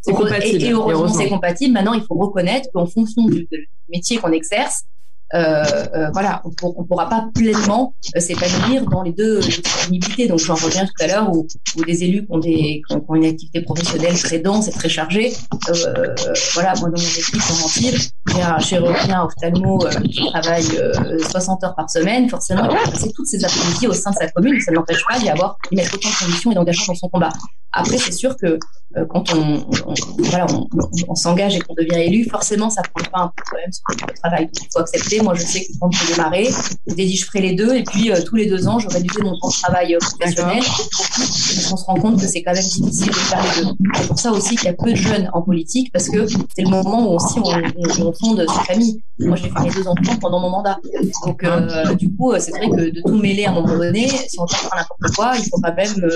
c'est 0.04 0.12
compatible. 0.12 0.62
Et, 0.62 0.66
et 0.66 0.72
heureusement, 0.72 1.08
c'est 1.08 1.28
compatible. 1.28 1.72
Maintenant, 1.74 1.94
il 1.94 2.02
faut 2.02 2.14
reconnaître 2.14 2.68
qu'en 2.72 2.86
fonction 2.86 3.24
du, 3.26 3.46
du 3.50 3.68
métier 3.88 4.18
qu'on 4.18 4.32
exerce, 4.32 4.84
euh, 5.34 5.64
euh, 5.94 6.10
voilà, 6.12 6.42
on, 6.44 6.82
ne 6.82 6.86
pourra 6.86 7.08
pas 7.08 7.28
pleinement 7.34 7.94
euh, 8.14 8.20
s'épanouir 8.20 8.84
dans 8.84 9.02
les 9.02 9.12
deux 9.12 9.40
disponibilités. 9.40 10.28
Donc 10.28 10.38
j'en 10.38 10.54
reviens 10.54 10.84
tout 10.84 10.92
à 11.00 11.08
l'heure 11.08 11.34
où, 11.34 11.46
où, 11.76 11.84
des 11.84 12.04
élus 12.04 12.26
qui 12.26 12.32
ont, 12.32 12.38
des, 12.38 12.82
qui 12.86 12.94
ont, 12.94 13.14
une 13.14 13.24
activité 13.24 13.62
professionnelle 13.62 14.16
très 14.16 14.38
dense 14.38 14.68
et 14.68 14.70
très 14.70 14.88
chargée. 14.88 15.32
Voilà, 16.54 16.74
moi 16.78 16.90
dans 16.90 17.00
mon 17.00 17.08
équipe 17.08 17.42
en 17.50 17.64
Antibes, 17.64 17.98
j'ai 18.32 18.42
un 18.42 18.58
chirurgien 18.60 19.24
ophtalmo 19.24 19.78
qui 20.04 20.24
travaille 20.30 20.68
60 21.30 21.64
heures 21.64 21.74
par 21.74 21.90
semaine. 21.90 22.28
Forcément, 22.28 22.68
il 22.70 22.76
va 22.76 22.90
passer 22.90 23.10
toutes 23.12 23.26
ses 23.26 23.44
après-midi 23.44 23.88
au 23.88 23.92
sein 23.92 24.10
de 24.10 24.16
sa 24.16 24.28
commune. 24.28 24.60
Ça 24.60 24.70
ne 24.70 24.76
l'empêche 24.76 25.02
pas 25.08 25.18
d'y 25.18 25.30
avoir, 25.30 25.56
d'y 25.68 25.76
mettre 25.76 25.94
autant 25.94 26.10
de 26.10 26.26
conditions 26.26 26.52
et 26.52 26.54
d'engagement 26.54 26.84
dans 26.88 26.94
son 26.94 27.08
combat. 27.08 27.30
Après, 27.72 27.98
c'est 27.98 28.12
sûr 28.12 28.36
que 28.36 28.58
quand 29.08 29.34
on, 29.34 29.64
voilà, 30.18 30.46
on, 30.52 30.68
on 31.08 31.14
s'engage 31.14 31.56
et 31.56 31.60
qu'on 31.60 31.74
devient 31.74 32.00
élu, 32.00 32.24
forcément, 32.24 32.70
ça 32.70 32.82
prend 32.82 33.10
pas 33.10 33.24
un 33.24 33.32
peu 33.36 33.42
quand 33.50 33.56
même 33.56 33.72
sur 33.72 33.84
le 33.90 34.14
travail. 34.18 34.46
Donc, 34.46 34.54
il 34.62 34.68
faut 34.72 34.80
accepter 34.80 35.20
moi, 35.22 35.34
je 35.34 35.42
sais 35.42 35.64
que 35.64 35.72
quand 35.80 35.90
je 35.90 36.14
démarrer, 36.14 36.48
je 36.86 36.94
dit, 36.94 37.16
je 37.16 37.24
ferai 37.24 37.40
les 37.40 37.54
deux. 37.54 37.74
Et 37.74 37.82
puis, 37.82 38.10
euh, 38.10 38.22
tous 38.24 38.36
les 38.36 38.46
deux 38.46 38.66
ans, 38.68 38.78
je 38.78 38.88
réduisais 38.88 39.22
mon 39.22 39.38
temps 39.38 39.48
de 39.48 39.52
travail 39.52 39.94
euh, 39.94 39.98
professionnel. 39.98 40.62
on 41.72 41.76
se 41.76 41.84
rend 41.84 41.94
compte 41.96 42.20
que 42.20 42.26
c'est 42.26 42.42
quand 42.42 42.52
même 42.52 42.62
difficile 42.62 43.08
de 43.08 43.12
faire 43.12 43.42
les 43.42 43.64
deux. 43.64 43.70
C'est 43.96 44.06
pour 44.08 44.18
ça 44.18 44.32
aussi 44.32 44.56
qu'il 44.56 44.66
y 44.66 44.68
a 44.68 44.74
peu 44.74 44.90
de 44.90 44.96
jeunes 44.96 45.30
en 45.32 45.42
politique, 45.42 45.92
parce 45.92 46.08
que 46.08 46.26
c'est 46.26 46.62
le 46.62 46.70
moment 46.70 47.10
où 47.10 47.16
aussi 47.16 47.38
on, 47.38 48.06
on, 48.06 48.12
fonde 48.12 48.44
sa 48.48 48.62
famille. 48.62 49.02
Moi, 49.18 49.36
j'ai 49.36 49.50
fait 49.50 49.60
mes 49.60 49.70
deux 49.70 49.86
enfants 49.86 50.16
pendant 50.20 50.40
mon 50.40 50.50
mandat. 50.50 50.78
Donc, 51.26 51.42
euh, 51.44 51.94
du 51.94 52.14
coup, 52.14 52.32
c'est 52.38 52.50
vrai 52.50 52.68
que 52.68 52.90
de 52.90 53.00
tout 53.04 53.16
mêler 53.16 53.44
à 53.44 53.50
un 53.50 53.54
moment 53.54 53.76
donné, 53.76 54.08
si 54.08 54.38
on 54.38 54.46
faire 54.46 54.70
n'importe 54.76 55.14
quoi, 55.16 55.32
il 55.36 55.44
faut 55.44 55.60
quand 55.62 55.74
même 55.74 56.10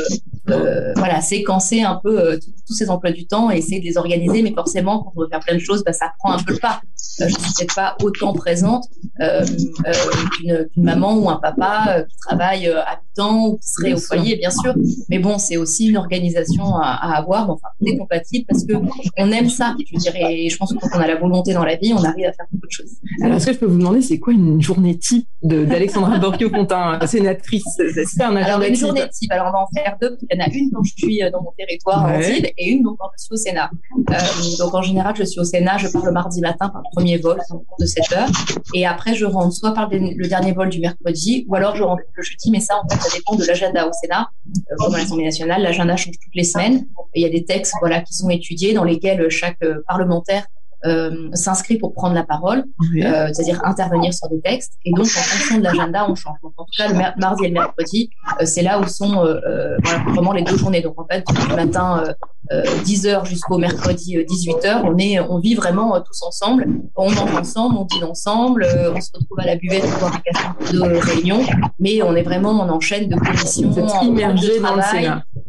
euh, 0.50 0.92
voilà, 0.96 1.20
séquencer 1.20 1.82
un 1.82 2.00
peu 2.02 2.38
tous 2.68 2.74
ces 2.74 2.90
emplois 2.90 3.10
du 3.10 3.26
temps 3.26 3.50
et 3.50 3.56
essayer 3.56 3.80
de 3.80 3.84
les 3.84 3.96
organiser. 3.96 4.42
Mais 4.42 4.52
forcément, 4.52 5.02
quand 5.02 5.12
on 5.16 5.20
veut 5.22 5.28
faire 5.28 5.40
plein 5.40 5.54
de 5.54 5.60
choses, 5.60 5.82
bah, 5.84 5.92
ça 5.92 6.12
prend 6.18 6.32
un 6.32 6.42
peu 6.42 6.52
le 6.52 6.58
pas. 6.58 6.80
je 7.18 7.24
ne 7.24 7.30
suis 7.30 7.38
peut-être 7.56 7.74
pas 7.74 7.96
autant 8.02 8.32
présente 8.34 8.84
euh, 9.20 9.44
euh, 9.86 9.92
qu'une 10.36 10.68
maman 10.76 11.16
ou 11.16 11.28
un 11.30 11.36
papa 11.36 11.86
euh, 11.88 12.02
qui 12.04 12.16
travaille 12.18 12.68
à 12.68 13.00
temps 13.18 13.46
ou 13.48 13.56
qui 13.58 13.68
serait 13.68 13.94
au 13.94 13.98
foyer, 13.98 14.36
bien 14.36 14.50
sûr. 14.50 14.74
Mais 15.08 15.18
bon, 15.18 15.38
c'est 15.38 15.56
aussi 15.56 15.86
une 15.88 15.96
organisation 15.96 16.76
à, 16.76 16.90
à 16.90 17.18
avoir. 17.18 17.50
enfin, 17.50 17.68
on 17.80 17.86
est 17.86 17.96
compatible 17.96 18.46
parce 18.48 18.64
que 18.64 18.74
on 19.18 19.32
aime 19.32 19.48
ça. 19.48 19.74
Je 19.92 19.98
dirais, 19.98 20.44
et 20.44 20.48
je 20.48 20.56
pense 20.56 20.72
que 20.72 20.78
quand 20.78 20.88
on 20.94 21.00
a 21.00 21.06
la 21.06 21.16
volonté 21.16 21.52
dans 21.52 21.64
la 21.64 21.76
vie, 21.76 21.92
on 21.92 22.02
arrive 22.02 22.26
à 22.26 22.32
faire 22.32 22.46
beaucoup 22.52 22.66
de 22.66 22.72
choses. 22.72 22.92
Alors, 23.22 23.36
est-ce 23.36 23.46
que 23.46 23.52
je 23.52 23.58
peux 23.58 23.66
vous 23.66 23.78
demander, 23.78 24.00
c'est 24.00 24.18
quoi 24.18 24.32
une 24.32 24.62
journée 24.62 24.96
type 24.98 25.26
d'Alexandra 25.42 26.18
Borchio-Fontin, 26.22 26.98
sénatrice 27.06 27.64
C'est 27.76 28.22
un 28.22 28.36
agenda 28.36 28.54
Alors, 28.54 28.62
une 28.62 28.74
journée 28.74 29.08
type. 29.10 29.30
Alors, 29.32 29.48
on 29.48 29.52
va 29.52 29.58
en 29.60 29.68
faire 29.74 29.96
deux. 30.00 30.16
Il 30.30 30.36
y 30.36 30.40
en 30.40 30.44
a 30.44 30.48
une 30.52 30.70
quand 30.72 30.82
je 30.84 30.92
suis 30.96 31.20
dans 31.32 31.42
mon 31.42 31.52
territoire 31.56 32.06
ouais. 32.06 32.52
et 32.56 32.70
une 32.70 32.82
donc 32.82 32.96
quand 32.98 33.10
je 33.18 33.24
suis 33.24 33.34
au 33.34 33.36
Sénat. 33.36 33.70
Euh, 34.10 34.14
donc, 34.58 34.74
en 34.74 34.82
général, 34.82 35.14
je 35.16 35.24
suis 35.24 35.40
au 35.40 35.44
Sénat. 35.44 35.78
Je 35.78 35.88
pars 35.88 36.04
le 36.04 36.12
mardi 36.12 36.40
matin 36.40 36.68
par 36.68 36.82
premier 36.92 37.16
vol, 37.18 37.38
en 37.50 37.58
cours 37.58 37.76
de 37.78 37.86
7 37.86 38.12
heures. 38.12 38.28
Et 38.74 38.86
après, 38.86 39.14
je 39.14 39.24
rentre 39.24 39.52
soit 39.52 39.74
par 39.74 39.88
le 39.90 40.28
dernier 40.28 40.52
vol 40.52 40.68
du 40.68 40.80
mercredi, 40.80 41.44
ou 41.48 41.54
alors 41.54 41.74
je 41.76 41.82
rentre 41.82 42.02
le 42.14 42.22
jeudi. 42.22 42.50
Mais 42.50 42.60
ça, 42.60 42.74
en 42.82 42.88
fait, 42.88 43.07
ça 43.08 43.16
dépend 43.16 43.36
de 43.36 43.44
l'agenda 43.44 43.86
au 43.86 43.92
Sénat. 43.92 44.28
Euh, 44.46 44.74
comme 44.78 44.94
à 44.94 44.98
l'Assemblée 44.98 45.24
nationale, 45.24 45.62
l'agenda 45.62 45.96
change 45.96 46.14
toutes 46.22 46.34
les 46.34 46.44
semaines. 46.44 46.86
il 47.14 47.22
y 47.22 47.26
a 47.26 47.30
des 47.30 47.44
textes, 47.44 47.74
voilà, 47.80 48.00
qui 48.00 48.14
sont 48.14 48.30
étudiés 48.30 48.74
dans 48.74 48.84
lesquels 48.84 49.28
chaque 49.30 49.62
euh, 49.62 49.82
parlementaire 49.86 50.46
euh, 50.84 51.28
s'inscrit 51.32 51.78
pour 51.78 51.92
prendre 51.92 52.14
la 52.14 52.24
parole, 52.24 52.64
euh, 52.96 53.28
c'est-à-dire 53.32 53.60
intervenir 53.64 54.12
sur 54.14 54.28
des 54.28 54.40
textes. 54.40 54.74
Et 54.84 54.92
donc, 54.92 55.06
en 55.06 55.20
fonction 55.20 55.58
de 55.58 55.64
l'agenda, 55.64 56.06
on 56.08 56.14
change. 56.14 56.36
Donc, 56.42 56.52
en 56.56 56.64
tout 56.64 56.70
cas, 56.76 56.88
le 56.88 57.20
mardi 57.20 57.44
et 57.44 57.48
le 57.48 57.54
mercredi, 57.54 58.10
euh, 58.40 58.44
c'est 58.44 58.62
là 58.62 58.80
où 58.80 58.86
sont 58.86 59.24
euh, 59.24 59.40
euh, 59.46 59.76
voilà, 59.82 60.04
vraiment 60.12 60.32
les 60.32 60.42
deux 60.42 60.56
journées. 60.56 60.82
Donc, 60.82 61.00
en 61.00 61.06
fait, 61.06 61.24
du 61.26 61.54
matin 61.54 62.04
10h 62.50 63.26
jusqu'au 63.26 63.58
mercredi 63.58 64.16
18h, 64.16 64.82
on 64.84 64.96
est, 64.98 65.20
on 65.20 65.38
vit 65.38 65.54
vraiment 65.54 66.00
tous 66.00 66.22
ensemble. 66.22 66.66
On 66.96 67.10
mange 67.10 67.34
ensemble, 67.34 67.76
on 67.76 67.84
dîne 67.84 68.04
ensemble, 68.04 68.66
on 68.94 69.00
se 69.00 69.10
retrouve 69.12 69.40
à 69.40 69.46
la 69.46 69.56
buvette 69.56 69.84
pour 69.98 70.08
un 70.08 70.72
de 70.72 70.98
réunion, 70.98 71.40
mais 71.78 72.02
on 72.02 72.14
est 72.14 72.22
vraiment, 72.22 72.50
on 72.50 72.68
enchaîne 72.70 73.08
de 73.08 73.16
commissions, 73.16 73.70
immergé 74.02 74.60
dans 74.60 74.76
le. 74.76 74.82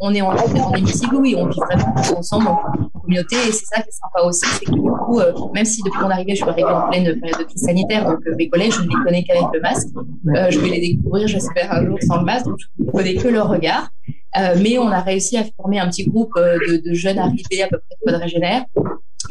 On 0.02 0.14
est 0.14 0.22
en, 0.22 0.32
en 0.32 0.74
hémicycle, 0.76 1.16
oui, 1.16 1.36
on 1.38 1.48
vit 1.48 1.60
vraiment 1.60 1.94
tous 1.96 2.14
ensemble 2.14 2.48
en 2.48 2.60
communauté. 3.02 3.36
Et 3.48 3.52
c'est 3.52 3.66
ça 3.66 3.82
qui 3.82 3.90
est 3.90 3.92
sympa 3.92 4.26
aussi, 4.26 4.46
c'est 4.46 4.66
que 4.66 4.72
du 4.72 4.82
coup, 4.82 5.19
euh, 5.20 5.34
même 5.54 5.66
si 5.66 5.82
depuis 5.84 6.00
mon 6.02 6.10
arrivée, 6.10 6.32
je 6.32 6.42
suis 6.42 6.50
arrivée 6.50 6.70
en 6.70 6.90
pleine 6.90 7.20
période 7.20 7.40
de 7.40 7.44
crise 7.44 7.62
sanitaire, 7.62 8.06
donc 8.06 8.20
euh, 8.28 8.36
mes 8.38 8.50
collègues, 8.50 8.72
je 8.72 8.82
ne 8.82 8.88
les 8.88 9.04
connais 9.06 9.24
qu'avec 9.24 9.46
le 9.54 9.62
masque. 9.62 9.88
Euh, 9.96 10.48
je 10.50 10.60
vais 10.60 10.70
les 10.70 10.80
découvrir, 10.80 11.28
j'espère, 11.28 11.72
un 11.72 11.86
jour 11.86 11.98
sans 12.02 12.20
le 12.20 12.26
masque, 12.26 12.46
donc 12.46 12.58
je 12.60 12.84
ne 12.84 12.92
connais 12.92 13.16
que 13.16 13.28
leur 13.28 13.50
regard. 13.50 13.90
mais 14.58 14.78
on 14.78 14.90
a 14.90 15.02
réussi 15.02 15.38
à 15.38 15.44
former 15.58 15.80
un 15.80 15.90
petit 15.90 16.06
groupe 16.06 16.34
de, 16.36 16.82
de 16.88 16.94
jeunes 16.94 17.20
arrivés 17.20 17.64
à 17.64 17.68
peu 17.68 17.78
près 17.78 17.98
quadragénaires 18.06 18.66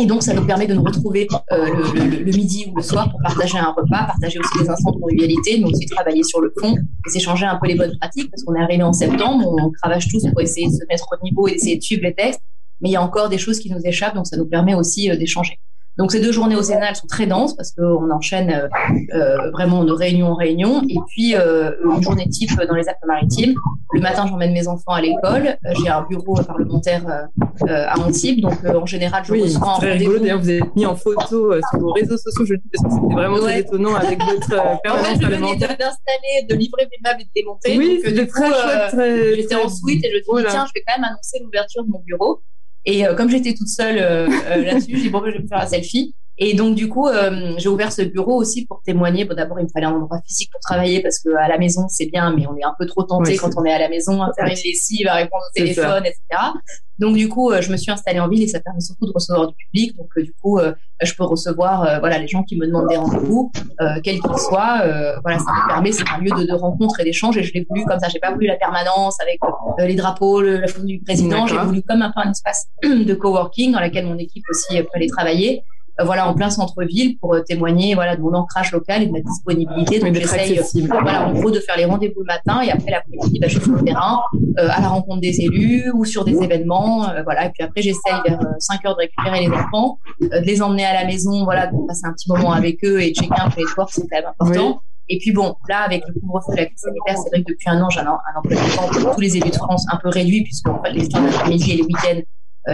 et 0.00 0.06
donc, 0.06 0.22
ça 0.22 0.32
nous 0.32 0.46
permet 0.46 0.66
de 0.66 0.74
nous 0.74 0.84
retrouver 0.84 1.26
le, 1.50 1.94
le, 1.94 2.24
le, 2.24 2.32
midi 2.36 2.66
ou 2.70 2.76
le 2.76 2.82
soir 2.82 3.10
pour 3.10 3.20
partager 3.20 3.58
un 3.58 3.72
repas, 3.72 4.04
partager 4.06 4.38
aussi 4.38 4.62
des 4.62 4.68
instants 4.68 4.92
de 4.92 5.00
convivialité, 5.00 5.58
mais 5.58 5.64
aussi 5.64 5.86
travailler 5.86 6.22
sur 6.22 6.40
le 6.40 6.52
fond 6.60 6.76
et 6.76 7.10
s'échanger 7.10 7.46
un 7.46 7.56
peu 7.56 7.66
les 7.66 7.74
bonnes 7.74 7.96
pratiques, 7.98 8.30
parce 8.30 8.44
qu'on 8.44 8.54
est 8.54 8.62
arrivé 8.62 8.82
en 8.82 8.92
septembre, 8.92 9.44
on 9.60 9.70
cravache 9.70 10.08
tous 10.08 10.24
pour 10.28 10.40
essayer 10.40 10.68
de 10.68 10.72
se 10.72 10.84
mettre 10.88 11.08
au 11.10 11.24
niveau 11.24 11.48
et 11.48 11.52
d'essayer 11.52 11.76
de 11.76 11.82
suivre 11.82 12.02
les 12.02 12.14
textes, 12.14 12.40
mais 12.80 12.90
il 12.90 12.92
y 12.92 12.96
a 12.96 13.02
encore 13.02 13.28
des 13.28 13.38
choses 13.38 13.58
qui 13.58 13.72
nous 13.72 13.80
échappent, 13.82 14.14
donc 14.14 14.28
ça 14.28 14.36
nous 14.36 14.46
permet 14.46 14.74
aussi 14.74 15.08
d'échanger. 15.16 15.58
Donc 15.98 16.12
ces 16.12 16.20
deux 16.20 16.30
journées 16.30 16.54
au 16.54 16.62
Sénat, 16.62 16.90
elles 16.90 16.96
sont 16.96 17.08
très 17.08 17.26
denses 17.26 17.56
parce 17.56 17.72
qu'on 17.72 18.10
enchaîne 18.10 18.50
euh, 18.50 18.68
euh, 19.14 19.50
vraiment 19.50 19.84
de 19.84 19.92
réunion 19.92 20.28
en 20.28 20.34
réunion. 20.36 20.82
Et 20.88 20.96
puis 21.08 21.34
euh, 21.34 21.72
une 21.84 22.02
journée 22.02 22.28
type 22.28 22.50
dans 22.68 22.74
les 22.74 22.88
Alpes-Maritimes. 22.88 23.54
Le 23.92 24.00
matin, 24.00 24.26
j'emmène 24.28 24.52
mes 24.52 24.68
enfants 24.68 24.92
à 24.92 25.00
l'école. 25.00 25.56
J'ai 25.82 25.88
un 25.88 26.02
bureau 26.02 26.34
parlementaire 26.34 27.28
à 27.66 27.98
Antibes. 27.98 28.40
Donc 28.40 28.54
en 28.64 28.86
général, 28.86 29.24
je 29.24 29.32
oui, 29.32 29.42
reçois 29.42 29.74
très 29.78 29.94
rigolo. 29.94 30.20
D'ailleurs, 30.20 30.38
vous 30.38 30.50
êtes 30.50 30.76
mis 30.76 30.86
en 30.86 30.94
photo 30.94 31.52
sur 31.70 31.80
vos 31.80 31.92
réseaux 31.92 32.16
sociaux. 32.16 32.46
Je 32.46 32.54
dis 32.54 32.68
parce 32.72 32.94
que 32.94 33.00
c'était 33.00 33.14
vraiment 33.14 33.38
très 33.38 33.60
étonnant 33.60 33.94
avec 33.96 34.22
votre 34.22 34.80
permanence 34.82 35.08
en 35.08 35.14
fait, 35.14 35.20
parlementaire. 35.20 35.68
d'installer, 35.68 36.46
de 36.48 36.54
livrer 36.54 36.88
mes 36.92 37.10
meubles 37.10 37.22
et 37.22 37.24
de 37.24 37.30
démonter. 37.34 37.76
Oui, 37.76 38.00
c'était 38.04 38.26
très 38.26 38.46
chouette. 38.46 39.34
J'étais 39.34 39.56
en 39.56 39.68
suite 39.68 40.04
et 40.04 40.10
je 40.12 40.18
dit, 40.18 40.46
tiens, 40.48 40.66
je 40.68 40.72
vais 40.74 40.84
quand 40.86 40.96
même 40.96 41.10
annoncer 41.10 41.40
l'ouverture 41.42 41.84
de 41.84 41.90
mon 41.90 42.00
bureau. 42.06 42.40
Et 42.88 43.06
euh, 43.06 43.14
comme 43.14 43.28
j'étais 43.28 43.52
toute 43.52 43.68
seule 43.68 43.98
euh, 43.98 44.26
euh, 44.46 44.64
là-dessus, 44.64 44.96
j'ai 44.96 45.02
dit 45.02 45.08
bon, 45.10 45.20
ben, 45.20 45.30
je 45.30 45.36
vais 45.36 45.42
me 45.42 45.46
faire 45.46 45.60
un 45.60 45.66
selfie. 45.66 46.14
Et 46.38 46.54
donc 46.54 46.74
du 46.74 46.88
coup, 46.88 47.08
j'ai 47.56 47.68
ouvert 47.68 47.92
ce 47.92 48.02
bureau 48.02 48.36
aussi 48.36 48.64
pour 48.66 48.80
témoigner. 48.82 49.24
Bon, 49.24 49.34
d'abord, 49.34 49.58
il 49.58 49.64
me 49.64 49.68
fallait 49.68 49.86
un 49.86 49.92
endroit 49.92 50.20
physique 50.26 50.50
pour 50.52 50.60
travailler 50.60 51.02
parce 51.02 51.18
que 51.18 51.34
à 51.34 51.48
la 51.48 51.58
maison 51.58 51.86
c'est 51.88 52.06
bien, 52.06 52.34
mais 52.34 52.46
on 52.46 52.56
est 52.56 52.64
un 52.64 52.74
peu 52.78 52.86
trop 52.86 53.02
tenté 53.02 53.36
quand 53.36 53.50
on 53.56 53.64
est 53.64 53.72
à 53.72 53.78
la 53.78 53.88
maison, 53.88 54.22
à 54.22 54.32
faire 54.32 54.46
les 54.46 54.54
lessives, 54.54 55.08
à 55.08 55.14
répondre 55.14 55.42
au 55.50 55.52
téléphone, 55.54 56.04
etc. 56.06 56.20
Donc 56.98 57.16
du 57.16 57.28
coup, 57.28 57.52
je 57.60 57.70
me 57.70 57.76
suis 57.76 57.90
installée 57.92 58.18
en 58.18 58.28
ville 58.28 58.42
et 58.42 58.48
ça 58.48 58.60
permet 58.60 58.80
surtout 58.80 59.06
de 59.06 59.12
recevoir 59.12 59.48
du 59.48 59.54
public. 59.54 59.96
Donc 59.96 60.08
du 60.16 60.32
coup, 60.40 60.60
je 61.02 61.14
peux 61.14 61.24
recevoir 61.24 62.00
voilà 62.00 62.18
les 62.18 62.28
gens 62.28 62.42
qui 62.44 62.56
me 62.56 62.66
demandent 62.66 62.88
des 62.88 62.96
rendez-vous, 62.96 63.50
quels 64.04 64.20
qu'ils 64.20 64.38
soient. 64.38 64.82
voilà, 65.22 65.38
ça 65.38 65.44
me 65.44 65.68
permet, 65.68 65.92
c'est 65.92 66.08
un 66.08 66.18
lieu 66.18 66.30
de, 66.30 66.44
de 66.46 66.54
rencontre 66.54 67.00
et 67.00 67.04
d'échange. 67.04 67.36
Et 67.36 67.42
je 67.42 67.52
l'ai 67.52 67.66
voulu 67.68 67.84
comme 67.84 67.98
ça. 67.98 68.08
J'ai 68.08 68.20
pas 68.20 68.32
voulu 68.32 68.46
la 68.46 68.56
permanence 68.56 69.20
avec 69.20 69.40
les 69.78 69.94
drapeaux, 69.96 70.40
le, 70.40 70.58
la 70.58 70.68
photo 70.68 70.86
du 70.86 71.00
président. 71.00 71.46
J'ai 71.46 71.58
voulu 71.58 71.82
comme 71.82 72.02
un 72.02 72.12
peu 72.12 72.20
un 72.20 72.30
espace 72.30 72.68
de 72.82 73.14
coworking 73.14 73.72
dans 73.72 73.80
laquelle 73.80 74.06
mon 74.06 74.18
équipe 74.18 74.44
aussi 74.50 74.80
peut 74.80 74.88
aller 74.94 75.08
travailler. 75.08 75.64
Euh, 76.00 76.04
voilà, 76.04 76.28
en 76.28 76.34
plein 76.34 76.48
centre-ville 76.48 77.18
pour 77.18 77.34
euh, 77.34 77.40
témoigner 77.40 77.96
voilà 77.96 78.14
de 78.14 78.20
mon 78.20 78.32
ancrage 78.32 78.70
local 78.70 79.02
et 79.02 79.06
de 79.06 79.12
ma 79.12 79.20
disponibilité. 79.20 79.98
Donc 79.98 80.14
j'essaye, 80.14 80.60
voilà, 80.86 81.26
en 81.26 81.32
gros, 81.32 81.50
de 81.50 81.58
faire 81.58 81.76
les 81.76 81.86
rendez-vous 81.86 82.20
le 82.20 82.26
matin 82.26 82.62
et 82.62 82.70
après 82.70 82.92
l'après-midi, 82.92 83.40
bah, 83.40 83.48
je 83.48 83.54
suis 83.54 83.64
sur 83.64 83.72
le 83.72 83.82
terrain 83.82 84.20
euh, 84.58 84.68
à 84.70 84.80
la 84.80 84.88
rencontre 84.88 85.20
des 85.20 85.40
élus 85.40 85.90
ou 85.92 86.04
sur 86.04 86.24
des 86.24 86.36
événements, 86.40 87.06
voilà. 87.24 87.46
Et 87.46 87.50
puis 87.50 87.64
après, 87.64 87.82
j'essaye 87.82 88.14
vers 88.26 88.38
5 88.60 88.86
heures 88.86 88.94
de 88.94 89.00
récupérer 89.00 89.40
les 89.40 89.48
enfants, 89.48 89.98
de 90.20 90.44
les 90.44 90.62
emmener 90.62 90.84
à 90.84 90.94
la 90.94 91.04
maison, 91.04 91.44
voilà, 91.44 91.66
de 91.66 91.86
passer 91.86 92.06
un 92.06 92.12
petit 92.12 92.30
moment 92.30 92.52
avec 92.52 92.84
eux 92.84 93.00
et 93.02 93.12
checker 93.12 93.34
un 93.36 93.50
peu 93.50 93.60
les 93.60 93.66
sports, 93.66 93.90
c'est 93.90 94.02
quand 94.02 94.18
même 94.18 94.26
important. 94.38 94.80
Et 95.08 95.18
puis 95.18 95.32
bon, 95.32 95.56
là, 95.68 95.80
avec 95.80 96.02
le 96.06 96.20
couvre-feu 96.20 96.52
de 96.52 96.56
la 96.58 96.66
crise 96.66 96.80
sanitaire, 96.80 97.16
c'est 97.16 97.30
vrai 97.30 97.42
que 97.42 97.48
depuis 97.48 97.70
un 97.70 97.80
an, 97.80 97.88
j'ai 97.90 98.00
un, 98.00 98.06
un 98.06 98.38
emploi 98.38 98.54
de 98.56 98.76
temps 98.76 99.00
pour 99.00 99.14
tous 99.14 99.20
les 99.20 99.36
élus 99.36 99.50
de 99.50 99.56
France 99.56 99.86
un 99.90 99.96
peu 99.96 100.10
réduit, 100.10 100.42
puisque 100.42 100.68
en 100.68 100.80
fait, 100.82 100.92
les 100.92 101.08
temps 101.08 101.22
d'après-midi 101.22 101.72
et 101.72 101.76
les 101.76 101.82
week-ends 101.82 102.20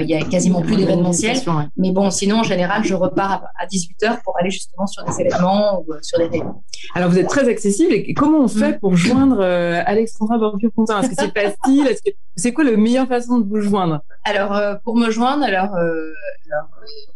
il 0.00 0.08
y 0.08 0.14
a 0.14 0.22
quasiment 0.22 0.62
plus 0.62 0.76
d'événementiel. 0.76 1.36
Mais 1.76 1.92
bon, 1.92 2.10
sinon, 2.10 2.40
en 2.40 2.42
général, 2.42 2.84
je 2.84 2.94
repars 2.94 3.44
à 3.60 3.66
18h 3.66 4.22
pour 4.22 4.36
aller 4.38 4.50
justement 4.50 4.86
sur 4.86 5.04
des 5.04 5.20
événements 5.20 5.80
ou 5.80 5.92
sur 6.02 6.18
des 6.18 6.26
réunions. 6.26 6.62
Alors, 6.94 7.10
vous 7.10 7.18
êtes 7.18 7.28
très 7.28 7.48
accessible. 7.48 7.92
Et 7.94 8.14
comment 8.14 8.40
on 8.40 8.48
fait 8.48 8.72
mm. 8.72 8.78
pour 8.80 8.96
joindre 8.96 9.40
Alexandra 9.42 10.38
Borbier-Pontin 10.38 11.02
Est-ce 11.02 11.10
que 11.10 11.14
c'est 11.18 11.38
facile? 11.38 11.86
Est-ce 11.86 12.02
que 12.02 12.14
c'est 12.36 12.52
quoi 12.52 12.64
la 12.64 12.76
meilleure 12.76 13.08
façon 13.08 13.38
de 13.38 13.48
vous 13.48 13.60
joindre? 13.60 14.00
Alors, 14.24 14.78
pour 14.84 14.96
me 14.96 15.10
joindre, 15.10 15.44
alors, 15.44 15.70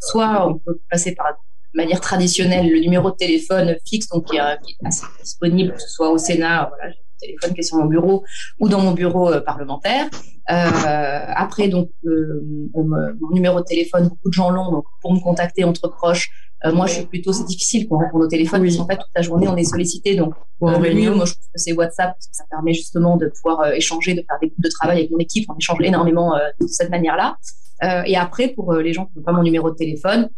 soit 0.01 0.49
on 0.49 0.59
peut 0.59 0.79
passer 0.91 1.14
par 1.14 1.35
de 1.75 1.77
manière 1.77 2.01
traditionnelle 2.01 2.71
le 2.71 2.81
numéro 2.81 3.11
de 3.11 3.17
téléphone 3.17 3.77
fixe, 3.87 4.09
donc 4.09 4.27
qui 4.27 4.37
est, 4.37 4.41
assez 4.85 5.07
disponible, 5.23 5.75
que 5.75 5.83
ce 5.83 5.88
soit 5.88 6.11
au 6.11 6.19
Sénat, 6.19 6.71
voilà, 6.71 6.95
téléphone 7.18 7.54
qui 7.54 7.61
est 7.61 7.64
sur 7.64 7.76
mon 7.76 7.87
bureau 7.87 8.24
ou 8.61 8.68
dans 8.68 8.81
mon 8.81 8.92
bureau 8.92 9.33
euh, 9.33 9.40
parlementaire. 9.40 10.07
Euh, 10.50 11.24
après, 11.35 11.68
donc, 11.68 11.90
euh, 12.07 12.42
mon 12.74 13.31
numéro 13.33 13.61
de 13.61 13.64
téléphone, 13.64 14.09
beaucoup 14.09 14.28
de 14.28 14.33
gens 14.33 14.50
l'ont, 14.50 14.70
donc 14.70 14.85
pour 15.02 15.12
me 15.12 15.20
contacter 15.20 15.64
entre 15.64 15.88
proches, 15.88 16.31
moi, 16.72 16.87
je 16.87 16.94
suis 16.94 17.07
plutôt, 17.07 17.33
c'est 17.33 17.44
difficile 17.44 17.87
qu'on 17.87 17.98
réponde 17.98 18.22
au 18.22 18.26
téléphone, 18.26 18.64
parce 18.64 18.76
qu'en 18.76 18.87
fait, 18.87 18.96
toute 18.96 19.11
la 19.14 19.22
journée, 19.22 19.46
on 19.46 19.57
est 19.57 19.62
sollicité. 19.62 20.16
Donc, 20.16 20.35
le 20.61 20.92
mieux, 20.92 21.14
moi, 21.14 21.24
je 21.24 21.35
trouve 21.35 21.46
que 21.54 21.61
c'est 21.61 21.72
WhatsApp, 21.72 22.14
parce 22.14 22.26
que 22.26 22.35
ça 22.35 22.42
permet 22.50 22.72
justement 22.72 23.16
de 23.16 23.28
pouvoir 23.28 23.72
échanger, 23.74 24.14
de 24.14 24.24
faire 24.28 24.38
des 24.40 24.48
groupes 24.48 24.64
de 24.64 24.68
travail 24.68 24.98
avec 24.98 25.12
mon 25.12 25.18
équipe. 25.18 25.48
On 25.48 25.57
échange 25.57 25.78
énormément 25.83 26.35
de 26.61 26.66
cette 26.66 26.90
manière-là. 26.90 27.37
et 28.07 28.16
après, 28.16 28.48
pour 28.48 28.72
les 28.74 28.92
gens 28.92 29.07
qui 29.07 29.18
n'ont 29.18 29.22
pas 29.22 29.31
mon 29.31 29.44
numéro 29.44 29.70
de 29.70 29.76
téléphone, 29.76 30.31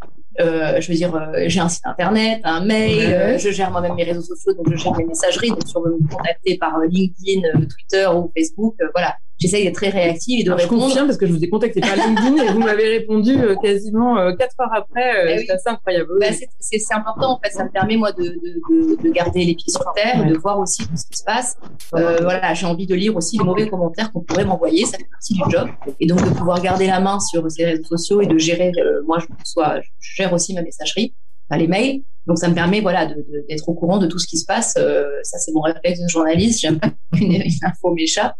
je 0.81 0.89
veux 0.89 0.95
dire, 0.95 1.15
euh, 1.15 1.45
j'ai 1.47 1.61
un 1.61 1.69
site 1.69 1.87
internet, 1.87 2.41
un 2.45 2.65
mail, 2.65 3.13
euh, 3.13 3.39
je 3.39 3.51
gère 3.51 3.71
moi-même 3.71 3.95
mes 3.95 4.05
réseaux 4.05 4.23
sociaux, 4.23 4.53
donc 4.55 4.71
je 4.71 4.77
gère 4.77 4.95
mes 4.97 5.05
messageries. 5.05 5.51
Donc, 5.51 5.67
si 5.67 5.77
on 5.77 5.83
veut 5.83 5.97
me 6.01 6.09
contacter 6.09 6.57
par 6.59 6.79
LinkedIn, 6.81 7.43
Twitter 7.53 8.07
ou 8.15 8.31
Facebook, 8.37 8.77
voilà, 8.95 9.17
j'essaye 9.41 9.65
d'être 9.65 9.75
très 9.75 9.89
réactive 9.89 10.41
et 10.41 10.45
de 10.45 10.53
répondre. 10.53 10.83
Je 10.83 10.87
confirme 10.87 11.07
parce 11.07 11.19
que 11.19 11.27
je 11.27 11.33
vous 11.33 11.43
ai 11.43 11.49
contacté 11.49 11.81
par 11.81 11.97
LinkedIn 11.97 12.45
et 12.45 12.53
vous 12.53 12.61
m'avez 12.61 12.99
répondu 12.99 13.37
euh, 13.39 13.57
quasiment 13.57 14.19
euh, 14.19 14.33
quatre 14.35 14.55
heures 14.61 14.73
après. 14.75 15.17
Euh, 15.17 15.35
eh 15.35 15.47
c'est 15.47 15.53
assez 15.53 15.69
incroyable. 15.69 16.11
Bah, 16.21 16.27
c'est 16.61 16.95
important 16.95 17.33
en 17.33 17.41
fait. 17.41 17.51
Ça 17.51 17.65
me 17.65 17.71
permet 17.71 17.97
moi 17.97 18.13
de, 18.13 18.23
de, 18.23 19.03
de, 19.03 19.11
garder 19.11 19.45
les 19.45 19.55
pieds 19.55 19.73
sur 19.73 19.85
terre, 19.95 20.27
de 20.27 20.37
voir 20.37 20.59
aussi 20.59 20.83
ce 20.83 21.07
qui 21.07 21.17
se 21.17 21.25
passe. 21.25 21.57
voilà, 21.93 22.55
j'ai 22.55 22.67
envie 22.67 22.87
de 22.87 22.95
lire 22.95 23.17
aussi 23.17 23.39
les 23.39 23.45
mauvais 23.45 23.69
commentaires 23.69 24.13
qu'on 24.13 24.21
pourrait 24.21 24.45
m'envoyer. 24.45 24.85
Ça 24.85 24.99
fait 24.99 25.09
partie 25.11 25.35
du 25.35 25.41
job 25.51 25.69
et 25.99 26.07
donc 26.07 26.23
de 26.23 26.31
pouvoir 26.31 26.61
garder 26.61 26.87
la 26.87 27.01
main 27.01 27.19
sur 27.19 27.51
ces 27.51 27.65
réseaux 27.65 27.85
sociaux 27.85 28.21
et 28.21 28.27
de 28.27 28.39
gérer. 28.39 28.73
moi, 29.07 29.19
je, 29.21 29.27
soit, 29.45 29.81
je 29.99 30.15
gère 30.17 30.33
aussi 30.33 30.55
ma 30.55 30.63
messagerie, 30.63 31.15
pas 31.49 31.57
les 31.57 31.67
mails. 31.67 32.03
Donc 32.27 32.39
ça 32.39 32.49
me 32.49 32.55
permet 32.55 32.83
voilà 32.83 33.07
d'être 33.07 33.69
au 33.69 33.75
courant 33.75 33.99
de 33.99 34.07
tout 34.07 34.19
ce 34.19 34.27
qui 34.27 34.37
se 34.37 34.45
passe. 34.45 34.75
ça 34.75 35.39
c'est 35.39 35.53
mon 35.53 35.63
réflexe 35.63 36.01
de 36.01 36.09
journaliste. 36.09 36.61
J'aime 36.61 36.79
pas 36.79 36.91
qu'une 37.15 37.43
info 37.63 37.95
m'échappe. 37.95 38.35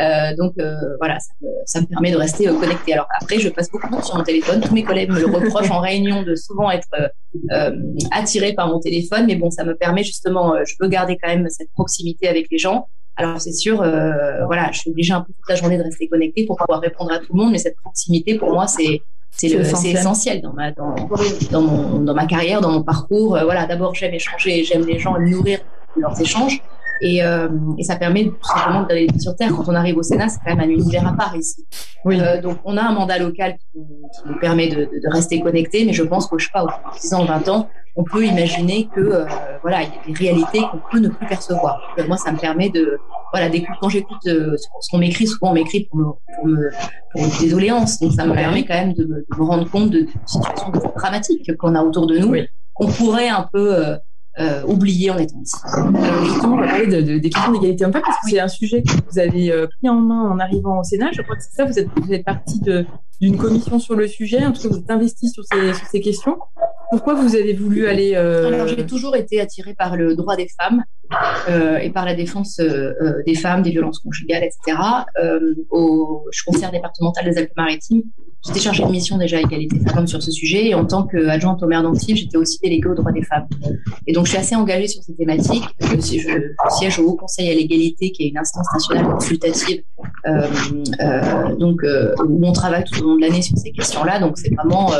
Euh, 0.00 0.34
donc 0.36 0.54
euh, 0.58 0.74
voilà, 0.98 1.18
ça 1.66 1.80
me, 1.80 1.86
permet 1.86 2.10
de 2.10 2.16
rester 2.16 2.48
euh, 2.48 2.58
connecté. 2.58 2.94
Alors 2.94 3.06
après, 3.20 3.38
je 3.38 3.48
passe 3.48 3.70
beaucoup 3.70 3.88
de 3.88 3.92
temps 3.92 4.02
sur 4.02 4.16
mon 4.16 4.22
téléphone. 4.22 4.60
Tous 4.60 4.74
mes 4.74 4.84
collègues 4.84 5.10
me 5.10 5.20
le 5.20 5.26
reprochent 5.26 5.70
en 5.70 5.80
réunion 5.80 6.22
de 6.22 6.34
souvent 6.34 6.70
être 6.70 6.88
attirés 8.10 8.54
par 8.54 8.68
mon 8.68 8.80
téléphone, 8.80 9.26
mais 9.26 9.36
bon, 9.36 9.50
ça 9.50 9.64
me 9.64 9.74
permet 9.74 10.04
justement, 10.04 10.54
je 10.64 10.74
peux 10.78 10.88
garder 10.88 11.18
quand 11.20 11.28
même 11.28 11.48
cette 11.48 11.70
proximité 11.72 12.28
avec 12.28 12.46
les 12.50 12.58
gens. 12.58 12.88
Alors 13.16 13.40
c'est 13.40 13.52
sûr, 13.52 13.76
voilà, 13.76 14.70
je 14.72 14.80
suis 14.80 14.90
obligée 14.90 15.12
un 15.12 15.20
peu 15.20 15.32
toute 15.32 15.48
la 15.48 15.54
journée 15.54 15.76
de 15.76 15.82
rester 15.82 16.08
connectée 16.08 16.46
pour 16.46 16.56
pouvoir 16.56 16.80
répondre 16.80 17.12
à 17.12 17.18
tout 17.18 17.34
le 17.34 17.42
monde, 17.42 17.52
mais 17.52 17.58
cette 17.58 17.76
proximité 17.76 18.38
pour 18.38 18.52
moi 18.52 18.66
c'est 18.66 19.02
c'est 19.34 19.46
essentiel. 19.46 19.96
essentiel 19.96 20.40
dans 20.42 20.52
ma 20.52 20.72
dans, 20.72 20.94
dans, 21.50 21.62
mon, 21.62 22.00
dans 22.00 22.14
ma 22.14 22.26
carrière, 22.26 22.60
dans 22.60 22.70
mon 22.70 22.82
parcours. 22.82 23.38
voilà, 23.44 23.66
d'abord 23.66 23.94
j'aime 23.94 24.12
échanger, 24.12 24.62
j'aime 24.62 24.84
les 24.86 24.98
gens, 24.98 25.18
nourrir 25.18 25.60
leurs 25.96 26.20
échanges. 26.20 26.62
Et, 27.04 27.22
euh, 27.22 27.48
et 27.78 27.82
ça 27.82 27.96
permet 27.96 28.26
tout 28.26 28.36
simplement 28.44 28.84
d'aller 28.84 29.08
sur 29.18 29.34
terre. 29.34 29.52
Quand 29.54 29.68
on 29.68 29.74
arrive 29.74 29.98
au 29.98 30.02
Sénat, 30.02 30.28
c'est 30.28 30.38
quand 30.38 30.54
même 30.54 30.70
un 30.70 30.72
univers 30.72 31.06
à 31.06 31.12
part 31.12 31.34
ici. 31.36 31.66
Oui. 32.04 32.20
Euh, 32.20 32.40
donc 32.40 32.58
on 32.64 32.76
a 32.76 32.82
un 32.82 32.92
mandat 32.92 33.18
local 33.18 33.56
qui, 33.58 33.78
qui 33.80 34.28
nous 34.28 34.38
permet 34.38 34.68
de, 34.68 34.84
de, 34.84 35.12
rester 35.12 35.40
connecté, 35.40 35.84
mais 35.84 35.92
je 35.92 36.04
pense 36.04 36.28
qu'au 36.28 36.38
je 36.38 36.44
sais 36.44 36.50
pas, 36.52 36.64
au 36.64 36.68
10 37.00 37.14
ans, 37.14 37.24
20 37.24 37.48
ans, 37.48 37.68
on 37.96 38.04
peut 38.04 38.24
imaginer 38.24 38.88
que 38.94 39.00
euh, 39.00 39.24
voilà, 39.62 39.82
il 39.82 39.88
y 39.88 39.92
a 39.92 40.06
des 40.06 40.12
réalités 40.14 40.60
qu'on 40.70 40.80
peut 40.90 40.98
ne 40.98 41.08
plus 41.08 41.26
percevoir. 41.26 41.80
moi, 42.06 42.16
ça 42.16 42.32
me 42.32 42.38
permet 42.38 42.70
de 42.70 42.98
voilà, 43.32 43.50
quand 43.80 43.88
j'écoute 43.88 44.26
euh, 44.26 44.56
ce 44.56 44.90
qu'on 44.90 44.98
m'écrit, 44.98 45.26
souvent 45.26 45.50
on 45.50 45.54
m'écrit 45.54 45.86
pour, 45.90 45.98
me, 45.98 46.04
pour, 46.04 46.46
me, 46.46 46.70
pour 47.12 47.22
des 47.40 47.50
doléances. 47.50 47.98
Donc 47.98 48.12
ça 48.12 48.26
me 48.26 48.34
permet 48.34 48.64
quand 48.64 48.74
même 48.74 48.94
de, 48.94 49.04
de, 49.04 49.24
me 49.36 49.44
rendre 49.44 49.68
compte 49.70 49.90
de, 49.90 50.06
situations 50.26 50.70
dramatiques 50.96 51.56
qu'on 51.56 51.74
a 51.74 51.82
autour 51.82 52.06
de 52.06 52.18
nous, 52.18 52.28
oui. 52.28 52.46
qu'on 52.74 52.88
pourrait 52.88 53.28
un 53.28 53.48
peu 53.52 53.74
euh, 53.74 53.96
euh, 54.38 54.62
oublié 54.66 55.10
en 55.10 55.18
étant 55.18 55.40
ici. 55.42 55.56
Alors 55.64 56.24
justement, 56.24 56.54
on 56.54 56.60
va 56.60 56.66
parler 56.66 56.86
de, 56.86 57.02
de, 57.02 57.18
des 57.18 57.30
questions 57.30 57.52
d'égalité 57.52 57.84
homme-femme 57.84 58.02
parce 58.04 58.16
que 58.22 58.30
c'est 58.30 58.40
un 58.40 58.48
sujet 58.48 58.82
que 58.82 58.92
vous 59.10 59.18
avez 59.18 59.52
euh, 59.52 59.66
pris 59.66 59.88
en 59.88 60.00
main 60.00 60.30
en 60.30 60.38
arrivant 60.38 60.80
au 60.80 60.84
Sénat. 60.84 61.10
Je 61.12 61.22
crois 61.22 61.36
que 61.36 61.42
c'est 61.42 61.54
ça, 61.54 61.64
vous 61.64 61.78
êtes, 61.78 61.88
vous 61.96 62.12
êtes 62.12 62.24
partie 62.24 62.60
d'une 63.20 63.36
commission 63.36 63.78
sur 63.78 63.94
le 63.94 64.08
sujet, 64.08 64.44
en 64.44 64.52
tout 64.52 64.62
cas 64.62 64.68
vous 64.68 64.78
êtes 64.78 64.90
investi 64.90 65.28
sur 65.28 65.44
ces, 65.44 65.74
sur 65.74 65.86
ces 65.86 66.00
questions. 66.00 66.38
Pourquoi 66.90 67.14
vous 67.14 67.34
avez 67.36 67.54
voulu 67.54 67.86
aller 67.86 68.12
euh... 68.16 68.48
Alors 68.48 68.66
j'ai 68.66 68.84
toujours 68.84 69.16
été 69.16 69.40
attirée 69.40 69.74
par 69.74 69.96
le 69.96 70.14
droit 70.14 70.36
des 70.36 70.48
femmes 70.60 70.82
euh, 71.48 71.78
et 71.78 71.90
par 71.90 72.04
la 72.04 72.14
défense 72.14 72.58
euh, 72.60 72.92
euh, 73.00 73.22
des 73.26 73.34
femmes, 73.34 73.62
des 73.62 73.70
violences 73.70 73.98
conjugales, 73.98 74.44
etc. 74.44 74.78
Au, 75.70 76.26
je 76.30 76.36
suis 76.36 76.44
conseillère 76.46 76.72
départementale 76.72 77.24
des 77.30 77.38
Alpes-Maritimes. 77.38 78.02
J'étais 78.44 78.58
chargée 78.58 78.84
de 78.84 78.90
mission 78.90 79.18
déjà 79.18 79.40
égalité 79.40 79.78
femmes 79.94 80.08
sur 80.08 80.20
ce 80.20 80.32
sujet 80.32 80.66
et 80.66 80.74
en 80.74 80.84
tant 80.84 81.04
qu'adjointe 81.06 81.62
au 81.62 81.66
maire 81.68 81.84
d'Antibes, 81.84 82.16
j'étais 82.16 82.36
aussi 82.36 82.58
déléguée 82.60 82.88
aux 82.88 82.94
droits 82.94 83.12
des 83.12 83.22
femmes. 83.22 83.46
Et 84.08 84.12
donc 84.12 84.26
je 84.26 84.30
suis 84.30 84.38
assez 84.38 84.56
engagée 84.56 84.88
sur 84.88 85.00
ces 85.00 85.14
thématiques. 85.14 85.62
Je 85.80 85.96
siège 86.70 86.98
au 86.98 87.04
Haut 87.04 87.14
Conseil 87.14 87.50
à 87.50 87.54
l'égalité, 87.54 88.10
qui 88.10 88.24
est 88.24 88.28
une 88.30 88.38
instance 88.38 88.66
nationale 88.74 89.06
consultative, 89.12 89.82
donc 91.56 91.82
où 91.84 92.46
on 92.46 92.52
travaille 92.52 92.82
tout 92.82 93.00
au 93.02 93.10
long 93.10 93.14
de 93.14 93.20
l'année 93.20 93.42
sur 93.42 93.56
ces 93.56 93.70
questions-là. 93.70 94.18
Donc 94.18 94.36
c'est 94.38 94.52
vraiment 94.52 94.90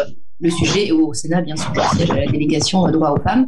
le 0.43 0.51
sujet 0.51 0.91
au 0.91 1.15
Sénat, 1.15 1.41
bien 1.41 1.57
sûr, 1.57 1.73
je 1.73 1.97
siège 1.97 2.11
à 2.11 2.17
la 2.17 2.27
délégation 2.27 2.87
droit 2.91 3.11
aux 3.11 3.23
femmes. 3.23 3.47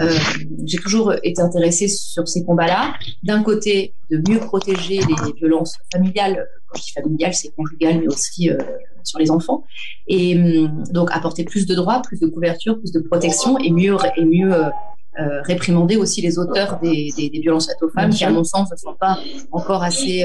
Euh, 0.00 0.16
j'ai 0.64 0.78
toujours 0.78 1.12
été 1.24 1.42
intéressée 1.42 1.88
sur 1.88 2.28
ces 2.28 2.44
combats-là. 2.44 2.94
D'un 3.24 3.42
côté, 3.42 3.94
de 4.10 4.22
mieux 4.30 4.38
protéger 4.38 4.98
les 4.98 5.32
violences 5.36 5.76
familiales. 5.92 6.46
Quand 6.68 6.78
je 6.78 6.84
dis 6.84 6.92
familiales, 6.92 7.34
c'est 7.34 7.48
conjugal, 7.48 7.98
mais 8.00 8.06
aussi 8.06 8.48
euh, 8.48 8.58
sur 9.02 9.18
les 9.18 9.30
enfants. 9.32 9.64
Et 10.06 10.36
hum, 10.36 10.84
donc 10.92 11.10
apporter 11.12 11.44
plus 11.44 11.66
de 11.66 11.74
droits, 11.74 12.00
plus 12.02 12.20
de 12.20 12.28
couverture, 12.28 12.78
plus 12.78 12.92
de 12.92 13.00
protection 13.00 13.58
et 13.58 13.72
mieux 13.72 13.96
et 14.16 14.24
mieux 14.24 14.52
euh, 14.52 15.42
réprimander 15.42 15.96
aussi 15.96 16.20
les 16.20 16.38
auteurs 16.38 16.78
des, 16.80 17.10
des, 17.16 17.28
des, 17.28 17.40
violences 17.40 17.66
faites 17.66 17.82
aux 17.82 17.88
femmes, 17.88 18.10
qui 18.10 18.24
à 18.24 18.30
mon 18.30 18.44
sens 18.44 18.70
ne 18.70 18.76
sont 18.76 18.94
pas 18.94 19.18
encore 19.50 19.82
assez, 19.82 20.24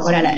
voilà, 0.00 0.34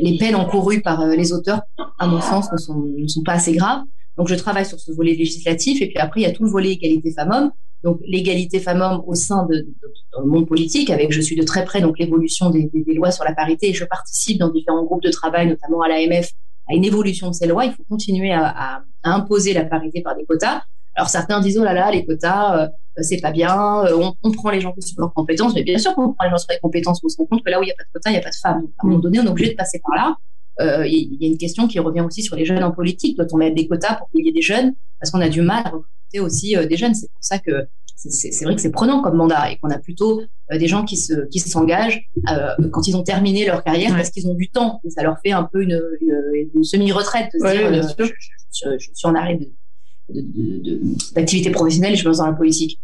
les 0.00 0.16
peines 0.16 0.34
encourues 0.34 0.80
par 0.80 1.06
les 1.06 1.32
auteurs, 1.32 1.60
à 1.98 2.06
mon 2.06 2.20
sens, 2.22 2.50
ne 2.52 3.06
sont 3.06 3.22
pas 3.22 3.34
assez 3.34 3.52
graves. 3.52 3.82
Donc, 4.16 4.28
je 4.28 4.34
travaille 4.34 4.66
sur 4.66 4.80
ce 4.80 4.92
volet 4.92 5.14
législatif. 5.14 5.82
Et 5.82 5.88
puis 5.88 5.98
après, 5.98 6.20
il 6.20 6.24
y 6.24 6.26
a 6.26 6.32
tout 6.32 6.44
le 6.44 6.50
volet 6.50 6.72
égalité 6.72 7.12
femmes-hommes. 7.12 7.50
Donc, 7.84 8.00
l'égalité 8.06 8.58
femmes-hommes 8.58 9.02
au 9.06 9.14
sein 9.14 9.44
de, 9.46 9.56
de, 9.56 9.92
dans 10.12 10.22
le 10.22 10.26
monde 10.26 10.46
politique, 10.46 10.90
avec 10.90 11.12
je 11.12 11.20
suis 11.20 11.36
de 11.36 11.44
très 11.44 11.64
près 11.64 11.80
donc 11.80 11.98
l'évolution 11.98 12.50
des, 12.50 12.64
des, 12.72 12.82
des, 12.82 12.94
lois 12.94 13.10
sur 13.10 13.24
la 13.24 13.34
parité 13.34 13.68
et 13.68 13.74
je 13.74 13.84
participe 13.84 14.38
dans 14.38 14.50
différents 14.50 14.84
groupes 14.84 15.02
de 15.02 15.10
travail, 15.10 15.46
notamment 15.46 15.82
à 15.82 15.88
l'AMF, 15.88 16.30
à 16.68 16.74
une 16.74 16.84
évolution 16.84 17.28
de 17.28 17.34
ces 17.34 17.46
lois. 17.46 17.64
Il 17.64 17.72
faut 17.72 17.84
continuer 17.88 18.32
à, 18.32 18.48
à, 18.48 18.82
à, 19.04 19.14
imposer 19.14 19.52
la 19.52 19.64
parité 19.64 20.00
par 20.00 20.16
des 20.16 20.24
quotas. 20.24 20.62
Alors 20.94 21.10
certains 21.10 21.40
disent 21.40 21.58
oh 21.58 21.64
là 21.64 21.74
là, 21.74 21.90
les 21.90 22.06
quotas, 22.06 22.64
euh, 22.64 22.68
c'est 23.02 23.20
pas 23.20 23.30
bien, 23.30 23.84
euh, 23.84 23.94
on, 23.94 24.14
on, 24.22 24.32
prend 24.32 24.50
les 24.50 24.62
gens 24.62 24.74
sur 24.80 24.98
leurs 24.98 25.12
compétences, 25.12 25.54
mais 25.54 25.62
bien 25.62 25.76
sûr 25.76 25.94
qu'on 25.94 26.14
prend 26.14 26.24
les 26.24 26.30
gens 26.30 26.38
sur 26.38 26.50
les 26.50 26.58
compétences, 26.58 27.00
on 27.04 27.08
se 27.08 27.18
rend 27.18 27.26
compte 27.26 27.44
que 27.44 27.50
là 27.50 27.60
où 27.60 27.62
il 27.62 27.66
n'y 27.66 27.72
a 27.72 27.74
pas 27.74 27.84
de 27.84 27.88
quotas, 27.92 28.10
il 28.10 28.14
n'y 28.14 28.18
a 28.18 28.22
pas 28.22 28.30
de 28.30 28.34
femmes. 28.34 28.62
Donc, 28.62 28.70
à 28.78 28.86
un 28.86 28.88
moment 28.88 29.00
donné, 29.00 29.20
on 29.20 29.24
est 29.24 29.28
obligé 29.28 29.50
de 29.50 29.56
passer 29.56 29.80
par 29.86 29.94
là. 29.94 30.16
Euh, 30.60 30.86
il 30.86 31.16
y 31.20 31.26
a 31.26 31.28
une 31.28 31.38
question 31.38 31.68
qui 31.68 31.78
revient 31.78 32.00
aussi 32.00 32.22
sur 32.22 32.36
les 32.36 32.44
jeunes 32.44 32.64
en 32.64 32.72
politique. 32.72 33.16
Doit-on 33.16 33.36
mettre 33.36 33.54
des 33.54 33.68
quotas 33.68 33.96
pour 33.96 34.08
qu'il 34.10 34.24
y 34.24 34.28
ait 34.28 34.32
des 34.32 34.42
jeunes? 34.42 34.74
Parce 35.00 35.10
qu'on 35.10 35.20
a 35.20 35.28
du 35.28 35.42
mal 35.42 35.62
à 35.66 35.70
recruter 35.70 36.20
aussi 36.20 36.56
euh, 36.56 36.66
des 36.66 36.76
jeunes. 36.76 36.94
C'est 36.94 37.10
pour 37.10 37.22
ça 37.22 37.38
que 37.38 37.66
c'est 37.96 38.44
vrai 38.44 38.54
que 38.54 38.60
c'est 38.60 38.70
prenant 38.70 39.00
comme 39.00 39.16
mandat 39.16 39.50
et 39.50 39.56
qu'on 39.56 39.70
a 39.70 39.78
plutôt 39.78 40.20
euh, 40.52 40.58
des 40.58 40.68
gens 40.68 40.84
qui 40.84 40.98
se 40.98 41.26
qui 41.28 41.40
s'engagent 41.40 42.02
euh, 42.30 42.68
quand 42.70 42.86
ils 42.86 42.96
ont 42.96 43.02
terminé 43.02 43.46
leur 43.46 43.64
carrière 43.64 43.90
ouais. 43.90 43.96
parce 43.96 44.10
qu'ils 44.10 44.28
ont 44.28 44.34
du 44.34 44.50
temps 44.50 44.80
et 44.84 44.90
ça 44.90 45.02
leur 45.02 45.18
fait 45.24 45.32
un 45.32 45.44
peu 45.44 45.62
une, 45.62 45.80
une, 46.02 46.50
une 46.54 46.64
semi-retraite 46.64 47.30
de 47.32 47.42
ouais, 47.42 47.72
dire 47.72 47.82
je, 47.98 48.04
je, 48.04 48.12
je, 48.52 48.78
je, 48.78 48.90
suis 48.92 49.08
en 49.08 49.14
arrêt 49.14 49.38
d'activité 51.14 51.50
professionnelle 51.50 51.94
et 51.94 51.96
je 51.96 52.04
me 52.04 52.08
lance 52.08 52.18
dans 52.18 52.26
la 52.26 52.34
politique. 52.34 52.78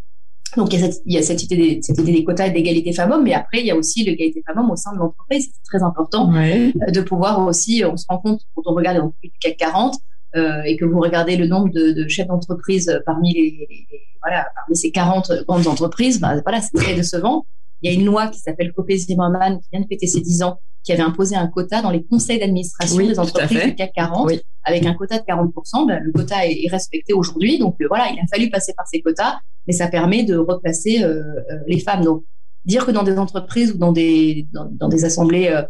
Donc 0.57 0.73
il 0.73 0.81
y 0.81 0.83
a 0.83 0.87
cette, 0.87 1.03
il 1.07 1.15
y 1.15 1.19
a 1.19 1.23
cette 1.23 1.43
idée, 1.43 1.57
des, 1.57 1.83
cette 1.83 1.99
idée 1.99 2.13
des 2.13 2.25
quotas 2.25 2.51
d'égalité 2.51 2.93
femmes-hommes, 2.93 3.25
mais 3.25 3.33
après 3.33 3.61
il 3.61 3.67
y 3.67 3.71
a 3.71 3.77
aussi 3.77 4.05
l'égalité 4.05 4.43
femmes-hommes 4.47 4.71
au 4.71 4.77
sein 4.77 4.93
de 4.93 4.99
l'entreprise. 4.99 5.51
C'est 5.53 5.63
très 5.65 5.83
important. 5.83 6.33
Euh, 6.35 6.71
de 6.91 7.01
pouvoir 7.01 7.41
aussi, 7.47 7.83
on 7.91 7.97
se 7.97 8.05
rend 8.09 8.19
compte 8.19 8.41
quand 8.55 8.63
on 8.67 8.75
regarde 8.75 8.99
plus 9.21 9.29
du 9.29 9.39
CAC 9.41 9.57
40 9.57 9.97
euh, 10.37 10.63
et 10.63 10.77
que 10.77 10.85
vous 10.85 11.01
regardez 11.01 11.37
le 11.37 11.47
nombre 11.47 11.71
de, 11.71 11.93
de 11.93 12.09
chefs 12.09 12.27
d'entreprise 12.27 13.01
parmi 13.07 13.33
les, 13.33 13.67
les, 13.69 13.87
voilà 14.23 14.47
parmi 14.55 14.77
ces 14.77 14.91
40 14.91 15.33
grandes 15.47 15.67
entreprises, 15.67 16.21
ben, 16.21 16.41
voilà 16.45 16.61
c'est 16.61 16.77
très 16.77 16.95
décevant. 16.95 17.47
Il 17.81 17.91
y 17.91 17.95
a 17.95 17.99
une 17.99 18.07
loi 18.07 18.29
qui 18.29 18.39
s'appelle 18.39 18.73
Copé-Zimmermann 18.73 19.59
qui 19.59 19.69
vient 19.73 19.81
de 19.81 19.87
fêter 19.87 20.07
ses 20.07 20.21
10 20.21 20.45
ans, 20.45 20.61
qui 20.83 20.93
avait 20.93 21.03
imposé 21.03 21.37
un 21.37 21.47
quota 21.47 21.81
dans 21.81 21.91
les 21.91 22.03
conseils 22.05 22.39
d'administration 22.39 22.97
oui, 22.97 23.09
des 23.09 23.19
entreprises 23.19 23.63
du 23.65 23.75
CAC 23.75 23.93
40, 23.95 24.27
oui. 24.27 24.41
avec 24.65 24.85
un 24.85 24.95
quota 24.95 25.19
de 25.19 25.25
40%. 25.25 25.87
Ben, 25.87 26.01
le 26.03 26.13
quota 26.13 26.47
est, 26.47 26.65
est 26.65 26.69
respecté 26.69 27.13
aujourd'hui, 27.13 27.59
donc 27.59 27.77
euh, 27.81 27.87
voilà, 27.89 28.09
il 28.13 28.19
a 28.19 28.27
fallu 28.31 28.51
passer 28.51 28.73
par 28.77 28.87
ces 28.87 29.01
quotas, 29.01 29.39
mais 29.67 29.73
ça 29.73 29.89
permet 29.89 30.25
de 30.25 30.37
replacer 30.37 31.03
euh, 31.03 31.23
euh, 31.51 31.59
les 31.67 31.79
femmes. 31.79 32.03
Donc, 32.03 32.25
dire 32.65 32.87
que 32.87 32.91
dans 32.91 33.03
des 33.03 33.19
entreprises 33.19 33.73
ou 33.73 33.79
dans 33.79 33.93
des 33.93 34.49
dans, 34.53 34.69
dans 34.71 34.89
des 34.89 35.05
assemblées, 35.05 35.49
euh, 35.49 35.63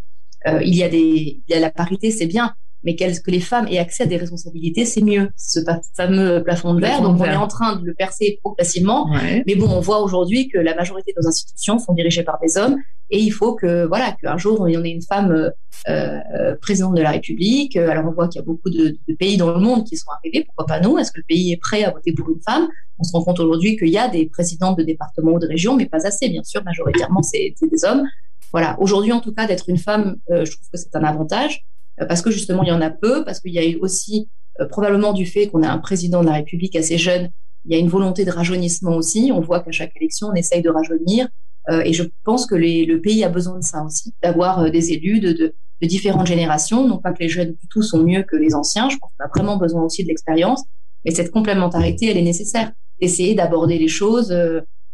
euh, 0.46 0.62
il 0.62 0.75
y 0.75 0.83
a 0.83 0.88
des 0.88 1.42
il 1.46 1.53
y 1.53 1.55
a 1.55 1.61
la 1.61 1.70
parité, 1.70 2.11
c'est 2.11 2.27
bien. 2.27 2.55
Mais 2.85 2.97
que 2.97 3.31
les 3.31 3.40
femmes 3.40 3.66
aient 3.68 3.79
accès 3.79 4.05
à 4.05 4.07
des 4.07 4.16
responsabilités, 4.16 4.85
c'est 4.85 5.03
mieux. 5.03 5.31
Ce 5.37 5.61
fameux 5.97 6.42
plafond 6.42 6.75
de 6.75 6.81
verre, 6.81 7.03
donc 7.03 7.21
on 7.21 7.25
est 7.25 7.37
en 7.37 7.49
train 7.49 7.77
de 7.77 7.85
le 7.85 7.95
percer 7.95 8.38
progressivement. 8.42 9.09
Mais 9.47 9.55
bon, 9.55 9.68
on 9.68 9.81
voit 9.81 10.01
aujourd'hui 10.01 10.49
que 10.49 10.59
la 10.59 10.75
majorité 10.75 11.12
de 11.16 11.23
nos 11.23 11.29
institutions 11.29 11.79
sont 11.79 11.92
dirigées 11.92 12.23
par 12.23 12.38
des 12.40 12.59
hommes, 12.59 12.77
et 13.11 13.18
il 13.18 13.31
faut 13.31 13.55
que 13.55 13.85
voilà 13.85 14.12
qu'un 14.12 14.38
jour 14.38 14.61
on 14.61 14.66
ait 14.66 14.90
une 14.90 15.03
femme 15.03 15.33
euh, 15.33 15.51
euh, 15.88 16.57
présidente 16.61 16.95
de 16.95 17.03
la 17.03 17.11
République. 17.11 17.77
Alors 17.77 18.07
on 18.07 18.12
voit 18.12 18.29
qu'il 18.29 18.40
y 18.40 18.42
a 18.42 18.45
beaucoup 18.45 18.71
de, 18.71 18.97
de, 19.07 19.14
pays 19.14 19.37
dans 19.37 19.53
le 19.53 19.61
monde 19.61 19.85
qui 19.85 19.97
sont 19.97 20.11
arrivés. 20.11 20.45
Pourquoi 20.45 20.66
pas 20.66 20.81
nous? 20.81 20.99
Est-ce 20.99 21.12
que 21.12 21.18
le 21.18 21.25
pays 21.29 21.53
est 21.53 21.59
prêt 21.59 21.85
à 21.85 21.90
voter 21.90 22.12
pour 22.14 22.31
une 22.31 22.40
femme? 22.40 22.68
On 22.99 23.05
se 23.05 23.12
rend 23.12 23.25
compte 23.25 23.40
aujourd'hui 23.40 23.77
qu'il 23.77 23.88
y 23.88 23.99
a 23.99 24.09
des 24.09 24.27
présidents 24.27 24.73
de 24.73 24.83
départements 24.83 25.33
ou 25.33 25.38
de 25.38 25.47
régions, 25.47 25.77
mais 25.77 25.87
pas 25.87 26.07
assez, 26.07 26.29
bien 26.29 26.42
sûr. 26.45 26.62
Majoritairement, 26.64 27.23
c'est 27.23 27.55
des 27.61 27.85
hommes. 27.85 28.05
Voilà. 28.53 28.77
Aujourd'hui, 28.81 29.12
en 29.12 29.21
tout 29.21 29.33
cas, 29.33 29.47
d'être 29.47 29.68
une 29.68 29.79
femme, 29.79 30.16
euh, 30.31 30.45
je 30.45 30.53
trouve 30.53 30.68
que 30.71 30.79
c'est 30.79 30.95
un 30.95 31.05
avantage. 31.05 31.64
Euh, 32.03 32.07
parce 32.07 32.23
que 32.23 32.31
justement 32.31 32.62
il 32.62 32.69
y 32.69 32.73
en 32.73 32.81
a 32.81 32.91
peu, 32.91 33.25
parce 33.25 33.41
qu'il 33.41 33.53
y 33.53 33.59
a 33.59 33.67
eu 33.67 33.77
aussi 33.77 34.29
euh, 34.61 34.67
probablement 34.67 35.12
du 35.12 35.27
fait 35.27 35.49
qu'on 35.49 35.62
a 35.62 35.69
un 35.69 35.79
président 35.79 36.21
de 36.21 36.27
la 36.27 36.35
République 36.35 36.77
assez 36.77 36.99
jeune, 36.99 37.31
il 37.65 37.73
y 37.73 37.77
a 37.77 37.79
une 37.79 37.88
volonté 37.88 38.25
de 38.25 38.31
rajeunissement 38.31 38.97
aussi. 38.97 39.31
On 39.33 39.41
voit 39.41 39.61
qu'à 39.61 39.71
chaque 39.71 39.93
élection, 39.97 40.29
on 40.29 40.35
essaye 40.35 40.62
de 40.62 40.71
rajeunir. 40.71 41.29
Euh, 41.71 41.83
et 41.85 41.93
je 41.93 42.03
pense 42.25 42.45
que 42.45 42.57
le 42.57 42.97
pays 43.01 43.23
a 43.23 43.29
besoin 43.29 43.57
de 43.57 43.65
ça 43.65 43.85
aussi, 43.85 44.12
d'avoir 44.21 44.69
des 44.69 44.93
élus 44.93 45.21
de, 45.21 45.55
différentes 45.81 46.27
générations. 46.27 46.87
Non 46.88 46.99
pas 46.99 47.12
que 47.12 47.21
les 47.21 47.29
jeunes 47.29 47.53
du 47.53 47.69
tout 47.69 47.83
sont 47.83 48.03
mieux 48.03 48.25
que 48.25 48.35
les 48.37 48.55
anciens. 48.55 48.88
Je 48.88 48.97
pense 48.97 49.11
qu'on 49.17 49.25
a 49.25 49.29
vraiment 49.29 49.59
besoin 49.59 49.83
aussi 49.83 50.03
de 50.03 50.09
l'expérience. 50.09 50.65
Mais 51.05 51.12
cette 51.12 51.31
complémentarité, 51.31 52.07
elle 52.07 52.17
est 52.17 52.23
nécessaire. 52.23 52.73
Essayer 53.01 53.35
d'aborder 53.37 53.79
les 53.79 53.88
choses 53.88 54.35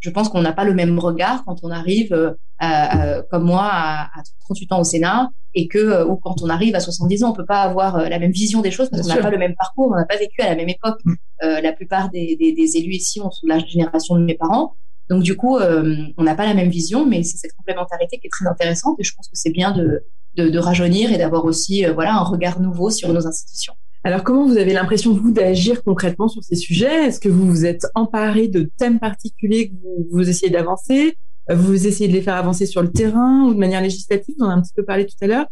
je 0.01 0.11
pense 0.11 0.29
qu'on 0.29 0.43
n'a 0.43 0.53
pas 0.53 0.65
le 0.65 0.75
même 0.75 0.99
regard 0.99 1.45
quand 1.45 1.57
on 1.63 1.71
arrive, 1.71 2.13
euh, 2.13 2.33
à, 2.59 3.23
comme 3.31 3.45
moi, 3.45 3.69
à, 3.71 4.05
à, 4.05 4.23
38 4.41 4.73
ans 4.73 4.81
au 4.81 4.85
Sénat, 4.85 5.31
et 5.55 5.69
que 5.69 5.79
euh, 5.79 6.07
ou 6.07 6.17
quand 6.17 6.43
on 6.43 6.49
arrive 6.49 6.75
à 6.75 6.81
70 6.81 7.25
ans, 7.25 7.31
on 7.31 7.33
peut 7.33 7.47
pas 7.47 7.63
avoir 7.63 7.97
euh, 7.97 8.09
la 8.09 8.19
même 8.19 8.33
vision 8.33 8.61
des 8.61 8.71
choses 8.71 8.91
parce 8.91 9.03
qu'on 9.03 9.15
n'a 9.15 9.21
pas 9.21 9.31
le 9.31 9.39
même 9.39 9.55
parcours, 9.57 9.91
on 9.93 9.97
n'a 9.97 10.05
pas 10.05 10.17
vécu 10.17 10.41
à 10.41 10.49
la 10.49 10.57
même 10.57 10.69
époque. 10.69 11.01
Mm. 11.05 11.15
la 11.41 11.73
plupart 11.73 12.11
des, 12.11 12.37
des, 12.37 12.53
des, 12.53 12.77
élus 12.77 12.95
ici 12.95 13.21
ont 13.21 13.31
la 13.45 13.59
génération 13.59 14.17
de 14.17 14.25
mes 14.25 14.35
parents, 14.35 14.75
donc 15.09 15.23
du 15.23 15.37
coup, 15.37 15.59
on 15.59 16.23
n'a 16.23 16.35
pas 16.35 16.47
la 16.47 16.55
même 16.55 16.69
vision, 16.69 17.07
mais 17.07 17.23
c'est 17.23 17.39
cette 17.39 17.55
complémentarité 17.55 18.19
qui 18.19 18.27
est 18.27 18.31
très 18.31 18.47
intéressante, 18.47 18.97
et 18.99 19.05
je 19.05 19.15
pense 19.15 19.29
que 19.29 19.37
c'est 19.37 19.51
bien 19.51 19.73
de, 19.73 20.05
de, 20.37 20.49
de 20.49 20.59
rajeunir 20.59 21.13
et 21.13 21.19
d'avoir 21.19 21.45
aussi, 21.45 21.85
voilà, 21.87 22.15
un 22.15 22.25
regard 22.25 22.61
nouveau 22.61 22.91
sur 22.91 23.13
nos 23.13 23.27
institutions. 23.27 23.75
Alors, 24.05 24.23
comment 24.23 24.47
vous 24.47 24.57
avez 24.57 24.73
l'impression, 24.73 25.13
vous, 25.13 25.33
d'agir 25.33 25.83
concrètement 25.83 26.29
sur 26.29 26.43
ces 26.43 26.57
sujets? 26.57 27.07
Est-ce 27.07 27.21
que 27.21 27.29
vous 27.29 27.47
vous 27.47 27.65
êtes 27.67 27.87
emparé 27.95 28.49
de 28.49 28.71
thèmes 28.79 28.99
particuliers 29.01 29.69
que 29.69 29.75
vous, 29.83 30.07
vous 30.11 30.29
essayez 30.29 30.51
d'avancer? 30.51 31.17
Vous 31.51 31.87
essayez 31.87 32.09
de 32.09 32.15
les 32.15 32.23
faire 32.23 32.37
avancer 32.37 32.67
sur 32.67 32.83
le 32.83 32.91
terrain 32.91 33.45
ou 33.45 33.55
de 33.55 33.59
manière 33.59 33.83
législative? 33.83 34.35
On 34.41 34.45
en 34.45 34.51
a 34.51 34.53
un 34.53 34.63
petit 34.63 34.75
peu 34.75 34.85
parlé 34.85 35.07
tout 35.07 35.17
à 35.21 35.27
l'heure. 35.27 35.47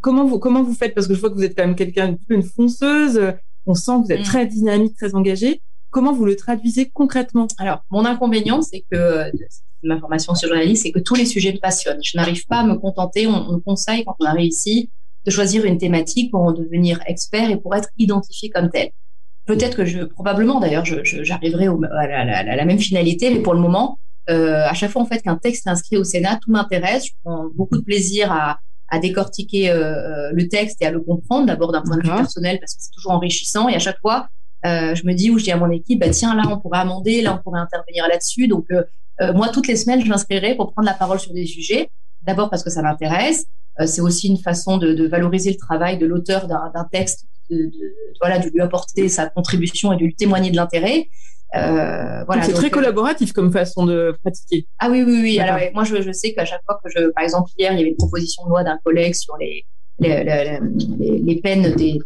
Comment 0.00 0.24
vous, 0.24 0.38
comment 0.38 0.62
vous 0.62 0.74
faites? 0.74 0.94
Parce 0.94 1.06
que 1.06 1.14
je 1.14 1.20
vois 1.20 1.30
que 1.30 1.34
vous 1.34 1.44
êtes 1.44 1.56
quand 1.56 1.66
même 1.66 1.76
quelqu'un 1.76 2.16
une 2.28 2.42
fonceuse. 2.42 3.20
On 3.66 3.74
sent 3.74 3.92
que 4.00 4.06
vous 4.06 4.12
êtes 4.12 4.20
mm. 4.20 4.24
très 4.24 4.46
dynamique, 4.46 4.96
très 4.96 5.14
engagé. 5.14 5.60
Comment 5.90 6.12
vous 6.12 6.24
le 6.24 6.36
traduisez 6.36 6.90
concrètement? 6.92 7.46
Alors, 7.58 7.84
mon 7.90 8.04
inconvénient, 8.04 8.62
c'est 8.62 8.84
que 8.90 9.30
ma 9.82 9.98
formation 10.00 10.34
sur 10.34 10.48
journaliste, 10.48 10.82
c'est 10.82 10.92
que 10.92 10.98
tous 10.98 11.14
les 11.14 11.26
sujets 11.26 11.52
me 11.52 11.58
passionnent. 11.58 12.02
Je 12.02 12.16
n'arrive 12.16 12.46
pas 12.46 12.58
à 12.58 12.66
me 12.66 12.74
contenter. 12.74 13.26
On, 13.26 13.50
on 13.50 13.60
conseille 13.60 14.04
quand 14.04 14.16
on 14.20 14.24
arrive 14.24 14.48
ici 14.48 14.90
de 15.26 15.30
choisir 15.30 15.64
une 15.64 15.78
thématique 15.78 16.30
pour 16.30 16.40
en 16.40 16.52
devenir 16.52 17.00
expert 17.06 17.50
et 17.50 17.56
pour 17.56 17.74
être 17.74 17.88
identifié 17.98 18.48
comme 18.48 18.70
tel. 18.70 18.90
Peut-être 19.44 19.76
que 19.76 19.84
je, 19.84 20.04
probablement 20.04 20.60
d'ailleurs, 20.60 20.84
j'arriverai 20.84 21.66
à, 21.66 22.56
la, 22.56 22.64
même 22.64 22.78
finalité, 22.78 23.30
mais 23.30 23.40
pour 23.40 23.54
le 23.54 23.60
moment, 23.60 23.98
euh, 24.30 24.64
à 24.64 24.74
chaque 24.74 24.90
fois 24.90 25.02
en 25.02 25.06
fait 25.06 25.22
qu'un 25.22 25.36
texte 25.36 25.66
est 25.66 25.70
inscrit 25.70 25.96
au 25.96 26.04
Sénat, 26.04 26.38
tout 26.42 26.50
m'intéresse. 26.50 27.06
Je 27.06 27.12
prends 27.22 27.46
beaucoup 27.54 27.76
de 27.76 27.84
plaisir 27.84 28.32
à, 28.32 28.58
à 28.88 28.98
décortiquer 28.98 29.70
euh, 29.70 30.28
euh, 30.28 30.30
le 30.32 30.48
texte 30.48 30.80
et 30.82 30.86
à 30.86 30.90
le 30.90 31.00
comprendre, 31.00 31.46
d'abord 31.46 31.72
d'un 31.72 31.82
point 31.82 31.96
de 31.96 32.02
vue 32.02 32.14
personnel 32.14 32.58
parce 32.60 32.74
que 32.74 32.82
c'est 32.82 32.92
toujours 32.92 33.12
enrichissant. 33.12 33.68
Et 33.68 33.74
à 33.74 33.78
chaque 33.78 34.00
fois, 34.00 34.28
euh, 34.64 34.94
je 34.94 35.06
me 35.06 35.12
dis 35.12 35.30
où 35.30 35.38
je 35.38 35.44
dis 35.44 35.52
à 35.52 35.56
mon 35.56 35.70
équipe, 35.70 36.00
bah 36.00 36.10
tiens 36.10 36.34
là 36.34 36.44
on 36.48 36.58
pourrait 36.58 36.78
amender, 36.78 37.22
là 37.22 37.34
on 37.34 37.42
pourrait 37.42 37.60
intervenir 37.60 38.06
là-dessus. 38.08 38.48
Donc 38.48 38.66
moi 39.34 39.48
toutes 39.48 39.66
les 39.66 39.76
semaines 39.76 40.04
je 40.04 40.08
m'inscrirai 40.08 40.54
pour 40.54 40.72
prendre 40.72 40.86
la 40.86 40.94
parole 40.94 41.18
sur 41.18 41.32
des 41.32 41.46
sujets. 41.46 41.90
D'abord 42.22 42.50
parce 42.50 42.62
que 42.62 42.70
ça 42.70 42.82
m'intéresse, 42.82 43.46
c'est 43.84 44.00
aussi 44.00 44.28
une 44.28 44.38
façon 44.38 44.78
de, 44.78 44.94
de, 44.94 45.06
valoriser 45.06 45.50
le 45.50 45.58
travail 45.58 45.98
de 45.98 46.06
l'auteur 46.06 46.46
d'un 46.46 46.88
texte, 46.90 47.26
de, 47.50 47.56
de, 47.56 47.94
voilà, 48.20 48.38
de 48.38 48.48
lui 48.48 48.60
apporter 48.60 49.08
sa 49.08 49.28
contribution 49.28 49.92
et 49.92 49.96
de 49.96 50.04
lui 50.04 50.14
témoigner 50.14 50.50
de 50.50 50.56
l'intérêt. 50.56 51.08
Euh, 51.54 52.24
voilà, 52.24 52.42
c'est 52.42 52.52
très 52.52 52.66
euh, 52.66 52.70
collaboratif 52.70 53.32
comme 53.32 53.52
façon 53.52 53.86
de 53.86 54.16
pratiquer. 54.22 54.66
Ah 54.78 54.90
oui, 54.90 55.02
oui, 55.06 55.20
oui. 55.22 55.38
Alors, 55.38 55.58
moi, 55.74 55.84
je, 55.84 56.02
je 56.02 56.12
sais 56.12 56.34
qu'à 56.34 56.44
chaque 56.44 56.62
fois 56.64 56.78
que 56.82 56.90
je, 56.90 57.08
par 57.10 57.24
exemple, 57.24 57.50
hier, 57.56 57.72
il 57.72 57.78
y 57.78 57.80
avait 57.82 57.90
une 57.90 57.96
proposition 57.96 58.44
de 58.44 58.50
loi 58.50 58.64
d'un 58.64 58.78
collègue 58.84 59.14
sur 59.14 59.36
les, 59.36 59.64
les, 60.00 60.24
les, 60.24 61.18
les 61.18 61.40
peines 61.40 61.74
des, 61.74 61.98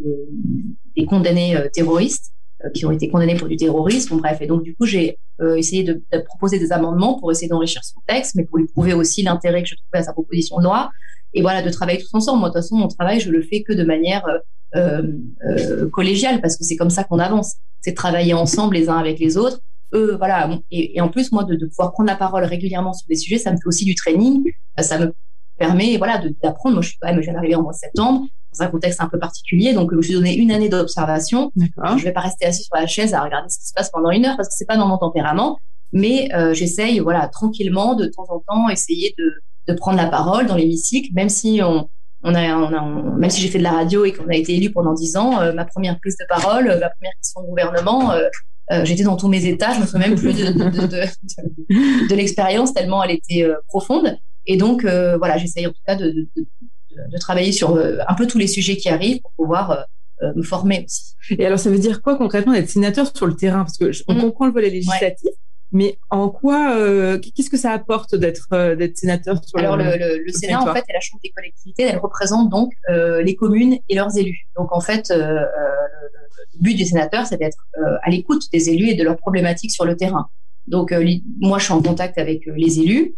des, 0.97 1.05
condamnés 1.07 1.57
euh, 1.57 1.69
terroristes 1.73 2.33
qui 2.75 2.85
ont 2.85 2.91
été 2.91 3.09
condamnés 3.09 3.37
pour 3.37 3.49
du 3.49 3.57
terrorisme. 3.57 4.19
Bref, 4.19 4.37
et 4.43 4.47
donc 4.47 4.63
du 4.63 4.77
coup, 4.77 4.85
j'ai 4.85 5.17
essayé 5.57 5.83
de, 5.83 6.03
de, 6.13 6.19
proposer 6.19 6.59
des 6.59 6.73
amendements 6.73 7.19
pour 7.19 7.33
essayer 7.33 7.49
d'enrichir 7.49 7.83
son 7.83 7.99
texte, 8.07 8.35
mais 8.35 8.45
pour 8.45 8.59
lui 8.59 8.67
prouver 8.67 8.93
aussi 8.93 9.23
l'intérêt 9.23 9.63
que 9.63 9.69
je 9.71 9.77
trouvais 9.77 10.01
à 10.01 10.03
sa 10.03 10.13
proposition 10.13 10.59
de 10.59 10.65
loi 10.65 10.91
et 11.35 11.43
voilà 11.43 11.63
de 11.63 11.71
travailler 11.71 11.99
tous 12.01 12.13
ensemble. 12.15 12.41
Moi, 12.41 12.49
de 12.49 12.55
toute 12.55 12.63
façon, 12.63 12.77
mon 12.77 12.89
travail, 12.89 13.21
je 13.21 13.31
le 13.31 13.43
fais 13.43 13.63
que 13.63 13.73
de 13.73 13.85
manière 13.85 14.25
euh, 14.27 14.39
euh, 14.77 15.03
euh 15.45 15.89
collégiale 15.91 16.41
parce 16.41 16.57
que 16.57 16.65
c'est 16.65 16.77
comme 16.77 16.91
ça 16.91 17.05
qu'on 17.05 17.19
avance. 17.19 17.57
C'est 17.81 17.95
travailler 17.95 18.35
ensemble 18.35 18.77
les 18.77 18.89
uns 18.89 18.99
avec 18.99 19.19
les 19.19 19.37
autres. 19.37 19.61
Eux, 19.95 20.17
voilà. 20.17 20.51
Et, 20.71 20.97
et 20.97 21.01
en 21.01 21.09
plus, 21.09 21.33
moi, 21.33 21.45
de, 21.45 21.57
de, 21.57 21.67
pouvoir 21.67 21.93
prendre 21.93 22.09
la 22.09 22.17
parole 22.17 22.45
régulièrement 22.45 22.93
sur 22.93 23.07
des 23.09 23.17
sujets, 23.17 23.39
ça 23.39 23.51
me 23.53 23.57
fait 23.57 23.67
aussi 23.67 23.85
du 23.85 23.95
training. 23.95 24.43
Ça 24.79 24.99
me 24.99 25.13
permet, 25.59 25.97
voilà, 25.97 26.23
d'apprendre. 26.43 26.75
Moi, 26.75 26.83
je 26.83 26.91
suis 26.91 26.99
quand 27.01 27.09
même, 27.09 27.17
je 27.17 27.25
viens 27.25 27.35
d'arriver 27.35 27.55
en 27.55 27.63
mois 27.63 27.73
de 27.73 27.79
septembre 27.79 28.27
dans 28.53 28.63
un 28.63 28.69
contexte 28.69 29.01
un 29.01 29.09
peu 29.09 29.19
particulier. 29.19 29.73
Donc, 29.73 29.91
je 29.93 29.97
me 29.97 30.03
suis 30.03 30.15
donné 30.15 30.37
une 30.37 30.51
année 30.51 30.69
d'observation. 30.69 31.53
Je 31.57 32.05
vais 32.05 32.13
pas 32.13 32.21
rester 32.21 32.47
assis 32.47 32.65
sur 32.65 32.77
la 32.77 32.87
chaise 32.87 33.15
à 33.15 33.23
regarder 33.23 33.49
ce 33.49 33.59
qui 33.59 33.67
se 33.67 33.75
passe 33.75 33.91
pendant 33.91 34.11
une 34.11 34.27
heure 34.27 34.37
parce 34.37 34.49
que 34.49 34.55
c'est 34.57 34.67
pas 34.67 34.77
dans 34.77 34.87
mon 34.87 34.99
tempérament. 34.99 35.59
Mais 35.93 36.29
euh, 36.35 36.55
j'essaye, 36.55 37.01
voilà, 37.01 37.27
tranquillement, 37.29 37.95
de 37.95 38.07
temps 38.07 38.27
en 38.29 38.41
temps, 38.41 38.69
essayer 38.69 39.15
de, 39.19 39.33
de 39.71 39.77
prendre 39.77 39.97
la 39.97 40.07
parole 40.07 40.47
dans 40.47 40.57
l'hémicycle, 40.57 41.11
même 41.15 41.29
si 41.29 41.61
on, 41.63 41.89
on 42.23 42.35
a, 42.35 42.57
on 42.57 42.75
a 42.75 43.17
même 43.17 43.31
si 43.31 43.41
j'ai 43.41 43.49
fait 43.49 43.59
de 43.59 43.65
la 43.65 43.73
radio 43.73 44.05
et 44.05 44.13
qu'on 44.13 44.29
a 44.29 44.35
été 44.35 44.55
élu 44.55 44.71
pendant 44.71 44.93
dix 44.93 45.17
ans, 45.17 45.41
euh, 45.41 45.53
ma 45.53 45.65
première 45.65 45.99
prise 45.99 46.17
de 46.19 46.25
parole, 46.29 46.69
euh, 46.69 46.79
ma 46.79 46.91
première 46.91 47.13
question 47.21 47.41
au 47.41 47.47
gouvernement, 47.47 48.13
euh, 48.13 48.85
j'étais 48.85 49.03
dans 49.03 49.17
tous 49.17 49.29
mes 49.29 49.47
états, 49.47 49.73
je 49.75 49.81
me 49.81 49.87
souviens 49.87 50.09
même 50.09 50.19
plus 50.19 50.33
de, 50.33 50.53
de, 50.53 50.87
de, 50.87 52.09
de 52.09 52.15
l'expérience 52.15 52.73
tellement 52.73 53.03
elle 53.03 53.13
était 53.13 53.49
profonde. 53.67 54.17
Et 54.47 54.57
donc 54.57 54.83
voilà, 54.85 55.39
j'essaye 55.39 55.67
en 55.67 55.71
tout 55.71 55.83
cas 55.87 55.97
de, 55.97 56.29
travailler 57.19 57.53
sur 57.53 57.77
un 57.77 58.15
peu 58.15 58.27
tous 58.27 58.39
les 58.39 58.47
sujets 58.47 58.77
qui 58.77 58.89
arrivent 58.89 59.21
pour 59.23 59.33
pouvoir 59.33 59.87
me 60.37 60.43
former 60.43 60.85
aussi. 60.85 61.15
Et 61.37 61.47
alors, 61.47 61.59
ça 61.59 61.69
veut 61.69 61.79
dire 61.79 62.01
quoi 62.01 62.17
concrètement 62.17 62.53
d'être 62.53 62.69
sénateur 62.71 63.11
sur 63.17 63.27
le 63.27 63.35
terrain? 63.35 63.65
Parce 63.65 63.77
que 63.77 63.91
on 64.07 64.15
mmh. 64.15 64.21
comprend 64.21 64.47
le 64.47 64.53
volet 64.53 64.71
législatif, 64.71 65.31
mais 65.73 65.99
en 66.11 66.29
quoi, 66.29 66.75
euh, 66.77 67.19
qu'est-ce 67.19 67.51
que 67.51 67.57
ça 67.57 67.71
apporte 67.71 68.17
d'être 68.17 68.49
euh, 68.53 68.75
d'être 68.75 68.97
sénateur 68.97 69.43
sur 69.45 69.59
Alors 69.59 69.77
le, 69.77 69.85
le, 69.85 70.25
le 70.25 70.33
Sénat 70.33 70.61
en 70.61 70.75
fait 70.75 70.85
est 70.89 70.93
la 70.93 71.01
chambre 71.01 71.21
des 71.23 71.31
collectivités, 71.31 71.85
elle 71.85 71.99
représente 71.99 72.51
donc 72.51 72.73
euh, 72.89 73.23
les 73.23 73.37
communes 73.37 73.79
et 73.89 73.95
leurs 73.95 74.17
élus. 74.17 74.49
Donc 74.57 74.73
en 74.73 74.81
fait, 74.81 75.11
euh, 75.11 75.17
euh 75.17 75.47
le 76.55 76.63
but 76.63 76.75
du 76.75 76.85
sénateur, 76.85 77.27
c'est 77.27 77.37
d'être 77.37 77.59
à 78.03 78.11
l'écoute 78.11 78.51
des 78.53 78.71
élus 78.71 78.89
et 78.89 78.95
de 78.95 79.05
leurs 79.05 79.17
problématiques 79.17 79.71
sur 79.71 79.85
le 79.85 79.97
terrain. 79.97 80.29
Donc 80.67 80.93
moi, 81.39 81.59
je 81.59 81.65
suis 81.65 81.73
en 81.73 81.81
contact 81.81 82.19
avec 82.19 82.43
les 82.47 82.81
élus. 82.81 83.15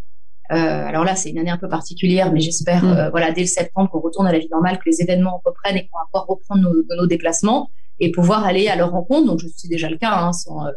alors 0.49 1.05
là, 1.05 1.17
c'est 1.17 1.31
une 1.31 1.38
année 1.38 1.51
un 1.51 1.57
peu 1.57 1.69
particulière, 1.69 2.31
mais 2.33 2.41
j'espère, 2.41 2.85
mm. 2.85 3.09
voilà, 3.11 3.33
dès 3.33 3.41
le 3.41 3.47
septembre, 3.47 3.91
qu'on 3.91 4.01
retourne 4.01 4.27
à 4.27 4.33
la 4.33 4.38
vie 4.38 4.49
normale, 4.51 4.79
que 4.79 4.85
les 4.87 5.01
événements 5.01 5.41
reprennent 5.45 5.77
et 5.77 5.88
qu'on 5.88 5.99
va 5.99 6.05
pouvoir 6.12 6.27
reprendre 6.27 6.62
nos, 6.62 6.97
nos, 6.97 7.07
déplacements 7.07 7.71
et 8.01 8.11
pouvoir 8.12 8.45
aller 8.45 8.69
à 8.69 8.77
leur 8.77 8.91
rencontre. 8.91 9.27
Donc 9.27 9.41
je 9.41 9.49
suis 9.49 9.69
déjà 9.69 9.88
le 9.88 9.97
cas, 9.97 10.12
hein, 10.12 10.33
sans, 10.33 10.67
euh, 10.67 10.71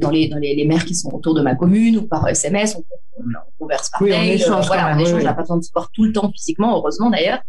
dans 0.00 0.10
les, 0.10 0.28
dans 0.28 0.38
les, 0.38 0.54
les, 0.54 0.64
maires 0.64 0.84
qui 0.84 0.94
sont 0.94 1.12
autour 1.14 1.34
de 1.34 1.42
ma 1.42 1.54
commune 1.54 1.98
ou 1.98 2.02
par 2.02 2.26
SMS, 2.28 2.76
on, 2.76 2.84
on, 3.18 3.22
on 3.24 3.58
converse 3.58 3.90
par 3.90 4.02
oui, 4.02 4.12
On 4.14 4.22
échange, 4.22 4.66
voilà, 4.66 4.96
on 4.96 4.98
échange, 4.98 5.18
oui. 5.18 5.24
n'a 5.24 5.34
pas 5.34 5.42
besoin 5.42 5.58
de 5.58 5.62
se 5.62 5.72
voir 5.72 5.90
tout 5.92 6.04
le 6.04 6.12
temps 6.12 6.30
physiquement, 6.32 6.76
heureusement 6.76 7.10
d'ailleurs. 7.10 7.42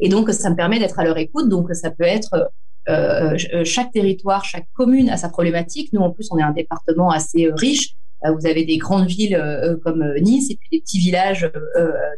Et 0.00 0.08
donc, 0.08 0.30
ça 0.30 0.50
me 0.50 0.56
permet 0.56 0.78
d'être 0.78 0.98
à 0.98 1.04
leur 1.04 1.16
écoute. 1.18 1.48
Donc, 1.48 1.72
ça 1.74 1.90
peut 1.90 2.04
être 2.04 2.50
euh, 2.88 3.36
euh 3.54 3.64
chaque 3.64 3.92
territoire, 3.92 4.44
chaque 4.44 4.66
commune 4.74 5.08
a 5.10 5.16
sa 5.16 5.28
problématique. 5.28 5.92
Nous, 5.92 6.00
en 6.00 6.10
plus, 6.10 6.28
on 6.30 6.38
est 6.38 6.42
un 6.42 6.52
département 6.52 7.10
assez 7.10 7.46
euh, 7.46 7.54
riche. 7.54 7.94
Euh, 8.24 8.32
vous 8.32 8.46
avez 8.46 8.64
des 8.64 8.78
grandes 8.78 9.06
villes 9.06 9.38
comme 9.84 10.04
Nice 10.20 10.50
et 10.50 10.56
puis 10.56 10.68
des 10.72 10.80
petits 10.80 10.98
villages 10.98 11.50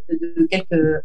de, 0.08 0.46
quelques 0.50 1.02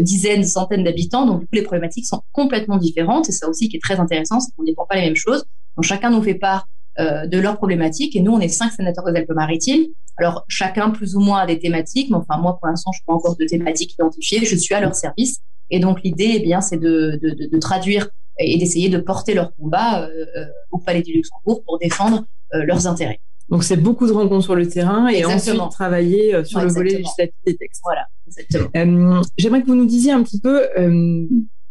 dizaines, 0.00 0.44
centaines 0.44 0.84
d'habitants. 0.84 1.26
Donc, 1.26 1.40
du 1.40 1.46
coup, 1.46 1.54
les 1.54 1.62
problématiques 1.62 2.06
sont 2.06 2.22
complètement 2.32 2.76
différentes. 2.76 3.24
C'est 3.24 3.32
ça 3.32 3.48
aussi 3.48 3.68
qui 3.68 3.76
est 3.76 3.82
très 3.82 3.98
intéressant, 3.98 4.40
c'est 4.40 4.54
qu'on 4.54 4.62
ne 4.62 4.68
dépend 4.68 4.86
pas 4.86 4.96
les 4.96 5.02
mêmes 5.02 5.16
choses. 5.16 5.44
Donc, 5.76 5.84
chacun 5.84 6.10
nous 6.10 6.22
fait 6.22 6.34
part 6.34 6.68
euh, 6.98 7.26
de 7.26 7.38
leurs 7.38 7.56
problématiques. 7.56 8.16
Et 8.16 8.20
nous, 8.20 8.32
on 8.32 8.40
est 8.40 8.48
cinq 8.48 8.72
sénateurs 8.72 9.04
des 9.04 9.18
Alpes-Maritimes. 9.18 9.86
Alors, 10.16 10.44
chacun 10.48 10.90
plus 10.90 11.14
ou 11.14 11.20
moins 11.20 11.38
a 11.40 11.46
des 11.46 11.58
thématiques, 11.58 12.10
mais 12.10 12.16
enfin, 12.16 12.38
moi, 12.40 12.58
pour 12.58 12.68
l'instant, 12.68 12.90
je 12.92 12.98
n'ai 12.98 13.04
pas 13.06 13.12
encore 13.12 13.36
de 13.36 13.44
thématiques 13.44 13.94
identifiées. 13.94 14.44
Je 14.44 14.56
suis 14.56 14.74
à 14.74 14.80
leur 14.80 14.94
service. 14.94 15.40
Et 15.70 15.80
donc, 15.80 16.02
l'idée, 16.02 16.32
eh 16.36 16.40
bien, 16.40 16.60
c'est 16.60 16.78
de, 16.78 17.18
de, 17.22 17.48
de, 17.50 17.58
traduire 17.58 18.08
et 18.38 18.56
d'essayer 18.58 18.88
de 18.88 18.98
porter 18.98 19.34
leur 19.34 19.54
combat 19.54 20.02
euh, 20.02 20.26
euh, 20.36 20.46
au 20.70 20.78
Palais 20.78 21.02
du 21.02 21.12
Luxembourg 21.12 21.62
pour 21.64 21.78
défendre 21.78 22.24
euh, 22.54 22.64
leurs 22.64 22.86
intérêts. 22.86 23.20
Donc, 23.48 23.64
c'est 23.64 23.76
beaucoup 23.76 24.06
de 24.06 24.12
rencontres 24.12 24.44
sur 24.44 24.54
le 24.54 24.68
terrain 24.68 25.08
et 25.08 25.18
exactement. 25.18 25.64
ensuite 25.64 25.72
travailler 25.72 26.44
sur 26.44 26.58
ouais, 26.58 26.64
le 26.64 26.72
volet 26.72 26.90
législatif 26.90 27.34
des 27.46 27.56
textes. 27.56 27.80
Voilà, 27.82 28.06
exactement. 28.26 29.22
J'aimerais 29.38 29.62
que 29.62 29.66
vous 29.66 29.74
nous 29.74 29.86
disiez 29.86 30.12
un 30.12 30.22
petit 30.22 30.40
peu 30.40 30.62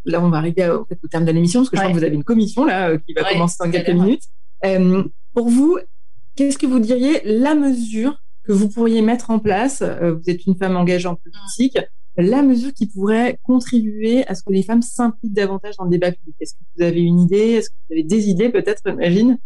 là, 0.05 0.21
on 0.23 0.29
va 0.29 0.37
arriver 0.37 0.69
au, 0.69 0.87
au 1.03 1.07
terme 1.11 1.25
de 1.25 1.31
l'émission 1.31 1.59
parce 1.59 1.69
que 1.69 1.75
je 1.75 1.81
crois 1.81 1.91
que 1.91 1.97
vous 1.97 2.03
avez 2.05 2.15
une 2.15 2.23
commission 2.23 2.63
là 2.63 2.97
qui 2.97 3.13
va 3.13 3.29
commencer 3.29 3.57
dans 3.59 3.69
quelques 3.69 3.89
minutes. 3.89 4.23
Pour 4.61 5.49
vous, 5.49 5.77
qu'est-ce 6.35 6.57
que 6.57 6.67
vous 6.67 6.79
diriez 6.79 7.21
la 7.23 7.55
mesure 7.55 8.21
que 8.43 8.51
vous 8.51 8.69
pourriez 8.69 9.01
mettre 9.01 9.29
en 9.29 9.39
place 9.39 9.81
Vous 9.81 10.29
êtes 10.29 10.45
une 10.45 10.55
femme 10.55 10.77
engagée 10.77 11.07
en 11.07 11.15
politique 11.15 11.77
la 12.17 12.41
mesure 12.41 12.73
qui 12.73 12.87
pourrait 12.87 13.37
contribuer 13.43 14.25
à 14.27 14.35
ce 14.35 14.43
que 14.43 14.51
les 14.51 14.63
femmes 14.63 14.81
s'impliquent 14.81 15.33
davantage 15.33 15.77
dans 15.77 15.83
le 15.85 15.91
débat 15.91 16.11
public? 16.11 16.35
Est-ce 16.39 16.53
que 16.53 16.59
vous 16.75 16.83
avez 16.83 17.01
une 17.01 17.19
idée? 17.19 17.51
Est-ce 17.53 17.69
que 17.69 17.75
vous 17.87 17.93
avez 17.93 18.03
des 18.03 18.29
idées 18.29 18.49
peut-être, 18.49 18.81
Imagine 18.87 19.37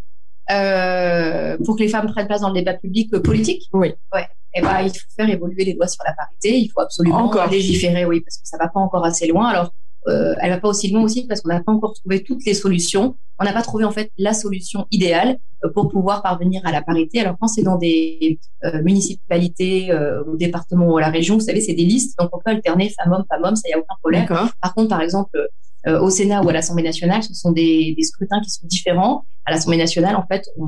euh, 0.50 1.58
pour 1.64 1.76
que 1.78 1.84
les 1.84 1.88
femmes 1.88 2.08
prennent 2.08 2.28
place 2.28 2.42
dans 2.42 2.50
le 2.50 2.56
débat 2.56 2.74
public 2.74 3.14
euh, 3.14 3.22
politique? 3.22 3.70
Oui. 3.74 3.94
Ouais. 4.14 4.28
Eh 4.54 4.62
ben, 4.62 4.82
il 4.82 4.90
faut 4.90 5.08
faire 5.16 5.30
évoluer 5.30 5.64
les 5.64 5.74
lois 5.74 5.88
sur 5.88 6.04
la 6.06 6.14
parité. 6.14 6.58
Il 6.58 6.70
faut 6.70 6.82
absolument 6.82 7.24
encore. 7.24 7.50
légiférer, 7.50 8.06
oui, 8.06 8.22
parce 8.22 8.38
que 8.38 8.48
ça 8.48 8.58
va 8.58 8.68
pas 8.68 8.80
encore 8.80 9.06
assez 9.06 9.28
loin. 9.28 9.48
Alors, 9.48 9.74
euh, 10.08 10.34
elle 10.42 10.50
va 10.50 10.60
pas 10.60 10.70
aussi 10.70 10.90
loin 10.90 11.04
aussi 11.04 11.28
parce 11.28 11.42
qu'on 11.42 11.50
n'a 11.50 11.62
pas 11.62 11.72
encore 11.72 11.94
trouvé 11.94 12.24
toutes 12.24 12.46
les 12.46 12.54
solutions. 12.54 13.16
On 13.40 13.44
n'a 13.44 13.54
pas 13.54 13.62
trouvé 13.62 13.86
en 13.86 13.92
fait 13.92 14.12
la 14.18 14.34
solution 14.34 14.88
idéale 14.92 15.38
euh, 15.64 15.70
pour 15.74 15.90
pouvoir 15.90 16.24
parvenir 16.24 16.62
à 16.66 16.72
la 16.72 16.82
parité. 16.82 17.20
Alors 17.20 17.36
quand 17.40 17.48
c'est 17.48 17.62
dans 17.62 17.78
des 17.78 18.40
euh, 18.64 18.82
municipalités, 18.84 19.92
euh, 19.92 20.24
au 20.24 20.36
département 20.36 20.88
ou 20.88 20.98
à 20.98 21.02
la 21.02 21.10
région, 21.10 21.36
vous 21.36 21.42
savez, 21.42 21.62
c'est 21.62 21.74
des 21.74 21.86
listes, 21.86 22.18
donc 22.20 22.30
on 22.34 22.40
peut 22.40 22.52
alterner 22.52 22.90
femme-homme, 22.90 23.26
femme-homme, 23.30 23.56
ça 23.56 23.70
y 23.70 23.74
a 23.74 23.78
aucun 23.78 23.96
problème. 24.00 24.26
Par 24.26 24.74
contre, 24.74 24.90
par 24.90 25.02
exemple, 25.02 25.38
au 25.88 26.12
Sénat 26.12 26.44
ou 26.44 26.50
à 26.50 26.54
l'Assemblée 26.54 26.84
nationale, 26.84 27.24
ce 27.24 27.34
sont 27.34 27.52
des, 27.52 27.96
des, 27.98 28.04
scrutins 28.04 28.40
qui 28.42 28.52
sont 28.52 28.68
différents. 28.68 29.26
À 29.46 29.52
l'Assemblée 29.52 29.80
nationale, 29.80 30.16
en 30.16 30.26
fait, 30.28 30.48
on, 30.58 30.68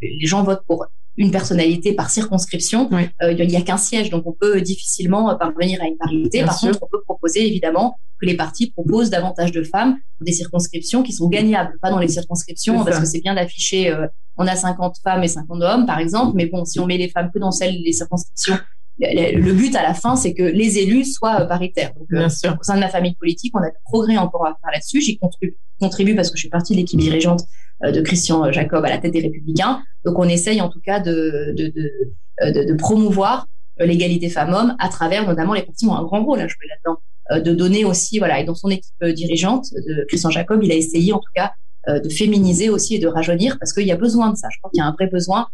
les 0.00 0.26
gens 0.26 0.42
votent 0.42 0.64
pour 0.66 0.86
une 1.16 1.30
personnalité 1.30 1.94
par 1.94 2.10
circonscription. 2.10 2.88
Euh, 2.92 3.32
il 3.32 3.46
n'y 3.46 3.56
a 3.56 3.62
qu'un 3.62 3.76
siège, 3.76 4.10
donc 4.10 4.24
on 4.26 4.32
peut 4.32 4.60
difficilement 4.60 5.36
parvenir 5.36 5.80
à 5.82 5.86
une 5.86 5.96
parité. 5.96 6.44
par 6.44 6.58
contre, 6.58 6.78
on 6.82 6.86
peut 6.86 7.02
proposer 7.04 7.46
évidemment 7.46 7.98
que 8.20 8.26
les 8.26 8.36
partis 8.36 8.70
proposent 8.70 9.10
davantage 9.10 9.52
de 9.52 9.62
femmes 9.62 9.98
pour 10.18 10.24
des 10.24 10.32
circonscriptions 10.32 11.02
qui 11.02 11.12
sont 11.12 11.28
gagnables, 11.28 11.76
pas 11.82 11.90
dans 11.90 11.98
les 11.98 12.08
circonscriptions, 12.08 12.84
parce 12.84 13.00
que 13.00 13.06
c'est 13.06 13.20
bien 13.20 13.34
d'afficher 13.34 13.90
euh, 13.90 14.06
on 14.38 14.46
a 14.46 14.56
50 14.56 14.96
femmes 15.04 15.22
et 15.22 15.28
50 15.28 15.62
hommes, 15.62 15.86
par 15.86 15.98
exemple, 15.98 16.32
mais 16.34 16.46
bon, 16.46 16.64
si 16.64 16.80
on 16.80 16.86
met 16.86 16.96
les 16.96 17.10
femmes 17.10 17.30
que 17.34 17.38
dans 17.38 17.50
celles 17.50 17.82
des 17.82 17.92
circonscriptions 17.92 18.56
le 18.98 19.52
but 19.52 19.74
à 19.74 19.82
la 19.82 19.94
fin, 19.94 20.16
c'est 20.16 20.34
que 20.34 20.42
les 20.42 20.78
élus 20.78 21.04
soient 21.04 21.42
euh, 21.42 21.46
paritaires. 21.46 21.92
Donc, 21.94 22.08
Bien 22.10 22.28
sûr. 22.28 22.56
au 22.58 22.62
sein 22.62 22.74
de 22.74 22.80
ma 22.80 22.88
famille 22.88 23.14
politique, 23.14 23.54
on 23.56 23.60
a 23.60 23.70
des 23.70 23.76
progrès 23.84 24.16
encore 24.16 24.46
à 24.46 24.56
faire 24.60 24.70
là-dessus. 24.72 25.00
J'y 25.00 25.18
contribue, 25.18 25.56
contribue 25.80 26.14
parce 26.14 26.30
que 26.30 26.36
je 26.36 26.40
suis 26.40 26.48
partie 26.48 26.74
de 26.74 26.78
l'équipe 26.78 27.00
dirigeante 27.00 27.44
de 27.82 28.00
Christian 28.00 28.52
Jacob 28.52 28.84
à 28.84 28.90
la 28.90 28.98
tête 28.98 29.12
des 29.12 29.20
Républicains. 29.20 29.82
Donc, 30.04 30.18
on 30.18 30.28
essaye 30.28 30.60
en 30.60 30.68
tout 30.68 30.80
cas 30.80 31.00
de, 31.00 31.52
de, 31.56 31.72
de, 31.74 32.64
de 32.64 32.74
promouvoir 32.74 33.46
l'égalité 33.78 34.28
femmes-hommes 34.28 34.76
à 34.78 34.88
travers 34.88 35.26
notamment 35.26 35.54
les 35.54 35.62
partis 35.62 35.86
ont 35.86 35.94
un 35.94 36.02
grand 36.02 36.24
rôle 36.24 36.40
à 36.40 36.46
jouer 36.46 36.66
là-dedans 36.68 37.00
euh, 37.30 37.40
de 37.40 37.52
donner 37.54 37.84
aussi, 37.84 38.18
voilà, 38.18 38.40
et 38.40 38.44
dans 38.44 38.54
son 38.54 38.68
équipe 38.68 38.94
euh, 39.02 39.12
dirigeante, 39.12 39.66
de 39.74 40.04
Christian 40.08 40.30
Jacob, 40.30 40.60
il 40.62 40.72
a 40.72 40.74
essayé 40.74 41.12
en 41.12 41.18
tout 41.18 41.30
cas 41.34 41.52
euh, 41.88 42.00
de 42.00 42.08
féminiser 42.08 42.68
aussi 42.68 42.96
et 42.96 42.98
de 42.98 43.06
rajeunir 43.06 43.58
parce 43.58 43.72
qu'il 43.72 43.86
y 43.86 43.92
a 43.92 43.96
besoin 43.96 44.30
de 44.30 44.36
ça. 44.36 44.48
Je 44.52 44.58
crois 44.58 44.70
qu'il 44.70 44.78
y 44.78 44.82
a 44.82 44.86
un 44.86 44.92
vrai 44.92 45.06
besoin 45.06 45.48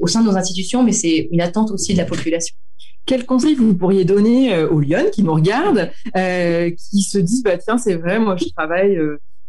au 0.00 0.06
sein 0.06 0.22
de 0.22 0.26
nos 0.26 0.36
institutions, 0.38 0.82
mais 0.82 0.92
c'est 0.92 1.28
une 1.30 1.42
attente 1.42 1.70
aussi 1.70 1.92
de 1.92 1.98
la 1.98 2.06
population. 2.06 2.56
Quel 3.04 3.26
conseil 3.26 3.54
vous 3.56 3.74
pourriez 3.74 4.06
donner 4.06 4.62
aux 4.64 4.80
Lyon 4.80 5.10
qui 5.12 5.22
nous 5.22 5.34
regardent, 5.34 5.90
qui 6.14 7.02
se 7.02 7.18
disent 7.18 7.42
bah 7.42 7.58
tiens 7.58 7.76
c'est 7.76 7.96
vrai 7.96 8.18
moi 8.18 8.36
je 8.36 8.46
travaille, 8.56 8.98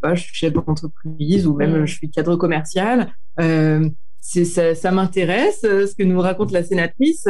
bah, 0.01 0.15
je 0.15 0.23
suis 0.23 0.35
chef 0.35 0.53
d'entreprise 0.53 1.47
ou 1.47 1.55
même 1.55 1.81
mmh. 1.81 1.85
je 1.85 1.93
suis 1.93 2.09
cadre 2.09 2.35
commercial, 2.35 3.13
ça, 3.37 4.75
ça 4.75 4.91
m'intéresse 4.91 5.61
ce 5.61 5.95
que 5.95 6.03
nous 6.03 6.19
raconte 6.19 6.51
la 6.51 6.63
sénatrice 6.63 7.27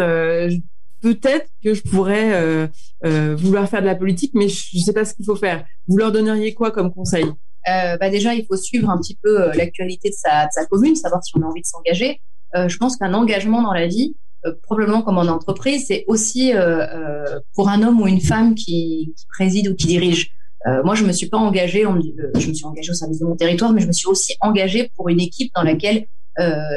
peut-être 1.01 1.47
que 1.63 1.73
je 1.73 1.81
pourrais 1.81 2.33
euh, 2.33 2.67
euh, 3.05 3.35
vouloir 3.35 3.67
faire 3.67 3.81
de 3.81 3.87
la 3.87 3.95
politique, 3.95 4.31
mais 4.33 4.47
je 4.47 4.77
ne 4.77 4.81
sais 4.81 4.93
pas 4.93 5.03
ce 5.03 5.13
qu'il 5.13 5.25
faut 5.25 5.35
faire. 5.35 5.65
Vous 5.87 5.97
leur 5.97 6.11
donneriez 6.11 6.53
quoi 6.53 6.71
comme 6.71 6.93
conseil? 6.93 7.25
Euh, 7.25 7.97
bah 7.97 8.09
déjà, 8.09 8.33
il 8.33 8.45
faut 8.45 8.55
suivre 8.55 8.89
un 8.89 8.97
petit 8.97 9.17
peu 9.21 9.41
euh, 9.41 9.53
l'actualité 9.53 10.09
de 10.09 10.15
sa, 10.15 10.45
de 10.45 10.51
sa 10.51 10.65
commune, 10.65 10.95
savoir 10.95 11.23
si 11.23 11.33
on 11.37 11.41
a 11.41 11.45
envie 11.45 11.61
de 11.61 11.67
s'engager. 11.67 12.21
Euh, 12.55 12.67
je 12.67 12.77
pense 12.77 12.97
qu'un 12.97 13.13
engagement 13.13 13.61
dans 13.61 13.73
la 13.73 13.87
vie, 13.87 14.15
euh, 14.45 14.53
probablement 14.63 15.01
comme 15.01 15.17
en 15.17 15.27
entreprise, 15.27 15.85
c'est 15.87 16.05
aussi 16.07 16.53
pour 17.55 17.69
un 17.69 17.83
homme 17.83 18.01
ou 18.01 18.07
une 18.07 18.21
femme 18.21 18.55
qui, 18.55 19.13
qui 19.17 19.25
préside 19.27 19.67
ou 19.67 19.75
qui 19.75 19.87
dirige. 19.87 20.31
Moi, 20.83 20.95
je 20.95 21.03
me 21.03 21.11
suis 21.11 21.27
pas 21.27 21.37
engagée, 21.37 21.85
dit, 21.99 22.15
je 22.35 22.47
me 22.47 22.53
suis 22.53 22.65
engagée 22.65 22.91
au 22.91 22.93
service 22.93 23.19
de 23.19 23.25
mon 23.25 23.35
territoire, 23.35 23.73
mais 23.73 23.81
je 23.81 23.87
me 23.87 23.91
suis 23.91 24.07
aussi 24.07 24.35
engagée 24.41 24.91
pour 24.95 25.09
une 25.09 25.19
équipe 25.19 25.51
dans 25.55 25.63
laquelle 25.63 26.05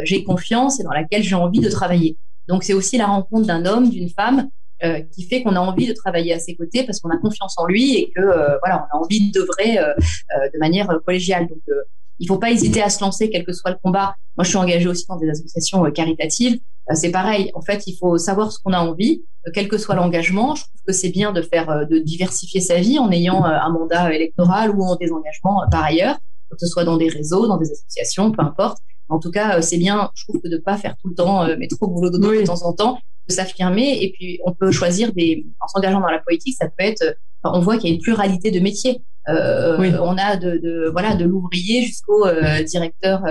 j'ai 0.04 0.24
confiance 0.24 0.80
et 0.80 0.84
dans 0.84 0.92
laquelle 0.92 1.22
j'ai 1.22 1.34
envie 1.34 1.60
de 1.60 1.68
travailler. 1.68 2.16
Donc 2.48 2.64
c'est 2.64 2.74
aussi 2.74 2.98
la 2.98 3.06
rencontre 3.06 3.46
d'un 3.46 3.64
homme, 3.66 3.90
d'une 3.90 4.08
femme 4.08 4.48
euh, 4.82 5.00
qui 5.14 5.22
fait 5.22 5.42
qu'on 5.42 5.56
a 5.56 5.60
envie 5.60 5.86
de 5.86 5.92
travailler 5.92 6.32
à 6.32 6.38
ses 6.38 6.56
côtés 6.56 6.84
parce 6.84 7.00
qu'on 7.00 7.10
a 7.10 7.16
confiance 7.16 7.54
en 7.58 7.66
lui 7.66 7.96
et 7.96 8.10
que 8.14 8.20
euh, 8.20 8.58
voilà, 8.62 8.86
on 8.92 8.98
a 8.98 9.00
envie 9.00 9.30
d'œuvrer 9.30 9.78
euh, 9.78 9.94
euh 9.94 10.48
de 10.52 10.58
manière 10.58 10.88
collégiale. 11.06 11.46
Donc 11.46 11.60
euh, 11.68 11.82
il 12.18 12.28
faut 12.28 12.38
pas 12.38 12.50
hésiter 12.50 12.82
à 12.82 12.90
se 12.90 13.02
lancer 13.02 13.30
quel 13.30 13.44
que 13.44 13.52
soit 13.52 13.70
le 13.70 13.78
combat. 13.82 14.14
Moi 14.36 14.44
je 14.44 14.48
suis 14.48 14.58
engagée 14.58 14.88
aussi 14.88 15.06
dans 15.08 15.16
des 15.16 15.30
associations 15.30 15.84
caritatives. 15.90 16.58
C'est 16.92 17.10
pareil, 17.10 17.50
en 17.54 17.62
fait, 17.62 17.86
il 17.86 17.96
faut 17.96 18.18
savoir 18.18 18.52
ce 18.52 18.58
qu'on 18.58 18.72
a 18.72 18.80
envie, 18.80 19.24
quel 19.54 19.68
que 19.68 19.78
soit 19.78 19.94
l'engagement. 19.94 20.54
Je 20.54 20.64
trouve 20.64 20.80
que 20.86 20.92
c'est 20.92 21.10
bien 21.10 21.32
de 21.32 21.42
faire 21.42 21.86
de 21.88 21.98
diversifier 21.98 22.60
sa 22.60 22.76
vie 22.76 22.98
en 22.98 23.10
ayant 23.10 23.44
un 23.44 23.70
mandat 23.70 24.12
électoral 24.12 24.70
ou 24.70 24.82
en 24.82 24.96
des 24.96 25.10
engagements 25.12 25.62
par 25.70 25.84
ailleurs, 25.84 26.16
que 26.50 26.56
ce 26.58 26.66
soit 26.66 26.84
dans 26.84 26.96
des 26.96 27.08
réseaux, 27.08 27.46
dans 27.46 27.56
des 27.56 27.70
associations, 27.70 28.30
peu 28.30 28.42
importe. 28.42 28.78
En 29.08 29.18
tout 29.18 29.30
cas, 29.30 29.60
c'est 29.60 29.76
bien, 29.76 30.10
je 30.14 30.24
trouve 30.24 30.40
que 30.40 30.48
de 30.48 30.56
pas 30.58 30.76
faire 30.76 30.96
tout 30.96 31.08
le 31.08 31.14
temps, 31.14 31.46
mais 31.58 31.68
trop 31.68 31.88
boulot 31.88 32.10
de, 32.10 32.18
de 32.18 32.46
temps 32.46 32.62
en 32.64 32.72
temps, 32.72 32.98
de 33.28 33.32
s'affirmer. 33.32 34.02
Et 34.02 34.12
puis, 34.12 34.40
on 34.44 34.52
peut 34.52 34.70
choisir 34.70 35.12
des, 35.12 35.46
en 35.60 35.68
s'engageant 35.68 36.00
dans 36.00 36.10
la 36.10 36.20
politique, 36.20 36.56
ça 36.58 36.66
peut 36.66 36.84
être, 36.84 37.16
on 37.44 37.60
voit 37.60 37.76
qu'il 37.76 37.90
y 37.90 37.92
a 37.92 37.96
une 37.96 38.02
pluralité 38.02 38.50
de 38.50 38.60
métiers. 38.60 39.02
Euh, 39.28 39.98
On 40.02 40.18
a 40.18 40.36
de, 40.36 40.58
de, 40.58 40.90
voilà, 40.92 41.14
de 41.14 41.24
l'ouvrier 41.24 41.82
jusqu'au 41.82 42.26
euh, 42.26 42.62
directeur. 42.62 43.22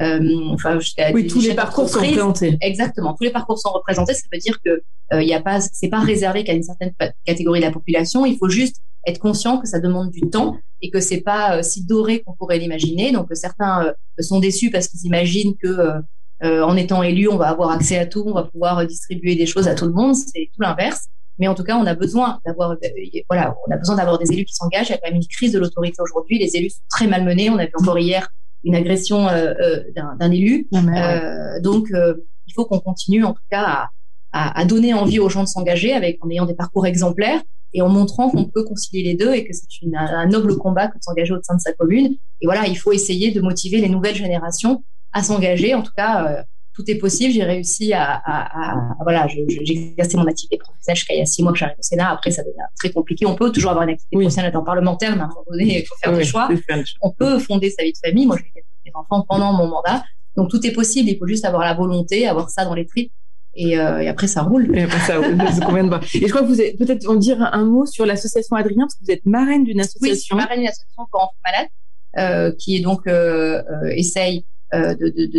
Euh, 0.00 0.18
euh 0.64 1.10
oui, 1.12 1.26
tous 1.26 1.40
les 1.40 1.54
parcours 1.54 1.88
sont 1.88 2.00
représentés. 2.00 2.58
Exactement, 2.60 3.14
tous 3.14 3.24
les 3.24 3.30
parcours 3.30 3.58
sont 3.58 3.70
représentés. 3.70 4.14
Ça 4.14 4.22
veut 4.32 4.38
dire 4.38 4.58
que 4.64 4.82
euh, 5.12 5.22
il 5.22 5.28
y 5.28 5.34
a 5.34 5.40
pas, 5.40 5.60
c'est 5.60 5.88
pas 5.88 6.00
réservé 6.00 6.44
qu'à 6.44 6.52
une 6.52 6.62
certaine 6.62 6.92
catégorie 7.24 7.60
de 7.60 7.64
la 7.64 7.70
population. 7.70 8.26
Il 8.26 8.36
faut 8.36 8.48
juste 8.48 8.76
être 9.06 9.18
conscient 9.18 9.58
que 9.58 9.68
ça 9.68 9.78
demande 9.78 10.10
du 10.10 10.22
temps 10.30 10.56
et 10.82 10.90
que 10.90 10.98
c'est 10.98 11.20
pas 11.20 11.62
si 11.62 11.84
doré 11.84 12.20
qu'on 12.20 12.32
pourrait 12.32 12.58
l'imaginer. 12.58 13.12
Donc 13.12 13.28
certains 13.32 13.92
sont 14.18 14.40
déçus 14.40 14.70
parce 14.70 14.88
qu'ils 14.88 15.04
imaginent 15.06 15.54
que 15.62 16.02
euh, 16.42 16.62
en 16.62 16.76
étant 16.76 17.02
élu, 17.02 17.28
on 17.28 17.36
va 17.36 17.48
avoir 17.48 17.70
accès 17.70 17.96
à 17.98 18.06
tout, 18.06 18.24
on 18.26 18.32
va 18.32 18.44
pouvoir 18.44 18.86
distribuer 18.86 19.36
des 19.36 19.46
choses 19.46 19.68
à 19.68 19.74
tout 19.74 19.86
le 19.86 19.92
monde. 19.92 20.14
C'est 20.14 20.50
tout 20.52 20.60
l'inverse. 20.60 21.06
Mais 21.38 21.48
en 21.48 21.54
tout 21.54 21.64
cas, 21.64 21.76
on 21.76 21.86
a 21.86 21.94
besoin 21.94 22.38
d'avoir, 22.46 22.72
euh, 22.72 22.76
voilà, 23.28 23.56
on 23.66 23.72
a 23.72 23.76
besoin 23.76 23.96
d'avoir 23.96 24.18
des 24.18 24.30
élus 24.32 24.44
qui 24.44 24.54
s'engagent. 24.54 24.88
Il 24.88 24.92
y 24.92 24.94
a 24.94 24.98
quand 24.98 25.08
même 25.08 25.16
une 25.16 25.26
crise 25.26 25.52
de 25.52 25.58
l'autorité 25.58 26.00
aujourd'hui. 26.00 26.38
Les 26.38 26.56
élus 26.56 26.70
sont 26.70 26.82
très 26.90 27.06
malmenés. 27.06 27.50
On 27.50 27.58
a 27.58 27.64
vu 27.64 27.72
encore 27.80 27.98
hier 27.98 28.28
une 28.64 28.74
agression 28.74 29.28
euh, 29.28 29.82
d'un 29.94 30.30
élu. 30.30 30.68
donc, 31.62 31.88
il 31.90 32.52
faut 32.54 32.64
qu'on 32.64 32.80
continue, 32.80 33.24
en 33.24 33.32
tout 33.32 33.42
cas, 33.50 33.88
à, 34.32 34.60
à, 34.60 34.64
donner 34.64 34.94
envie 34.94 35.18
aux 35.18 35.28
gens 35.28 35.42
de 35.42 35.48
s'engager 35.48 35.92
avec 35.92 36.18
en 36.24 36.30
ayant 36.30 36.46
des 36.46 36.54
parcours 36.54 36.86
exemplaires 36.86 37.40
et 37.72 37.82
en 37.82 37.88
montrant 37.88 38.30
qu'on 38.30 38.44
peut 38.44 38.64
concilier 38.64 39.02
les 39.02 39.14
deux 39.14 39.34
et 39.34 39.44
que 39.44 39.52
c'est 39.52 39.66
un 39.96 40.26
noble 40.26 40.56
combat 40.56 40.88
que 40.88 40.96
de 40.96 41.02
s'engager 41.02 41.32
au 41.32 41.42
sein 41.42 41.56
de 41.56 41.60
sa 41.60 41.72
commune. 41.72 42.14
Et 42.40 42.46
voilà, 42.46 42.66
il 42.66 42.76
faut 42.76 42.92
essayer 42.92 43.32
de 43.32 43.40
motiver 43.40 43.80
les 43.80 43.88
nouvelles 43.88 44.14
générations 44.14 44.84
à 45.12 45.22
s'engager. 45.22 45.74
En 45.74 45.82
tout 45.82 45.92
cas, 45.96 46.26
euh, 46.26 46.42
tout 46.74 46.84
est 46.90 46.96
possible. 46.96 47.32
J'ai 47.32 47.44
réussi 47.44 47.92
à, 47.92 48.04
à, 48.04 48.92
à, 48.92 48.96
voilà, 49.02 49.26
j'ai 49.28 49.44
exercé 49.72 50.16
mon 50.16 50.26
activité 50.26 50.58
professionnelle 50.58 50.96
jusqu'à 50.96 51.14
il 51.14 51.18
y 51.18 51.22
a 51.22 51.26
six 51.26 51.42
mois 51.42 51.52
que 51.52 51.58
j'arrive 51.58 51.76
au 51.78 51.82
Sénat. 51.82 52.10
Après, 52.10 52.30
ça 52.30 52.42
devient 52.42 52.66
très 52.76 52.90
compliqué. 52.90 53.26
On 53.26 53.34
peut 53.34 53.50
toujours 53.52 53.70
avoir 53.70 53.84
une 53.84 53.94
activité 53.94 54.16
professionnelle 54.16 54.56
en 54.56 54.64
parlementaire, 54.64 55.14
mais 55.14 55.22
à 55.22 55.24
un 55.24 55.28
moment 55.28 55.44
donné, 55.48 55.80
il 55.80 55.86
faut 55.86 55.94
faire 56.02 56.12
des 56.16 56.24
choix. 56.24 56.48
On 57.00 57.10
peut 57.10 57.38
fonder 57.38 57.70
sa 57.70 57.84
vie 57.84 57.92
de 57.92 57.98
famille. 58.04 58.26
Moi, 58.26 58.36
j'ai 58.38 58.50
fait 58.52 58.64
des 58.84 58.92
enfants 58.94 59.24
pendant 59.28 59.52
mon 59.52 59.68
mandat. 59.68 60.04
Donc, 60.36 60.50
tout 60.50 60.66
est 60.66 60.72
possible. 60.72 61.08
Il 61.08 61.18
faut 61.18 61.26
juste 61.26 61.44
avoir 61.44 61.62
la 61.62 61.74
volonté, 61.74 62.26
avoir 62.26 62.50
ça 62.50 62.64
dans 62.64 62.74
les 62.74 62.86
tripes. 62.86 63.12
Et, 63.56 63.78
euh, 63.78 64.00
et 64.00 64.08
après, 64.08 64.26
ça 64.26 64.42
roule. 64.42 64.76
Et 64.76 64.82
après, 64.82 64.98
ça 64.98 65.18
roule. 65.18 65.38
Et 66.14 66.26
je 66.26 66.28
crois 66.28 66.42
que 66.42 66.48
vous 66.48 66.60
êtes 66.60 66.76
peut-être 66.76 67.08
en 67.08 67.14
dire 67.14 67.40
un 67.40 67.64
mot 67.64 67.86
sur 67.86 68.04
l'association 68.04 68.56
Adrien, 68.56 68.86
parce 68.86 68.94
que 68.94 69.04
vous 69.04 69.12
êtes 69.12 69.24
marraine 69.26 69.62
d'une 69.62 69.80
association. 69.80 70.10
Oui, 70.10 70.16
je 70.16 70.20
suis 70.20 70.34
marraine 70.34 70.58
d'une 70.58 70.68
association 70.68 71.06
pour 71.10 71.22
enfants 71.22 71.34
malades, 71.44 71.68
euh, 72.18 72.52
qui 72.58 72.76
est 72.76 72.80
donc 72.80 73.06
euh, 73.06 73.62
euh 73.62 73.90
essaye 73.94 74.44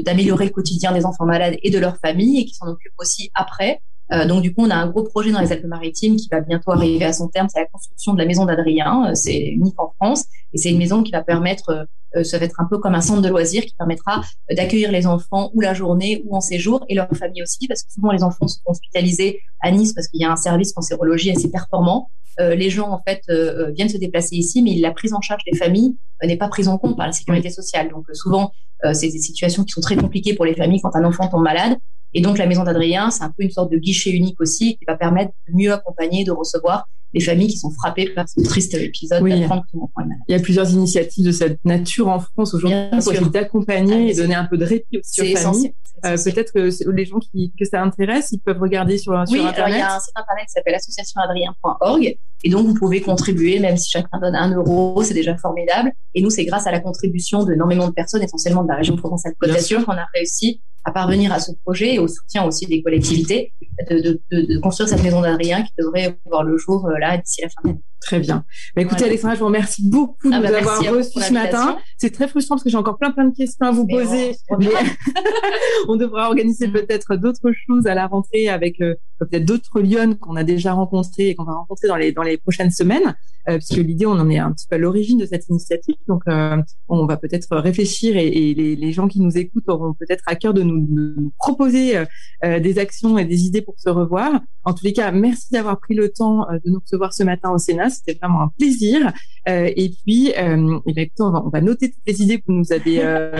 d'améliorer 0.03 0.45
le 0.45 0.51
quotidien 0.51 0.91
des 0.91 1.05
enfants 1.05 1.25
malades 1.25 1.57
et 1.61 1.69
de 1.69 1.79
leurs 1.79 1.97
familles 1.97 2.39
et 2.39 2.45
qui 2.45 2.55
s'en 2.55 2.67
occupe 2.67 2.93
aussi 2.97 3.31
après. 3.33 3.81
Euh, 4.11 4.25
donc 4.25 4.43
du 4.43 4.53
coup, 4.53 4.63
on 4.63 4.69
a 4.69 4.75
un 4.75 4.87
gros 4.87 5.03
projet 5.03 5.31
dans 5.31 5.39
les 5.39 5.51
Alpes-Maritimes 5.51 6.15
qui 6.15 6.29
va 6.31 6.41
bientôt 6.41 6.71
arriver 6.71 7.05
à 7.05 7.13
son 7.13 7.27
terme. 7.27 7.47
C'est 7.49 7.59
la 7.59 7.65
construction 7.65 8.13
de 8.13 8.19
la 8.19 8.25
maison 8.25 8.45
d'Adrien. 8.45 9.09
Euh, 9.09 9.15
c'est 9.15 9.39
unique 9.39 9.79
en 9.79 9.93
France 9.95 10.25
et 10.53 10.57
c'est 10.57 10.69
une 10.69 10.77
maison 10.77 11.01
qui 11.03 11.11
va 11.11 11.23
permettre, 11.23 11.87
ça 12.23 12.37
va 12.37 12.45
être 12.45 12.61
un 12.61 12.65
peu 12.65 12.77
comme 12.77 12.95
un 12.95 13.01
centre 13.01 13.21
de 13.21 13.27
loisirs 13.27 13.65
qui 13.65 13.73
permettra 13.77 14.21
d'accueillir 14.49 14.89
les 14.89 15.05
enfants 15.05 15.51
ou 15.53 15.59
la 15.59 15.73
journée 15.73 16.23
ou 16.25 16.37
en 16.37 16.39
séjour 16.39 16.85
et 16.87 16.95
leurs 16.95 17.09
familles 17.09 17.43
aussi 17.43 17.67
parce 17.67 17.83
que 17.83 17.91
souvent 17.91 18.11
les 18.11 18.23
enfants 18.23 18.47
sont 18.47 18.61
hospitalisés 18.65 19.41
à 19.59 19.69
Nice 19.71 19.91
parce 19.91 20.07
qu'il 20.07 20.21
y 20.21 20.23
a 20.23 20.31
un 20.31 20.37
service 20.37 20.71
cancérologie 20.71 21.31
assez 21.31 21.51
performant. 21.51 22.09
Les 22.39 22.69
gens 22.69 22.89
en 22.91 23.01
fait 23.07 23.21
viennent 23.73 23.89
se 23.89 23.97
déplacer 23.97 24.35
ici, 24.35 24.61
mais 24.61 24.75
la 24.75 24.91
prise 24.91 25.13
en 25.13 25.21
charge 25.21 25.43
des 25.49 25.57
familles 25.57 25.95
n'est 26.23 26.37
pas 26.37 26.47
prise 26.47 26.67
en 26.67 26.77
compte 26.77 26.97
par 26.97 27.07
la 27.07 27.13
sécurité 27.13 27.49
sociale. 27.49 27.89
Donc 27.89 28.05
souvent 28.13 28.51
euh, 28.83 28.93
c'est 28.93 29.09
des 29.09 29.19
situations 29.19 29.63
qui 29.63 29.71
sont 29.71 29.81
très 29.81 29.95
compliquées 29.95 30.33
pour 30.33 30.45
les 30.45 30.53
familles 30.53 30.81
quand 30.81 30.95
un 30.95 31.03
enfant 31.03 31.27
tombe 31.27 31.43
malade. 31.43 31.77
Et 32.15 32.21
donc, 32.21 32.37
la 32.37 32.47
maison 32.47 32.63
d'Adrien, 32.63 33.11
c'est 33.11 33.23
un 33.23 33.29
peu 33.29 33.43
une 33.43 33.51
sorte 33.51 33.71
de 33.71 33.77
guichet 33.77 34.09
unique 34.09 34.39
aussi 34.39 34.77
qui 34.77 34.85
va 34.87 34.95
permettre 34.95 35.33
de 35.47 35.53
mieux 35.53 35.71
accompagner, 35.71 36.23
de 36.23 36.31
recevoir 36.31 36.87
les 37.13 37.21
familles 37.21 37.49
qui 37.49 37.57
sont 37.57 37.71
frappées 37.71 38.09
par 38.09 38.27
ce 38.27 38.41
triste 38.41 38.73
épisode 38.73 39.21
que 39.21 39.27
est 39.27 39.47
malade. 39.47 40.17
Il 40.27 40.31
y 40.31 40.35
a 40.35 40.39
plusieurs 40.39 40.69
initiatives 40.71 41.25
de 41.25 41.31
cette 41.31 41.63
nature 41.63 42.07
en 42.07 42.19
France 42.19 42.53
aujourd'hui 42.53 42.77
pour 42.89 43.13
essayer 43.13 43.29
d'accompagner 43.29 44.11
et 44.11 44.15
donner 44.15 44.35
un 44.35 44.45
peu 44.45 44.57
de 44.57 44.65
répit 44.65 44.97
aussi 44.97 45.21
aux 45.21 45.37
familles. 45.37 45.73
Euh, 46.05 46.17
peut-être 46.23 46.51
que 46.51 46.91
les 46.91 47.05
gens 47.05 47.19
qui, 47.19 47.53
que 47.57 47.65
ça 47.65 47.81
intéresse, 47.81 48.31
ils 48.31 48.39
peuvent 48.39 48.59
regarder 48.59 48.97
sur, 48.97 49.13
sur 49.27 49.45
Internet. 49.45 49.75
Oui, 49.75 49.77
il 49.77 49.79
y 49.79 49.81
a 49.81 49.95
un 49.95 49.99
site 49.99 50.13
internet 50.15 50.45
qui 50.45 50.51
s'appelle 50.51 50.75
associationadrien.org 50.75 52.17
et 52.43 52.49
donc 52.49 52.67
vous 52.67 52.73
pouvez 52.75 53.01
contribuer, 53.01 53.59
même 53.59 53.77
si 53.77 53.89
chacun 53.89 54.19
donne 54.19 54.35
un 54.35 54.53
euro, 54.53 55.01
c'est 55.01 55.13
déjà 55.13 55.37
formidable. 55.37 55.91
Et 56.13 56.21
nous, 56.21 56.29
c'est 56.29 56.45
grâce 56.45 56.67
à 56.67 56.71
la 56.71 56.79
contribution 56.79 57.43
d'énormément 57.43 57.87
de 57.87 57.93
personnes, 57.93 58.21
essentiellement 58.21 58.63
de 58.63 58.67
la 58.67 58.75
région 58.75 58.95
Provence-Alpes-Côte 58.97 59.51
d'Azur, 59.51 59.85
qu'on 59.85 59.93
a 59.93 60.05
réussi 60.13 60.61
à 60.85 60.91
parvenir 60.91 61.33
à 61.33 61.39
ce 61.39 61.51
projet 61.63 61.95
et 61.95 61.99
au 61.99 62.07
soutien 62.07 62.45
aussi 62.45 62.67
des 62.67 62.81
collectivités 62.81 63.53
de, 63.89 64.59
construire 64.59 64.87
cette 64.87 65.03
maison 65.03 65.21
d'Adrien 65.21 65.63
qui 65.63 65.73
devrait 65.77 66.15
voir 66.25 66.43
le 66.43 66.57
jour 66.57 66.87
euh, 66.87 66.97
là 66.99 67.17
d'ici 67.17 67.41
la 67.41 67.49
fin 67.49 67.61
de 67.63 67.67
l'année. 67.69 67.81
Très 68.05 68.19
bien. 68.19 68.45
Bah, 68.75 68.83
écoutez, 68.83 69.03
Alexandra, 69.05 69.33
je 69.33 69.39
vous 69.39 69.47
remercie 69.47 69.89
beaucoup 69.89 70.29
de 70.29 70.35
ah, 70.35 70.37
nous 70.37 70.43
bah, 70.43 70.57
avoir 70.59 70.95
reçus 70.95 71.19
ce 71.19 71.33
matin. 71.33 71.77
C'est 71.97 72.11
très 72.11 72.27
frustrant 72.27 72.55
parce 72.55 72.63
que 72.63 72.69
j'ai 72.69 72.77
encore 72.77 72.99
plein 72.99 73.09
plein 73.09 73.25
de 73.25 73.35
questions 73.35 73.65
à 73.65 73.71
vous 73.71 73.87
poser. 73.87 74.35
mais 74.59 74.67
on 75.87 75.95
devra 75.95 76.27
organiser 76.27 76.67
mm. 76.67 76.73
peut-être 76.73 77.15
d'autres 77.15 77.51
choses 77.65 77.87
à 77.87 77.95
la 77.95 78.05
rentrée 78.05 78.47
avec 78.47 78.79
euh, 78.79 78.93
peut-être 79.17 79.43
d'autres 79.43 79.81
Lyonnes 79.81 80.19
qu'on 80.19 80.35
a 80.35 80.43
déjà 80.43 80.73
rencontrés 80.73 81.29
et 81.29 81.35
qu'on 81.35 81.45
va 81.45 81.53
rencontrer 81.53 81.87
dans 81.87 81.95
les 81.95 82.11
dans 82.11 82.21
les 82.21 82.37
prochaines 82.37 82.69
semaines, 82.69 83.15
euh, 83.49 83.57
puisque 83.57 83.83
l'idée 83.83 84.05
on 84.05 84.11
en 84.11 84.29
est 84.29 84.37
un 84.37 84.51
petit 84.51 84.67
peu 84.67 84.75
à 84.75 84.79
l'origine 84.79 85.17
de 85.17 85.25
cette 85.25 85.49
initiative. 85.49 85.95
Donc 86.07 86.21
euh, 86.27 86.61
on 86.87 87.07
va 87.07 87.17
peut-être 87.17 87.57
réfléchir 87.57 88.17
et, 88.17 88.27
et 88.27 88.53
les, 88.53 88.75
les, 88.75 88.91
gens 88.91 89.07
qui 89.07 89.19
nous 89.19 89.35
écoutent 89.35 89.67
auront 89.67 89.95
peut-être 89.95 90.25
à 90.27 90.35
cœur 90.35 90.53
de 90.53 90.61
nous, 90.61 90.79
de 90.79 91.15
nous 91.17 91.33
proposer 91.39 91.95
des 92.43 92.77
actions 92.77 93.17
et 93.17 93.25
des 93.25 93.45
idées 93.45 93.63
pour 93.63 93.79
se 93.79 93.89
revoir. 93.89 94.41
En 94.63 94.73
tous 94.73 94.85
les 94.85 94.93
cas, 94.93 95.11
merci 95.11 95.51
d'avoir 95.51 95.79
pris 95.79 95.95
le 95.95 96.09
temps 96.09 96.45
de 96.51 96.69
nous 96.69 96.79
recevoir 96.79 97.13
ce 97.13 97.23
matin 97.23 97.51
au 97.51 97.57
Sénat. 97.57 97.89
C'était 97.95 98.17
vraiment 98.21 98.41
un 98.41 98.51
plaisir. 98.57 99.11
et 99.47 99.91
puis, 100.03 100.33
euh, 100.37 100.79
et 100.85 100.93
bien, 100.93 101.05
on, 101.19 101.31
va, 101.31 101.43
on 101.45 101.49
va 101.49 101.61
noter 101.61 101.91
toutes 101.91 102.03
les 102.05 102.21
idées 102.21 102.39
que 102.39 102.43
vous 102.47 102.53
nous 102.53 102.71
avez 102.71 102.97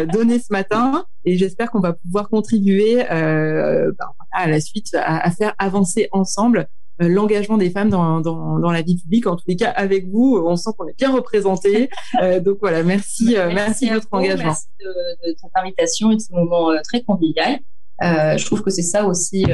données 0.14 0.40
ce 0.40 0.52
matin 0.52 1.06
et 1.26 1.38
j'espère 1.38 1.72
qu'on 1.72 1.80
va 1.80 1.94
pouvoir 1.94 2.30
contribuer 2.30 3.04
euh, 3.12 3.92
bah, 3.98 4.14
à 4.32 4.48
la 4.48 4.60
suite 4.60 4.94
à, 4.96 5.26
à 5.26 5.32
faire 5.32 5.54
avancer 5.58 6.08
ensemble 6.12 6.68
euh, 7.02 7.10
l'engagement 7.10 7.58
des 7.58 7.70
femmes 7.72 7.90
dans, 7.90 8.22
dans, 8.22 8.58
dans, 8.58 8.72
la 8.72 8.82
vie 8.82 8.96
publique. 8.96 9.28
En 9.28 9.36
tous 9.36 9.44
les 9.48 9.58
cas, 9.58 9.70
avec 9.72 10.08
vous, 10.08 10.42
on 10.46 10.56
sent 10.56 10.70
qu'on 10.78 10.88
est 10.88 10.98
bien 10.98 11.14
représenté. 11.14 11.90
Euh, 12.22 12.40
donc 12.40 12.60
voilà, 12.62 12.82
merci, 12.82 13.36
euh, 13.36 13.52
merci, 13.54 13.90
de 13.90 13.96
votre 13.96 14.08
engagement. 14.12 14.46
Merci 14.46 14.68
de, 14.80 14.86
de, 15.30 15.36
cette 15.38 15.52
invitation 15.56 16.12
et 16.12 16.16
de 16.16 16.22
ce 16.22 16.32
moment 16.32 16.72
très 16.82 17.02
convivial. 17.04 17.60
je 18.02 18.46
trouve 18.46 18.62
que 18.62 18.70
c'est 18.70 18.84
ça 18.84 19.06
aussi. 19.06 19.46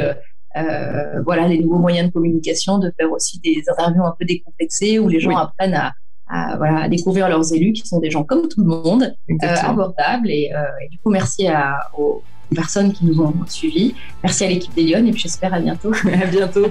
Voilà 1.26 1.48
les 1.48 1.60
nouveaux 1.60 1.80
moyens 1.80 2.08
de 2.08 2.14
communication, 2.14 2.78
de 2.78 2.92
faire 2.98 3.12
aussi 3.12 3.40
des 3.40 3.64
interviews 3.72 4.04
un 4.04 4.16
peu 4.18 4.26
décomplexées 4.26 5.00
où 5.00 5.08
les 5.08 5.20
gens 5.20 5.36
apprennent 5.38 5.76
à, 5.76 5.94
à, 6.28 6.58
voilà, 6.58 6.84
à 6.84 6.90
découvrir 6.90 7.30
leurs 7.30 7.54
élus 7.54 7.74
qui 7.74 7.88
sont 7.88 8.00
des 8.00 8.12
gens 8.12 8.24
comme 8.24 8.48
tout 8.48 8.62
le 8.62 8.68
monde, 8.68 9.16
abordables. 9.42 10.30
Et, 10.30 10.52
et, 10.84 10.90
du 10.90 10.98
coup, 11.00 11.10
merci 11.10 11.48
à, 11.48 11.90
aux, 11.98 12.22
personnes 12.56 12.92
qui 12.92 13.06
nous 13.06 13.20
ont 13.22 13.34
suivis. 13.48 13.96
Merci 14.24 14.46
à 14.46 14.48
l'équipe 14.48 14.74
des 14.74 14.84
Lyon 14.84 15.06
et 15.06 15.12
puis 15.12 15.22
j'espère 15.22 15.54
à 15.54 15.60
bientôt. 15.60 15.92
à 16.22 16.26
bientôt. 16.26 16.68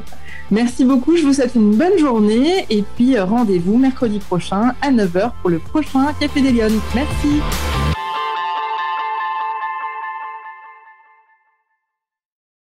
Merci 0.50 0.84
beaucoup, 0.84 1.16
je 1.16 1.22
vous 1.22 1.32
souhaite 1.32 1.54
une 1.54 1.76
bonne 1.76 1.98
journée 1.98 2.66
et 2.70 2.82
puis 2.96 3.16
euh, 3.16 3.24
rendez-vous 3.24 3.78
mercredi 3.78 4.18
prochain 4.18 4.74
à 4.82 4.90
9h 4.90 5.32
pour 5.40 5.50
le 5.50 5.58
prochain 5.58 6.12
Café 6.18 6.42
des 6.42 6.52
Lyon. 6.52 6.68
Merci. 6.94 7.99